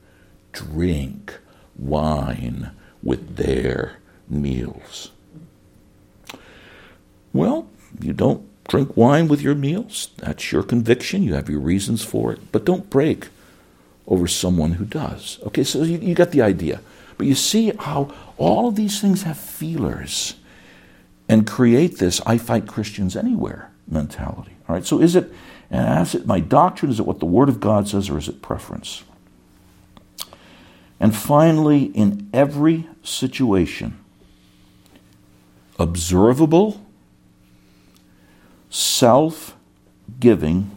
drink 0.53 1.37
wine 1.77 2.71
with 3.03 3.35
their 3.35 3.97
meals. 4.29 5.11
Well, 7.33 7.69
you 8.01 8.13
don't 8.13 8.47
drink 8.69 8.97
wine 8.97 9.27
with 9.27 9.43
your 9.43 9.57
meals. 9.57 10.11
That's 10.19 10.53
your 10.53 10.63
conviction. 10.63 11.25
You 11.25 11.35
have 11.35 11.51
your 11.51 11.59
reasons 11.59 12.05
for 12.05 12.33
it. 12.33 12.53
But 12.53 12.65
don't 12.65 12.89
break 12.89 13.31
over 14.07 14.29
someone 14.29 14.75
who 14.75 14.85
does. 14.85 15.41
Okay, 15.43 15.65
so 15.65 15.83
you, 15.83 15.99
you 15.99 16.15
got 16.15 16.31
the 16.31 16.43
idea. 16.43 16.81
But 17.19 17.27
you 17.27 17.35
see 17.35 17.73
how 17.79 18.15
all 18.37 18.69
of 18.69 18.77
these 18.77 19.01
things 19.01 19.25
have 19.25 19.37
feelers 19.37 20.37
and 21.29 21.47
create 21.47 21.99
this 21.99 22.21
I 22.25 22.39
fight 22.39 22.67
Christians 22.67 23.17
anywhere 23.17 23.71
mentality. 23.87 24.57
All 24.69 24.75
right, 24.75 24.87
so 24.87 25.01
is 25.01 25.17
it, 25.17 25.33
and 25.71 26.07
is 26.07 26.15
it 26.15 26.27
my 26.27 26.41
doctrine? 26.41 26.91
Is 26.91 27.01
it 27.01 27.07
what 27.07 27.19
the 27.19 27.27
Word 27.27 27.49
of 27.49 27.61
God 27.61 27.89
says, 27.89 28.09
or 28.09 28.19
is 28.19 28.29
it 28.29 28.41
preference? 28.41 29.03
And 31.01 31.15
finally, 31.15 31.85
in 31.85 32.29
every 32.33 32.87
situation, 33.03 33.99
observable 35.79 36.85
self 38.71 39.57
giving, 40.21 40.71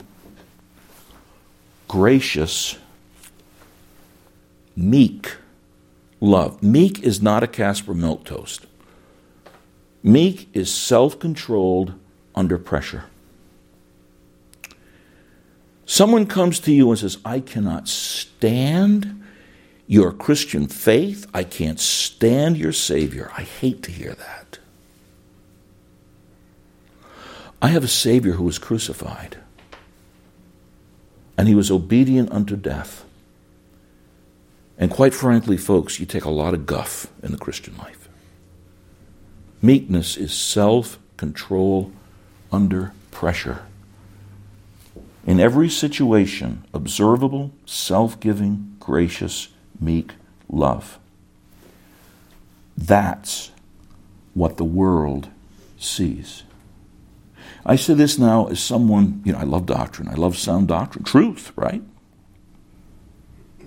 gracious, 1.88 2.78
meek 4.76 5.36
love. 6.22 6.64
Meek 6.64 7.04
is 7.04 7.22
not 7.22 7.44
a 7.44 7.48
Caspar 7.48 7.94
Milquetoast. 7.94 8.62
Meek 10.04 10.48
is 10.54 10.74
self 10.74 11.20
controlled 11.20 11.94
under 12.34 12.58
pressure. 12.58 13.04
Someone 15.86 16.26
comes 16.26 16.60
to 16.62 16.72
you 16.72 16.90
and 16.90 16.98
says, 16.98 17.18
I 17.26 17.42
cannot 17.42 17.90
stand 17.90 19.22
your 19.88 20.14
Christian 20.14 20.68
faith. 20.68 21.28
I 21.34 21.44
can't 21.44 21.80
stand 21.80 22.56
your 22.56 22.72
Savior. 22.72 23.30
I 23.38 23.42
hate 23.42 23.84
to 23.84 23.92
hear 23.92 24.14
that. 24.14 24.60
I 27.62 27.68
have 27.68 27.84
a 27.84 27.90
Savior 27.90 28.34
who 28.34 28.46
was 28.46 28.58
crucified, 28.58 29.38
and 31.38 31.48
he 31.48 31.54
was 31.54 31.70
obedient 31.70 32.32
unto 32.32 32.56
death. 32.56 33.04
And 34.82 34.90
quite 34.90 35.14
frankly, 35.14 35.58
folks, 35.58 36.00
you 36.00 36.08
take 36.08 36.26
a 36.26 36.32
lot 36.32 36.56
of 36.56 36.66
guff 36.66 37.06
in 37.22 37.32
the 37.32 37.38
Christian 37.38 37.78
life. 37.78 38.10
Meekness 39.62 40.18
is 40.18 40.34
self 40.34 40.98
control 41.18 41.92
under 42.52 42.92
pressure. 43.12 43.62
In 45.28 45.40
every 45.40 45.70
situation, 45.70 46.66
observable, 46.74 47.52
self 47.68 48.20
giving, 48.20 48.76
gracious, 48.80 49.50
meek 49.80 50.14
love. 50.50 50.98
That's 52.76 53.52
what 54.34 54.58
the 54.58 54.64
world 54.64 55.30
sees. 55.78 56.42
I 57.64 57.76
say 57.76 57.94
this 57.94 58.18
now 58.18 58.48
as 58.48 58.60
someone, 58.60 59.22
you 59.24 59.34
know, 59.34 59.38
I 59.38 59.44
love 59.44 59.68
doctrine. 59.68 60.08
I 60.08 60.16
love 60.16 60.36
sound 60.36 60.70
doctrine, 60.70 61.04
truth, 61.04 61.52
right? 61.56 61.84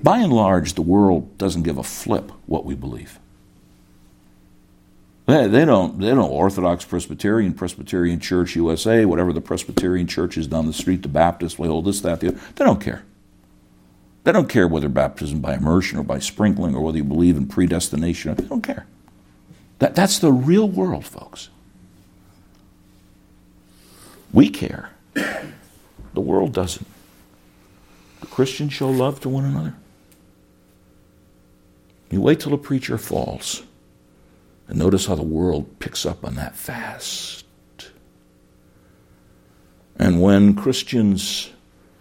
By 0.04 0.18
and 0.18 0.34
large, 0.34 0.74
the 0.74 0.82
world 0.82 1.38
doesn't 1.38 1.62
give 1.62 1.78
a 1.78 1.82
flip 1.82 2.30
what 2.44 2.66
we 2.66 2.74
believe. 2.74 3.18
They, 5.24 5.46
they 5.46 5.64
don't. 5.64 5.98
They 5.98 6.10
don't. 6.10 6.30
Orthodox 6.30 6.84
Presbyterian, 6.84 7.54
Presbyterian 7.54 8.20
Church 8.20 8.54
USA, 8.54 9.06
whatever 9.06 9.32
the 9.32 9.40
Presbyterian 9.40 10.06
church 10.06 10.36
is 10.36 10.46
down 10.46 10.66
the 10.66 10.74
street, 10.74 11.00
the 11.00 11.08
Baptist, 11.08 11.58
way 11.58 11.68
old 11.68 11.86
this, 11.86 12.02
that, 12.02 12.20
the 12.20 12.28
other. 12.28 12.40
They 12.54 12.66
don't 12.66 12.82
care. 12.82 13.02
They 14.24 14.32
don't 14.32 14.50
care 14.50 14.68
whether 14.68 14.90
baptism 14.90 15.40
by 15.40 15.54
immersion 15.54 15.98
or 15.98 16.02
by 16.02 16.18
sprinkling 16.18 16.74
or 16.74 16.82
whether 16.82 16.98
you 16.98 17.04
believe 17.04 17.38
in 17.38 17.46
predestination. 17.46 18.34
They 18.34 18.44
don't 18.44 18.60
care. 18.60 18.84
That, 19.78 19.94
that's 19.94 20.18
the 20.18 20.32
real 20.32 20.68
world, 20.68 21.06
folks. 21.06 21.48
We 24.34 24.50
care. 24.50 24.90
The 25.14 26.20
world 26.20 26.52
doesn't. 26.52 26.86
The 28.20 28.26
Christians 28.26 28.74
show 28.74 28.90
love 28.90 29.20
to 29.20 29.30
one 29.30 29.46
another. 29.46 29.74
You 32.14 32.20
wait 32.20 32.38
till 32.38 32.54
a 32.54 32.58
preacher 32.58 32.96
falls 32.96 33.64
and 34.68 34.78
notice 34.78 35.06
how 35.06 35.16
the 35.16 35.24
world 35.24 35.80
picks 35.80 36.06
up 36.06 36.24
on 36.24 36.36
that 36.36 36.54
fast. 36.54 37.44
And 39.96 40.22
when 40.22 40.54
Christians 40.54 41.50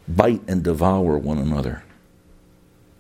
bite 0.08 0.44
and 0.48 0.64
devour 0.64 1.18
one 1.18 1.40
another, 1.40 1.84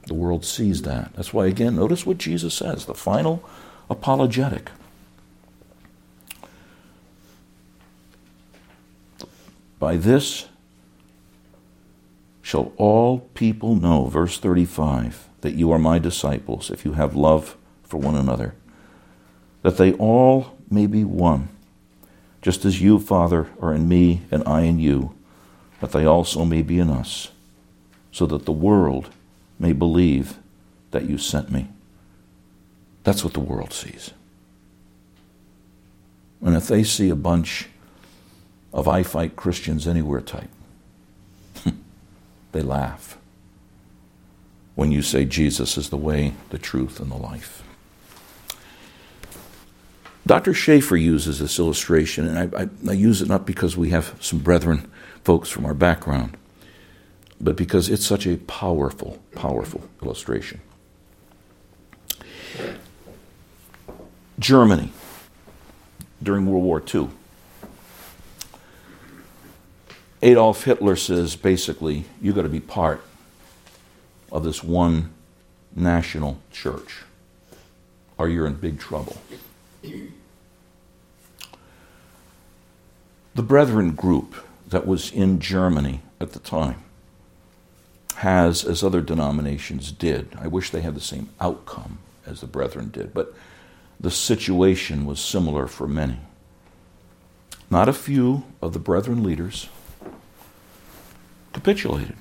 the 0.07 0.16
world 0.16 0.43
sees 0.43 0.82
that. 0.82 1.14
That's 1.14 1.32
why, 1.32 1.45
again, 1.45 1.76
notice 1.76 2.03
what 2.03 2.18
Jesus 2.18 2.55
says 2.55 2.86
the 2.86 2.95
final 2.95 3.47
apologetic. 3.91 4.72
By 9.78 9.97
this 9.97 10.47
shall 12.41 12.74
all 12.78 13.20
people 13.36 13.76
know, 13.76 14.05
verse 14.07 14.39
35, 14.39 15.30
that 15.44 15.56
you 15.56 15.74
are 15.74 15.78
my 15.78 16.00
disciples 16.00 16.72
if 16.72 16.86
you 16.86 16.94
have 16.94 17.18
love 17.18 17.58
for 17.84 17.98
one 17.98 18.16
another, 18.16 18.56
that 19.62 19.76
they 19.76 19.91
all 19.96 20.58
may 20.70 20.88
be 20.88 21.04
one, 21.04 21.50
just 22.41 22.64
as 22.64 22.82
you, 22.82 22.98
Father, 22.98 23.50
are 23.60 23.74
in 23.74 23.89
me 23.89 24.22
and 24.32 24.41
I 24.48 24.62
in 24.62 24.80
you, 24.80 25.14
that 25.82 25.91
they 25.91 26.06
also 26.06 26.46
may 26.46 26.62
be 26.62 26.80
in 26.80 26.89
us, 26.89 27.30
so 28.10 28.26
that 28.26 28.46
the 28.46 28.54
world 28.54 29.10
may 29.60 29.74
believe 29.74 30.39
that 30.91 31.10
you 31.10 31.18
sent 31.18 31.52
me. 31.52 31.68
That's 33.04 33.26
what 33.26 33.34
the 33.34 33.41
world 33.41 33.74
sees. 33.74 34.12
And 36.41 36.56
if 36.56 36.70
they 36.70 36.86
see 36.86 37.10
a 37.10 37.16
bunch 37.16 37.68
of 38.72 38.88
I 38.88 39.04
Fight 39.04 39.36
Christians 39.36 39.88
Anywhere 39.88 40.22
type. 40.22 40.50
they 42.54 42.62
laugh 42.62 43.18
when 44.76 44.91
you 44.91 45.01
say 45.01 45.26
Jesus 45.26 45.78
is 45.78 45.89
the 45.89 45.97
way, 45.97 46.34
the 46.49 46.57
truth, 46.57 46.99
and 46.99 47.11
the 47.11 47.15
life. 47.15 47.63
Dr. 50.26 50.53
Schaeffer 50.53 50.95
uses 50.95 51.39
this 51.39 51.59
illustration, 51.59 52.28
and 52.28 52.55
I, 52.55 52.61
I, 52.63 52.69
I, 52.89 52.93
use 52.93 53.21
it 53.21 53.28
not 53.28 53.45
because 53.45 53.76
we 53.76 53.89
have 53.89 54.15
some 54.21 54.39
brethren 54.39 54.89
folks 55.24 55.49
from 55.49 55.65
our 55.65 55.74
background, 55.74 56.38
but 57.41 57.57
because 57.57 57.89
it's 57.89 58.05
such 58.05 58.26
a 58.26 58.38
powerful, 58.38 59.19
powerful 59.36 59.84
illustration. 60.01 60.61
Germany 64.39 64.91
during 66.21 66.45
World 66.45 66.63
War 66.63 66.82
II 66.93 67.09
Adolf 70.24 70.63
Hitler 70.63 70.95
says 70.95 71.36
basically, 71.36 72.05
you've 72.21 72.36
got 72.36 72.43
to 72.43 72.49
be 72.49 72.61
part 72.61 73.03
of 74.34 74.43
this 74.43 74.63
one 74.63 75.13
national 75.75 76.39
church, 76.51 77.03
or 78.17 78.27
you're 78.27 78.47
in 78.47 78.55
big 78.55 78.79
trouble. 78.79 79.15
The 83.36 83.43
Brethren 83.43 83.91
group 83.91 84.36
that 84.67 84.86
was 84.88 85.11
in 85.11 85.39
Germany 85.39 86.01
at 86.19 86.34
the 86.34 86.39
time 86.39 86.84
has, 88.15 88.65
as 88.65 88.84
other 88.84 89.01
denominations 89.01 89.91
did, 89.91 90.36
I 90.39 90.47
wish 90.47 90.69
they 90.71 90.81
had 90.81 90.95
the 90.95 91.01
same 91.01 91.29
outcome 91.39 91.99
as 92.25 92.41
the 92.41 92.47
Brethren 92.47 92.89
did, 92.89 93.13
but 93.13 93.34
the 93.99 94.11
situation 94.11 95.05
was 95.05 95.19
similar 95.19 95.67
for 95.67 95.88
many. 95.88 96.19
Not 97.69 97.89
a 97.89 97.93
few 97.93 98.45
of 98.61 98.73
the 98.73 98.79
Brethren 98.79 99.23
leaders 99.23 99.69
capitulated. 101.53 102.15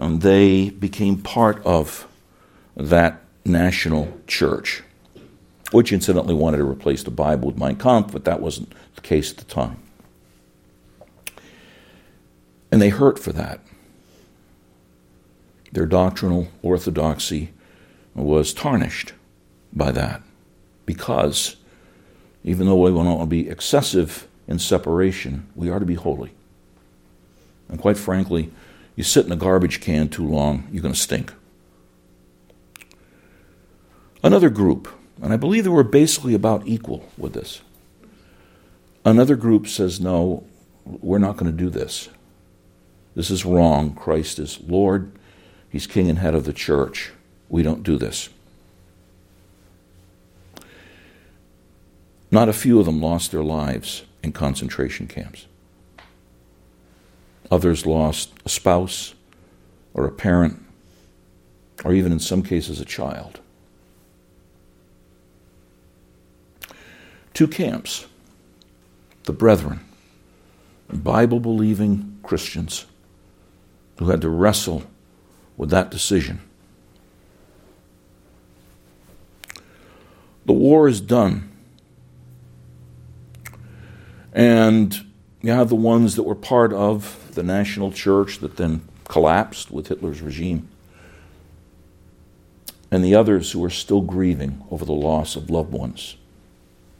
And 0.00 0.22
they 0.22 0.70
became 0.70 1.18
part 1.18 1.64
of 1.66 2.08
that 2.74 3.20
national 3.44 4.18
church, 4.26 4.82
which 5.72 5.92
incidentally 5.92 6.34
wanted 6.34 6.56
to 6.56 6.64
replace 6.64 7.02
the 7.02 7.10
Bible 7.10 7.48
with 7.48 7.58
Mein 7.58 7.76
Kampf, 7.76 8.10
but 8.10 8.24
that 8.24 8.40
wasn't 8.40 8.72
the 8.94 9.02
case 9.02 9.30
at 9.30 9.36
the 9.36 9.44
time. 9.44 9.76
And 12.72 12.80
they 12.80 12.88
hurt 12.88 13.18
for 13.18 13.32
that. 13.34 13.60
Their 15.70 15.86
doctrinal 15.86 16.48
orthodoxy 16.62 17.50
was 18.14 18.54
tarnished 18.54 19.12
by 19.70 19.92
that 19.92 20.22
because 20.86 21.56
even 22.42 22.66
though 22.66 22.76
we 22.76 22.90
want 22.90 23.20
to 23.20 23.26
be 23.26 23.50
excessive 23.50 24.26
in 24.48 24.58
separation, 24.58 25.46
we 25.54 25.68
are 25.68 25.78
to 25.78 25.84
be 25.84 25.94
holy. 25.94 26.32
And 27.68 27.78
quite 27.78 27.98
frankly, 27.98 28.50
you 29.00 29.04
sit 29.04 29.24
in 29.24 29.32
a 29.32 29.36
garbage 29.36 29.80
can 29.80 30.10
too 30.10 30.28
long, 30.28 30.68
you're 30.70 30.82
going 30.82 30.92
to 30.92 31.00
stink. 31.00 31.32
Another 34.22 34.50
group, 34.50 34.88
and 35.22 35.32
I 35.32 35.38
believe 35.38 35.64
they 35.64 35.70
were 35.70 35.82
basically 35.82 36.34
about 36.34 36.66
equal 36.66 37.08
with 37.16 37.32
this. 37.32 37.62
Another 39.02 39.36
group 39.36 39.66
says, 39.66 40.00
no, 40.00 40.44
we're 40.84 41.16
not 41.16 41.38
going 41.38 41.50
to 41.50 41.56
do 41.56 41.70
this. 41.70 42.10
This 43.14 43.30
is 43.30 43.46
wrong. 43.46 43.94
Christ 43.94 44.38
is 44.38 44.60
Lord, 44.66 45.12
He's 45.70 45.86
King 45.86 46.10
and 46.10 46.18
head 46.18 46.34
of 46.34 46.44
the 46.44 46.52
church. 46.52 47.10
We 47.48 47.62
don't 47.62 47.82
do 47.82 47.96
this. 47.96 48.28
Not 52.30 52.50
a 52.50 52.52
few 52.52 52.78
of 52.78 52.84
them 52.84 53.00
lost 53.00 53.30
their 53.30 53.42
lives 53.42 54.02
in 54.22 54.32
concentration 54.32 55.06
camps. 55.06 55.46
Others 57.50 57.84
lost 57.86 58.32
a 58.44 58.48
spouse 58.48 59.14
or 59.92 60.06
a 60.06 60.12
parent, 60.12 60.62
or 61.84 61.92
even 61.92 62.12
in 62.12 62.20
some 62.20 62.42
cases 62.42 62.80
a 62.80 62.84
child. 62.84 63.40
Two 67.34 67.48
camps 67.48 68.06
the 69.24 69.32
brethren, 69.32 69.80
Bible 70.92 71.40
believing 71.40 72.18
Christians 72.22 72.86
who 73.98 74.06
had 74.06 74.20
to 74.22 74.28
wrestle 74.28 74.84
with 75.56 75.70
that 75.70 75.90
decision. 75.90 76.40
The 80.46 80.52
war 80.52 80.88
is 80.88 81.00
done. 81.00 81.50
And 84.32 85.09
have 85.48 85.68
the 85.68 85.76
ones 85.76 86.16
that 86.16 86.24
were 86.24 86.34
part 86.34 86.72
of 86.72 87.34
the 87.34 87.42
national 87.42 87.92
church 87.92 88.38
that 88.38 88.56
then 88.56 88.82
collapsed 89.04 89.70
with 89.70 89.88
Hitler's 89.88 90.20
regime, 90.20 90.68
and 92.90 93.04
the 93.04 93.14
others 93.14 93.52
who 93.52 93.64
are 93.64 93.70
still 93.70 94.00
grieving 94.00 94.62
over 94.70 94.84
the 94.84 94.92
loss 94.92 95.36
of 95.36 95.50
loved 95.50 95.72
ones 95.72 96.16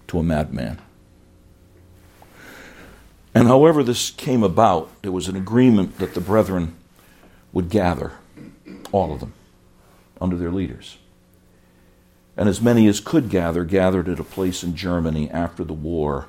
to 0.09 0.19
a 0.19 0.23
madman. 0.23 0.79
And 3.35 3.47
however 3.47 3.83
this 3.83 4.11
came 4.11 4.43
about, 4.43 4.91
there 5.03 5.13
was 5.13 5.29
an 5.29 5.37
agreement 5.37 5.99
that 5.99 6.15
the 6.15 6.21
brethren 6.21 6.75
would 7.53 7.69
gather, 7.69 8.13
all 8.91 9.13
of 9.13 9.21
them, 9.21 9.35
under 10.21 10.37
their 10.37 10.51
leaders. 10.51 10.99
And 12.37 12.49
as 12.49 12.61
many 12.61 12.89
as 12.89 13.01
could 13.01 13.29
gather 13.29 13.65
gathered 13.65 14.09
at 14.09 14.19
a 14.19 14.25
place 14.25 14.63
in 14.63 14.75
Germany 14.75 15.31
after 15.31 15.63
the 15.63 15.75
war 15.75 16.29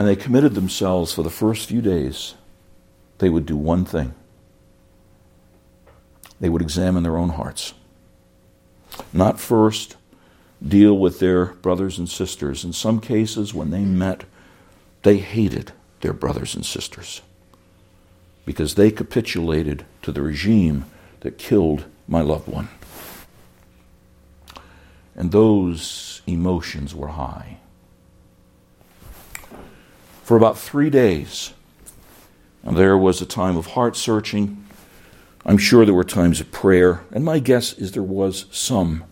and 0.00 0.08
they 0.08 0.16
committed 0.16 0.54
themselves 0.54 1.12
for 1.12 1.22
the 1.22 1.28
first 1.28 1.68
few 1.68 1.82
days, 1.82 2.32
they 3.18 3.28
would 3.28 3.44
do 3.44 3.54
one 3.54 3.84
thing 3.84 4.14
they 6.40 6.48
would 6.48 6.62
examine 6.62 7.02
their 7.02 7.18
own 7.18 7.28
hearts. 7.28 7.74
Not 9.12 9.38
first 9.38 9.96
deal 10.66 10.96
with 10.96 11.18
their 11.18 11.44
brothers 11.44 11.98
and 11.98 12.08
sisters. 12.08 12.64
In 12.64 12.72
some 12.72 12.98
cases, 12.98 13.52
when 13.52 13.68
they 13.68 13.84
met, 13.84 14.24
they 15.02 15.18
hated 15.18 15.72
their 16.00 16.14
brothers 16.14 16.54
and 16.54 16.64
sisters 16.64 17.20
because 18.46 18.76
they 18.76 18.90
capitulated 18.90 19.84
to 20.00 20.12
the 20.12 20.22
regime 20.22 20.86
that 21.20 21.36
killed 21.36 21.84
my 22.08 22.22
loved 22.22 22.48
one. 22.48 22.70
And 25.14 25.30
those 25.30 26.22
emotions 26.26 26.94
were 26.94 27.08
high 27.08 27.58
for 30.30 30.36
about 30.36 30.56
three 30.56 30.90
days. 30.90 31.54
And 32.62 32.76
there 32.76 32.96
was 32.96 33.20
a 33.20 33.26
time 33.26 33.56
of 33.56 33.66
heart 33.66 33.96
searching. 33.96 34.64
I'm 35.44 35.58
sure 35.58 35.84
there 35.84 35.92
were 35.92 36.04
times 36.04 36.40
of 36.40 36.52
prayer, 36.52 37.02
and 37.10 37.24
my 37.24 37.40
guess 37.40 37.72
is 37.72 37.90
there 37.90 38.02
was 38.04 38.46
some 38.52 39.02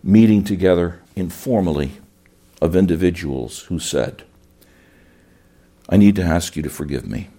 meeting 0.00 0.44
together 0.44 1.02
informally 1.16 1.94
of 2.62 2.76
individuals 2.76 3.62
who 3.62 3.80
said, 3.80 4.22
I 5.88 5.96
need 5.96 6.14
to 6.14 6.22
ask 6.22 6.54
you 6.54 6.62
to 6.62 6.70
forgive 6.70 7.04
me. 7.04 7.30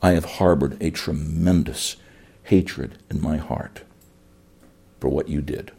I 0.00 0.12
have 0.12 0.36
harbored 0.36 0.80
a 0.80 0.92
tremendous 0.92 1.96
hatred 2.44 2.98
in 3.10 3.20
my 3.20 3.38
heart 3.38 3.82
for 5.00 5.08
what 5.08 5.28
you 5.28 5.42
did. 5.42 5.72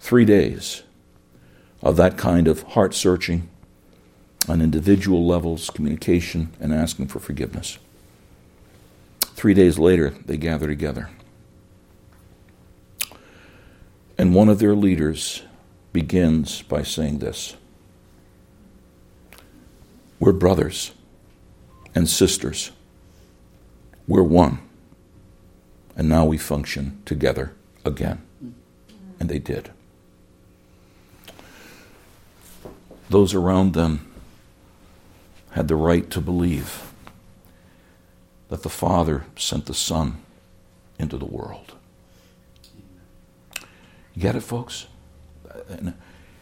Three 0.00 0.24
days 0.24 0.84
of 1.82 1.96
that 1.96 2.18
kind 2.18 2.46
of 2.46 2.62
heart 2.62 2.94
searching 2.94 3.48
on 4.48 4.60
individual 4.60 5.26
levels, 5.26 5.70
communication, 5.70 6.54
and 6.60 6.72
asking 6.72 7.06
for 7.06 7.18
forgiveness. 7.18 7.78
Three 9.20 9.54
days 9.54 9.78
later, 9.78 10.10
they 10.24 10.36
gather 10.36 10.66
together. 10.66 11.08
And 14.18 14.34
one 14.34 14.48
of 14.48 14.58
their 14.58 14.74
leaders 14.74 15.42
begins 15.92 16.62
by 16.62 16.82
saying 16.82 17.18
this 17.18 17.56
We're 20.18 20.32
brothers 20.32 20.92
and 21.94 22.08
sisters. 22.08 22.70
We're 24.06 24.22
one. 24.22 24.58
And 25.96 26.08
now 26.08 26.24
we 26.24 26.36
function 26.38 27.00
together 27.04 27.54
again. 27.84 28.22
And 29.18 29.28
they 29.28 29.38
did. 29.38 29.70
Those 33.10 33.34
around 33.34 33.74
them 33.74 34.06
had 35.50 35.68
the 35.68 35.76
right 35.76 36.08
to 36.10 36.20
believe 36.20 36.92
that 38.48 38.62
the 38.62 38.68
Father 38.68 39.24
sent 39.36 39.66
the 39.66 39.74
Son 39.74 40.22
into 40.98 41.18
the 41.18 41.26
world. 41.26 41.74
You 44.14 44.22
get 44.22 44.36
it, 44.36 44.42
folks? 44.42 44.86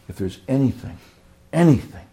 If 0.07 0.15
there's 0.15 0.39
anything, 0.47 0.99
anything 1.51 2.05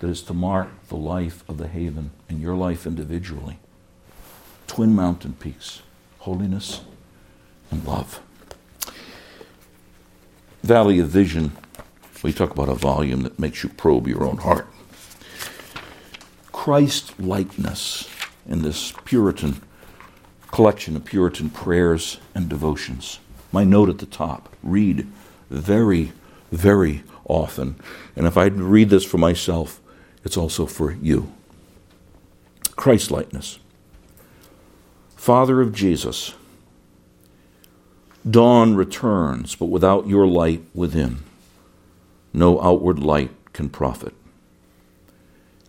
that 0.00 0.08
is 0.08 0.22
to 0.22 0.34
mark 0.34 0.68
the 0.88 0.96
life 0.96 1.48
of 1.48 1.58
the 1.58 1.68
haven 1.68 2.10
and 2.28 2.40
your 2.40 2.56
life 2.56 2.86
individually, 2.86 3.58
twin 4.66 4.94
mountain 4.94 5.34
peaks, 5.34 5.82
holiness 6.18 6.80
and 7.70 7.84
love. 7.84 8.20
Valley 10.62 10.98
of 10.98 11.08
Vision 11.08 11.52
we 12.22 12.32
talk 12.32 12.50
about 12.50 12.68
a 12.68 12.74
volume 12.74 13.22
that 13.22 13.38
makes 13.38 13.62
you 13.62 13.68
probe 13.68 14.08
your 14.08 14.24
own 14.24 14.38
heart. 14.38 14.66
Christ 16.52 17.18
likeness 17.20 18.08
in 18.48 18.62
this 18.62 18.92
Puritan 19.04 19.60
collection 20.50 20.96
of 20.96 21.04
Puritan 21.04 21.50
prayers 21.50 22.18
and 22.34 22.48
devotions. 22.48 23.18
My 23.52 23.64
note 23.64 23.88
at 23.90 23.98
the 23.98 24.06
top 24.06 24.48
read 24.62 25.06
very, 25.50 26.12
very 26.50 27.02
often. 27.26 27.76
And 28.14 28.26
if 28.26 28.36
I 28.36 28.46
read 28.46 28.90
this 28.90 29.04
for 29.04 29.18
myself, 29.18 29.80
it's 30.24 30.36
also 30.36 30.66
for 30.66 30.92
you. 30.92 31.32
Christ 32.74 33.10
likeness. 33.10 33.58
Father 35.14 35.60
of 35.60 35.74
Jesus, 35.74 36.34
dawn 38.28 38.74
returns, 38.74 39.54
but 39.54 39.66
without 39.66 40.06
your 40.06 40.26
light 40.26 40.62
within 40.74 41.25
no 42.36 42.60
outward 42.62 43.00
light 43.00 43.30
can 43.52 43.68
profit. 43.68 44.14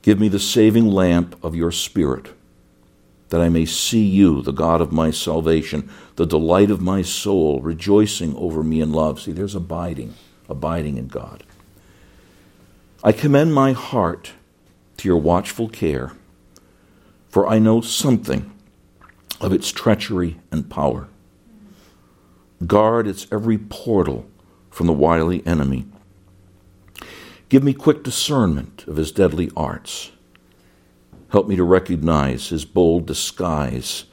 Give 0.01 0.19
me 0.19 0.27
the 0.27 0.39
saving 0.39 0.87
lamp 0.87 1.43
of 1.43 1.55
your 1.55 1.71
Spirit, 1.71 2.29
that 3.29 3.41
I 3.41 3.49
may 3.49 3.65
see 3.65 4.03
you, 4.03 4.41
the 4.41 4.51
God 4.51 4.81
of 4.81 4.91
my 4.91 5.09
salvation, 5.09 5.89
the 6.15 6.25
delight 6.25 6.69
of 6.69 6.81
my 6.81 7.01
soul, 7.01 7.61
rejoicing 7.61 8.35
over 8.35 8.63
me 8.63 8.81
in 8.81 8.91
love. 8.91 9.19
See, 9.19 9.31
there's 9.31 9.55
abiding, 9.55 10.13
abiding 10.47 10.97
in 10.97 11.07
God. 11.07 11.43
I 13.03 13.11
commend 13.11 13.53
my 13.53 13.71
heart 13.71 14.33
to 14.97 15.07
your 15.07 15.17
watchful 15.17 15.69
care 15.69 16.11
for 17.29 17.47
I 17.47 17.59
know 17.59 17.81
something 17.81 18.51
of 19.39 19.53
its 19.53 19.71
treachery 19.71 20.39
and 20.51 20.69
power. 20.69 21.07
Guard 22.65 23.05
its 23.07 23.27
every 23.31 23.57
portal 23.57 24.25
from 24.71 24.87
the 24.87 24.93
wily 24.93 25.45
enemy. 25.45 25.85
Give 27.49 27.63
me 27.63 27.73
quick 27.73 28.03
discernment 28.03 28.85
of 28.87 28.97
his 28.97 29.11
deadly 29.11 29.49
arts. 29.55 30.11
Help 31.29 31.47
me 31.47 31.55
to 31.55 31.63
recognize 31.63 32.49
his 32.49 32.65
bold 32.65 33.05
disguise 33.05 34.05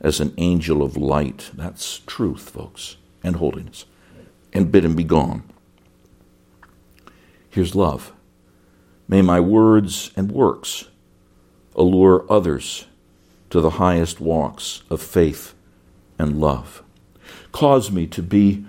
as 0.00 0.18
an 0.18 0.34
angel 0.36 0.82
of 0.82 0.96
light. 0.96 1.50
That's 1.54 2.00
truth, 2.00 2.50
folks, 2.50 2.96
and 3.22 3.36
holiness. 3.36 3.84
And 4.52 4.72
bid 4.72 4.84
him 4.84 4.96
be 4.96 5.04
gone. 5.04 5.44
Here's 7.50 7.74
love. 7.76 8.12
May 9.06 9.22
my 9.22 9.38
words 9.38 10.10
and 10.16 10.32
works 10.32 10.88
allure 11.76 12.26
others 12.28 12.86
to 13.50 13.60
the 13.60 13.70
highest 13.70 14.20
walks 14.20 14.82
of 14.90 15.00
faith 15.00 15.54
and 16.18 16.40
love. 16.40 16.82
Cause 17.52 17.90
me 17.90 18.06
to 18.08 18.22
be 18.22 18.64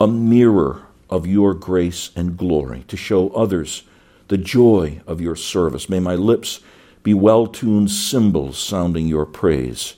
a 0.00 0.06
mirror 0.06 0.86
of 1.12 1.26
your 1.26 1.52
grace 1.52 2.10
and 2.16 2.38
glory, 2.38 2.84
to 2.88 2.96
show 2.96 3.28
others 3.30 3.82
the 4.28 4.38
joy 4.38 4.98
of 5.06 5.20
your 5.20 5.36
service. 5.36 5.86
May 5.90 6.00
my 6.00 6.14
lips 6.14 6.60
be 7.02 7.12
well 7.12 7.46
tuned 7.46 7.90
cymbals 7.90 8.56
sounding 8.56 9.06
your 9.06 9.26
praise. 9.26 9.96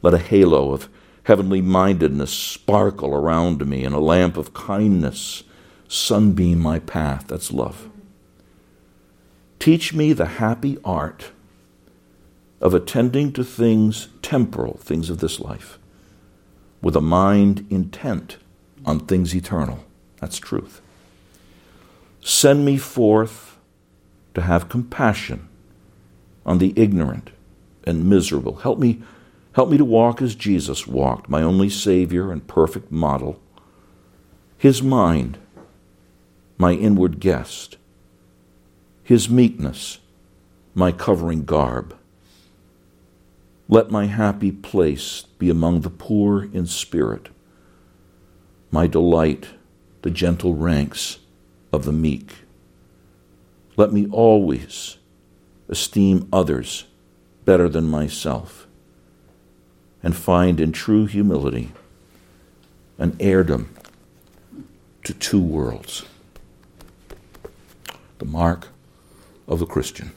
Let 0.00 0.14
a 0.14 0.18
halo 0.18 0.72
of 0.72 0.88
heavenly 1.24 1.60
mindedness 1.60 2.32
sparkle 2.32 3.12
around 3.12 3.66
me, 3.66 3.84
and 3.84 3.96
a 3.96 3.98
lamp 3.98 4.36
of 4.36 4.54
kindness 4.54 5.42
sunbeam 5.88 6.60
my 6.60 6.78
path. 6.78 7.26
That's 7.26 7.50
love. 7.50 7.90
Teach 9.58 9.92
me 9.92 10.12
the 10.12 10.38
happy 10.38 10.78
art 10.84 11.32
of 12.60 12.74
attending 12.74 13.32
to 13.32 13.42
things 13.42 14.06
temporal, 14.22 14.76
things 14.76 15.10
of 15.10 15.18
this 15.18 15.40
life, 15.40 15.80
with 16.80 16.94
a 16.94 17.00
mind 17.00 17.66
intent 17.70 18.36
on 18.86 19.00
things 19.00 19.34
eternal. 19.34 19.84
That's 20.24 20.38
truth. 20.38 20.80
Send 22.22 22.64
me 22.64 22.78
forth 22.78 23.58
to 24.32 24.40
have 24.40 24.70
compassion 24.70 25.50
on 26.46 26.56
the 26.56 26.72
ignorant 26.76 27.28
and 27.86 28.08
miserable. 28.08 28.56
Help 28.56 28.78
me, 28.78 29.02
help 29.52 29.68
me 29.68 29.76
to 29.76 29.84
walk 29.84 30.22
as 30.22 30.34
Jesus 30.34 30.86
walked, 30.86 31.28
my 31.28 31.42
only 31.42 31.68
Savior 31.68 32.32
and 32.32 32.46
perfect 32.46 32.90
model. 32.90 33.38
His 34.56 34.82
mind, 34.82 35.36
my 36.56 36.72
inward 36.72 37.20
guest. 37.20 37.76
His 39.02 39.28
meekness, 39.28 39.98
my 40.74 40.90
covering 40.90 41.44
garb. 41.44 41.94
Let 43.68 43.90
my 43.90 44.06
happy 44.06 44.52
place 44.52 45.26
be 45.38 45.50
among 45.50 45.82
the 45.82 45.90
poor 45.90 46.44
in 46.44 46.64
spirit, 46.64 47.28
my 48.70 48.86
delight, 48.86 49.48
the 50.04 50.10
gentle 50.10 50.54
ranks 50.54 51.18
of 51.72 51.86
the 51.86 51.92
meek. 51.92 52.30
Let 53.74 53.90
me 53.90 54.06
always 54.12 54.98
esteem 55.66 56.28
others 56.30 56.84
better 57.46 57.70
than 57.70 57.88
myself, 57.88 58.66
and 60.02 60.14
find 60.14 60.60
in 60.60 60.72
true 60.72 61.06
humility 61.06 61.72
an 62.98 63.12
heirdom 63.12 63.70
to 65.04 65.14
two 65.14 65.40
worlds. 65.40 66.04
The 68.18 68.26
mark 68.26 68.68
of 69.48 69.58
the 69.58 69.66
Christian 69.66 70.12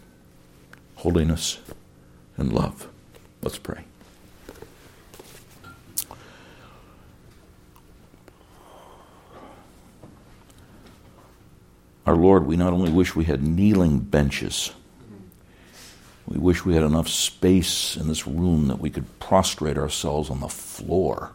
holiness 0.96 1.60
and 2.36 2.52
love. 2.52 2.90
Let's 3.42 3.58
pray. 3.58 3.87
Our 12.08 12.16
Lord, 12.16 12.46
we 12.46 12.56
not 12.56 12.72
only 12.72 12.90
wish 12.90 13.18
we 13.18 13.26
had 13.26 13.44
kneeling 13.44 14.00
benches, 14.00 14.72
we 16.26 16.38
wish 16.40 16.64
we 16.64 16.74
had 16.74 16.84
enough 16.84 17.10
space 17.10 17.98
in 17.98 18.08
this 18.08 18.26
room 18.26 18.70
that 18.70 18.80
we 18.80 18.90
could 18.90 19.20
prostrate 19.20 19.78
ourselves 19.78 20.30
on 20.30 20.40
the 20.40 20.48
floor 20.48 21.34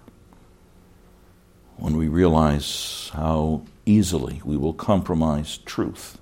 when 1.76 1.98
we 1.98 2.08
realize 2.08 3.10
how 3.12 3.64
easily 3.84 4.40
we 4.46 4.56
will 4.56 4.72
compromise 4.72 5.58
truth, 5.58 6.16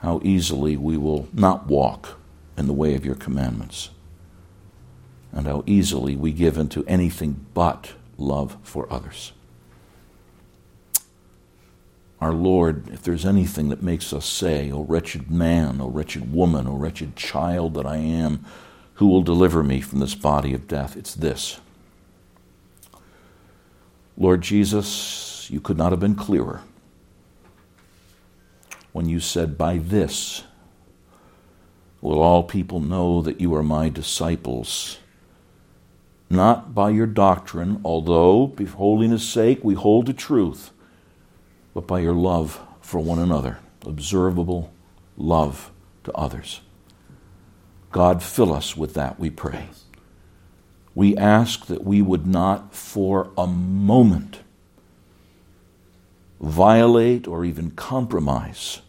how 0.00 0.20
easily 0.24 0.76
we 0.76 0.96
will 0.96 1.28
not 1.32 1.68
walk 1.68 2.18
in 2.58 2.66
the 2.66 2.72
way 2.72 2.96
of 2.96 3.04
your 3.04 3.14
commandments 3.14 3.90
and 5.30 5.46
how 5.46 5.62
easily 5.66 6.16
we 6.16 6.32
give 6.32 6.58
into 6.58 6.84
anything 6.88 7.46
but 7.54 7.92
love 8.18 8.56
for 8.64 8.92
others. 8.92 9.33
Our 12.24 12.32
Lord, 12.32 12.88
if 12.88 13.02
there's 13.02 13.26
anything 13.26 13.68
that 13.68 13.82
makes 13.82 14.10
us 14.14 14.24
say, 14.24 14.72
O 14.72 14.84
wretched 14.84 15.30
man, 15.30 15.78
O 15.78 15.88
wretched 15.88 16.32
woman, 16.32 16.66
O 16.66 16.72
wretched 16.72 17.16
child 17.16 17.74
that 17.74 17.84
I 17.84 17.98
am, 17.98 18.46
who 18.94 19.08
will 19.08 19.20
deliver 19.20 19.62
me 19.62 19.82
from 19.82 19.98
this 19.98 20.14
body 20.14 20.54
of 20.54 20.66
death? 20.66 20.96
It's 20.96 21.14
this. 21.14 21.60
Lord 24.16 24.40
Jesus, 24.40 25.50
you 25.50 25.60
could 25.60 25.76
not 25.76 25.92
have 25.92 26.00
been 26.00 26.14
clearer 26.14 26.62
when 28.92 29.06
you 29.06 29.20
said, 29.20 29.58
By 29.58 29.76
this 29.76 30.44
will 32.00 32.22
all 32.22 32.42
people 32.42 32.80
know 32.80 33.20
that 33.20 33.38
you 33.38 33.54
are 33.54 33.62
my 33.62 33.90
disciples 33.90 34.96
not 36.30 36.74
by 36.74 36.88
your 36.88 37.06
doctrine, 37.06 37.82
although, 37.84 38.52
for 38.56 38.64
holiness' 38.64 39.28
sake, 39.28 39.62
we 39.62 39.74
hold 39.74 40.06
to 40.06 40.14
truth, 40.14 40.70
but 41.74 41.86
by 41.86 41.98
your 41.98 42.14
love 42.14 42.60
for 42.80 43.00
one 43.00 43.18
another, 43.18 43.58
observable 43.84 44.72
love 45.16 45.70
to 46.04 46.12
others. 46.12 46.60
God, 47.92 48.22
fill 48.22 48.52
us 48.52 48.76
with 48.76 48.94
that, 48.94 49.18
we 49.20 49.30
pray. 49.30 49.68
We 50.94 51.16
ask 51.16 51.66
that 51.66 51.84
we 51.84 52.00
would 52.00 52.26
not 52.26 52.74
for 52.74 53.30
a 53.36 53.46
moment 53.46 54.40
violate 56.40 57.26
or 57.26 57.44
even 57.44 57.70
compromise 57.72 58.80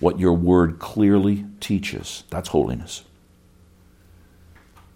what 0.00 0.18
your 0.18 0.32
word 0.32 0.78
clearly 0.78 1.46
teaches. 1.60 2.24
That's 2.30 2.48
holiness. 2.48 3.04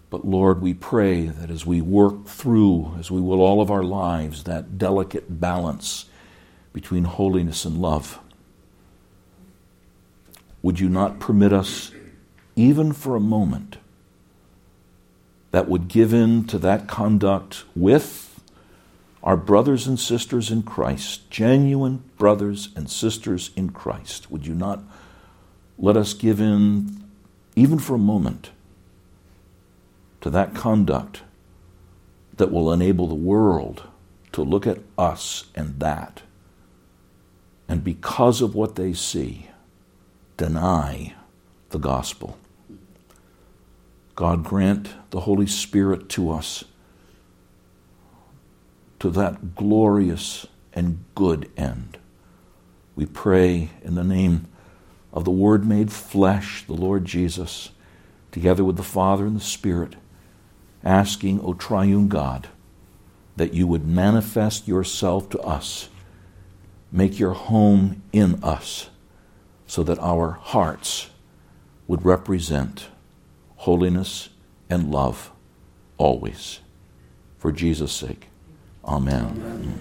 But 0.09 0.25
Lord, 0.25 0.61
we 0.61 0.73
pray 0.73 1.27
that 1.27 1.49
as 1.49 1.65
we 1.65 1.81
work 1.81 2.25
through, 2.25 2.95
as 2.99 3.11
we 3.11 3.21
will 3.21 3.41
all 3.41 3.61
of 3.61 3.71
our 3.71 3.83
lives, 3.83 4.43
that 4.43 4.77
delicate 4.77 5.39
balance 5.39 6.05
between 6.73 7.03
holiness 7.03 7.65
and 7.65 7.77
love, 7.77 8.19
would 10.61 10.79
you 10.79 10.89
not 10.89 11.19
permit 11.19 11.53
us, 11.53 11.91
even 12.55 12.93
for 12.93 13.15
a 13.15 13.19
moment, 13.19 13.77
that 15.51 15.67
would 15.67 15.87
give 15.87 16.13
in 16.13 16.45
to 16.45 16.57
that 16.59 16.87
conduct 16.87 17.63
with 17.75 18.41
our 19.23 19.37
brothers 19.37 19.87
and 19.87 19.99
sisters 19.99 20.51
in 20.51 20.63
Christ, 20.63 21.29
genuine 21.29 22.03
brothers 22.17 22.69
and 22.75 22.89
sisters 22.89 23.51
in 23.55 23.69
Christ? 23.71 24.29
Would 24.29 24.45
you 24.45 24.53
not 24.53 24.83
let 25.77 25.97
us 25.97 26.13
give 26.13 26.39
in, 26.39 27.03
even 27.55 27.79
for 27.79 27.95
a 27.95 27.99
moment? 27.99 28.51
to 30.21 30.29
that 30.29 30.53
conduct 30.53 31.21
that 32.37 32.51
will 32.51 32.71
enable 32.71 33.07
the 33.07 33.15
world 33.15 33.83
to 34.31 34.41
look 34.41 34.67
at 34.67 34.79
us 34.97 35.45
and 35.55 35.79
that, 35.79 36.21
and 37.69 37.83
because 37.83 38.41
of 38.41 38.55
what 38.55 38.75
they 38.75 38.93
see, 38.93 39.47
deny 40.35 41.13
the 41.69 41.77
gospel. 41.77 42.37
God 44.15 44.43
grant 44.43 44.89
the 45.11 45.21
Holy 45.21 45.47
Spirit 45.47 46.09
to 46.09 46.31
us 46.31 46.65
to 48.99 49.09
that 49.11 49.55
glorious 49.55 50.45
and 50.73 51.05
good 51.15 51.49
end. 51.55 51.97
We 52.95 53.05
pray 53.05 53.69
in 53.81 53.95
the 53.95 54.03
name 54.03 54.47
of 55.13 55.23
the 55.23 55.31
Word 55.31 55.65
made 55.65 55.91
flesh, 55.91 56.65
the 56.65 56.73
Lord 56.73 57.05
Jesus, 57.05 57.69
together 58.31 58.65
with 58.65 58.75
the 58.75 58.83
Father 58.83 59.25
and 59.25 59.37
the 59.37 59.41
Spirit 59.41 59.95
asking, 60.83 61.39
O 61.41 61.53
triune 61.53 62.07
God, 62.07 62.49
that 63.35 63.53
you 63.53 63.67
would 63.67 63.87
manifest 63.87 64.67
yourself 64.67 65.29
to 65.29 65.39
us, 65.39 65.89
make 66.91 67.19
your 67.19 67.33
home 67.33 68.01
in 68.11 68.43
us, 68.43 68.89
so 69.67 69.83
that 69.83 69.99
our 69.99 70.31
hearts 70.31 71.09
would 71.87 72.03
represent 72.05 72.87
holiness 73.57 74.29
and 74.69 74.91
love 74.91 75.31
always. 75.97 76.59
For 77.37 77.51
Jesus' 77.51 77.91
sake, 77.91 78.27
amen. 78.85 79.25
amen. 79.25 79.79